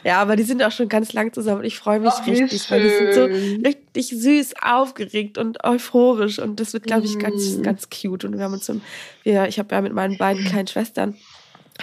Ja, 0.06 0.22
aber 0.22 0.38
die 0.38 0.44
sind 0.44 0.64
auch 0.64 0.72
schon 0.72 0.88
ganz 0.88 1.12
lang 1.12 1.34
zusammen 1.34 1.60
und 1.60 1.66
ich 1.66 1.78
freue 1.78 2.00
mich 2.00 2.14
Ach, 2.14 2.26
richtig, 2.26 2.72
weil 2.72 2.82
die 2.82 2.90
sind 2.90 3.14
so 3.14 3.26
richtig 3.26 4.22
süß, 4.22 4.54
aufgeregt 4.62 5.38
und 5.38 5.64
euphorisch 5.66 6.40
und 6.40 6.60
das 6.62 6.72
wird, 6.72 6.86
glaube 6.86 7.06
ich, 7.06 7.20
ganz, 7.20 7.58
mm. 7.58 7.64
ganz 7.64 7.90
cute. 7.90 8.24
Und 8.24 8.38
wir 8.38 8.46
haben 8.46 8.54
uns, 8.54 8.66
so, 8.66 8.80
wir, 9.24 9.48
ich 9.48 9.60
habe 9.60 9.76
ja 9.76 9.82
mit 9.82 9.94
meinen 9.94 10.18
beiden 10.18 10.46
kleinen 10.46 10.68
Schwestern 10.68 11.18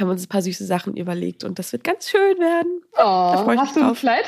haben 0.01 0.11
uns 0.11 0.25
ein 0.25 0.29
paar 0.29 0.43
süße 0.43 0.65
Sachen 0.65 0.97
überlegt 0.97 1.45
und 1.45 1.59
das 1.59 1.73
wird 1.73 1.85
ganz 1.85 2.09
schön 2.09 2.39
werden. 2.39 2.83
Oh, 2.97 3.57
hast 3.57 3.77
du 3.77 3.85
ein 3.85 3.95
Kleid? 3.95 4.25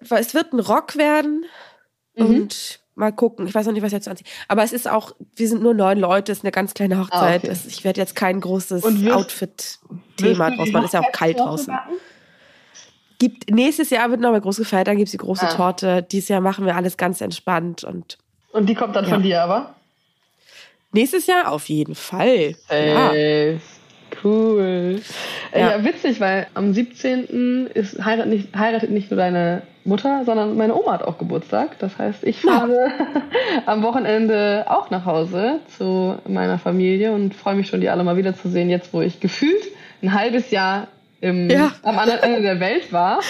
Es 0.00 0.34
wird 0.34 0.52
ein 0.52 0.60
Rock 0.60 0.96
werden 0.96 1.44
mhm. 2.14 2.26
und 2.26 2.80
mal 2.96 3.12
gucken. 3.12 3.46
Ich 3.46 3.54
weiß 3.54 3.66
noch 3.66 3.72
nicht, 3.72 3.82
was 3.82 3.92
jetzt 3.92 4.08
anziehe. 4.08 4.26
Aber 4.48 4.64
es 4.64 4.72
ist 4.72 4.90
auch, 4.90 5.12
wir 5.36 5.48
sind 5.48 5.62
nur 5.62 5.74
neun 5.74 5.98
Leute, 5.98 6.32
es 6.32 6.38
ist 6.38 6.44
eine 6.44 6.50
ganz 6.50 6.74
kleine 6.74 6.98
Hochzeit. 6.98 7.44
Ah, 7.44 7.48
okay. 7.52 7.58
Ich 7.68 7.84
werde 7.84 8.00
jetzt 8.00 8.16
kein 8.16 8.40
großes 8.40 8.84
Outfit-Thema 8.84 10.50
draus 10.50 10.70
machen. 10.70 10.84
Es 10.84 10.90
ist 10.90 10.94
ja 10.94 11.00
auch 11.00 11.12
kalt 11.12 11.38
draußen. 11.38 11.66
Backen? 11.66 11.94
Gibt, 13.18 13.50
nächstes 13.50 13.90
Jahr 13.90 14.10
wird 14.10 14.20
nochmal 14.20 14.40
groß 14.40 14.58
gefeiert, 14.58 14.88
dann 14.88 14.96
gibt 14.96 15.08
es 15.08 15.12
die 15.12 15.18
große 15.18 15.48
ah. 15.48 15.54
Torte. 15.54 16.02
Dieses 16.02 16.28
Jahr 16.28 16.40
machen 16.40 16.66
wir 16.66 16.76
alles 16.76 16.96
ganz 16.96 17.20
entspannt 17.20 17.84
und. 17.84 18.18
Und 18.52 18.66
die 18.68 18.74
kommt 18.74 18.96
dann 18.96 19.04
ja. 19.04 19.10
von 19.10 19.22
dir 19.22 19.42
aber? 19.42 19.74
Nächstes 20.92 21.26
Jahr 21.26 21.50
auf 21.52 21.68
jeden 21.68 21.94
Fall. 21.94 22.54
Ey, 22.68 23.54
ja. 23.54 23.60
Cool. 24.22 25.00
Ja. 25.52 25.76
ja. 25.76 25.84
witzig, 25.84 26.20
weil 26.20 26.46
am 26.54 26.72
17. 26.72 27.66
Ist, 27.74 28.02
heiratet, 28.02 28.32
nicht, 28.32 28.56
heiratet 28.56 28.90
nicht 28.90 29.10
nur 29.10 29.18
deine 29.18 29.62
Mutter, 29.86 30.22
sondern 30.24 30.56
meine 30.56 30.74
Oma 30.74 30.92
hat 30.92 31.02
auch 31.02 31.18
Geburtstag. 31.18 31.78
Das 31.78 31.98
heißt, 31.98 32.24
ich 32.24 32.40
fahre 32.40 32.72
ja. 32.72 33.22
am 33.66 33.82
Wochenende 33.82 34.66
auch 34.68 34.90
nach 34.90 35.04
Hause 35.04 35.60
zu 35.76 36.16
meiner 36.26 36.58
Familie 36.58 37.12
und 37.12 37.34
freue 37.34 37.54
mich 37.54 37.68
schon, 37.68 37.80
die 37.80 37.88
alle 37.88 38.04
mal 38.04 38.16
wiederzusehen, 38.16 38.68
jetzt 38.70 38.92
wo 38.92 39.00
ich 39.00 39.20
gefühlt 39.20 39.62
ein 40.02 40.12
halbes 40.12 40.50
Jahr 40.50 40.88
im, 41.20 41.48
ja. 41.48 41.72
am 41.82 41.98
anderen 41.98 42.22
Ende 42.22 42.42
der 42.42 42.60
Welt 42.60 42.92
war. 42.92 43.20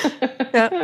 Ja. 0.53 0.71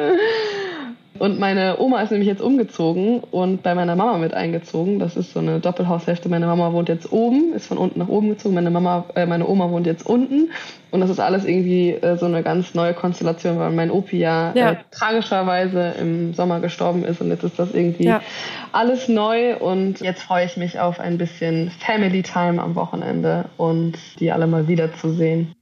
Und 1.22 1.38
meine 1.38 1.78
Oma 1.78 2.02
ist 2.02 2.10
nämlich 2.10 2.26
jetzt 2.26 2.42
umgezogen 2.42 3.20
und 3.20 3.62
bei 3.62 3.76
meiner 3.76 3.94
Mama 3.94 4.18
mit 4.18 4.34
eingezogen. 4.34 4.98
Das 4.98 5.16
ist 5.16 5.32
so 5.32 5.38
eine 5.38 5.60
Doppelhaushälfte. 5.60 6.28
Meine 6.28 6.46
Mama 6.46 6.72
wohnt 6.72 6.88
jetzt 6.88 7.12
oben, 7.12 7.52
ist 7.52 7.66
von 7.66 7.78
unten 7.78 8.00
nach 8.00 8.08
oben 8.08 8.30
gezogen. 8.30 8.56
Meine 8.56 8.72
Mama, 8.72 9.04
äh, 9.14 9.24
meine 9.24 9.46
Oma 9.46 9.70
wohnt 9.70 9.86
jetzt 9.86 10.04
unten. 10.04 10.50
Und 10.90 11.00
das 11.00 11.10
ist 11.10 11.20
alles 11.20 11.44
irgendwie 11.44 11.90
äh, 11.90 12.16
so 12.16 12.26
eine 12.26 12.42
ganz 12.42 12.74
neue 12.74 12.92
Konstellation, 12.92 13.56
weil 13.56 13.70
mein 13.70 13.92
Opi 13.92 14.18
ja, 14.18 14.52
ja. 14.56 14.72
Äh, 14.72 14.76
tragischerweise 14.90 15.94
im 16.00 16.34
Sommer 16.34 16.58
gestorben 16.58 17.04
ist 17.04 17.20
und 17.20 17.28
jetzt 17.28 17.44
ist 17.44 17.56
das 17.56 17.72
irgendwie 17.72 18.06
ja. 18.06 18.20
alles 18.72 19.06
neu 19.06 19.56
und 19.58 20.00
jetzt 20.00 20.24
freue 20.24 20.46
ich 20.46 20.56
mich 20.56 20.80
auf 20.80 20.98
ein 20.98 21.18
bisschen 21.18 21.70
Family 21.86 22.24
Time 22.24 22.60
am 22.60 22.74
Wochenende 22.74 23.44
und 23.58 23.96
die 24.18 24.32
alle 24.32 24.48
mal 24.48 24.66
wiederzusehen. 24.66 25.54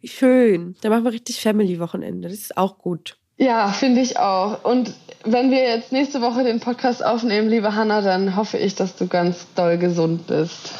Wie 0.00 0.08
schön. 0.08 0.74
Da 0.80 0.88
machen 0.88 1.04
wir 1.04 1.12
richtig 1.12 1.42
Family-Wochenende. 1.42 2.30
Das 2.30 2.38
ist 2.38 2.56
auch 2.56 2.78
gut. 2.78 3.19
Ja, 3.40 3.68
finde 3.68 4.02
ich 4.02 4.18
auch. 4.18 4.64
Und 4.64 4.92
wenn 5.24 5.50
wir 5.50 5.62
jetzt 5.62 5.92
nächste 5.92 6.20
Woche 6.20 6.44
den 6.44 6.60
Podcast 6.60 7.02
aufnehmen, 7.02 7.48
liebe 7.48 7.74
Hanna, 7.74 8.02
dann 8.02 8.36
hoffe 8.36 8.58
ich, 8.58 8.74
dass 8.74 8.96
du 8.96 9.06
ganz 9.06 9.46
doll 9.54 9.78
gesund 9.78 10.26
bist. 10.26 10.72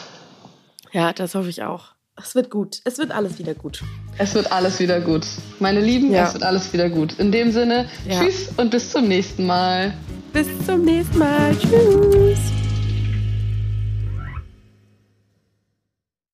Ja, 0.93 1.15
das 1.15 1.35
hoffe 1.35 1.49
ich 1.49 1.63
auch. 1.63 1.93
Es 2.23 2.35
wird 2.35 2.51
gut. 2.51 2.81
Es 2.85 2.99
wird 2.99 3.13
alles 3.13 3.39
wieder 3.39 3.55
gut. 3.55 3.83
Es 4.19 4.35
wird 4.35 4.53
alles 4.53 4.79
wieder 4.79 5.01
gut. 5.01 5.27
Meine 5.59 5.81
Lieben, 5.81 6.13
ja. 6.13 6.25
es 6.25 6.35
wird 6.35 6.43
alles 6.43 6.71
wieder 6.75 6.91
gut. 6.91 7.19
In 7.19 7.33
dem 7.33 7.51
Sinne, 7.51 7.89
ja. 8.07 8.21
tschüss 8.21 8.51
und 8.59 8.71
bis 8.71 8.91
zum 8.91 9.09
nächsten 9.09 9.47
Mal. 9.47 9.95
Bis 10.35 10.47
zum 10.67 10.85
nächsten 10.85 11.19
Mal. 11.19 11.57
Tschüss. 11.57 12.70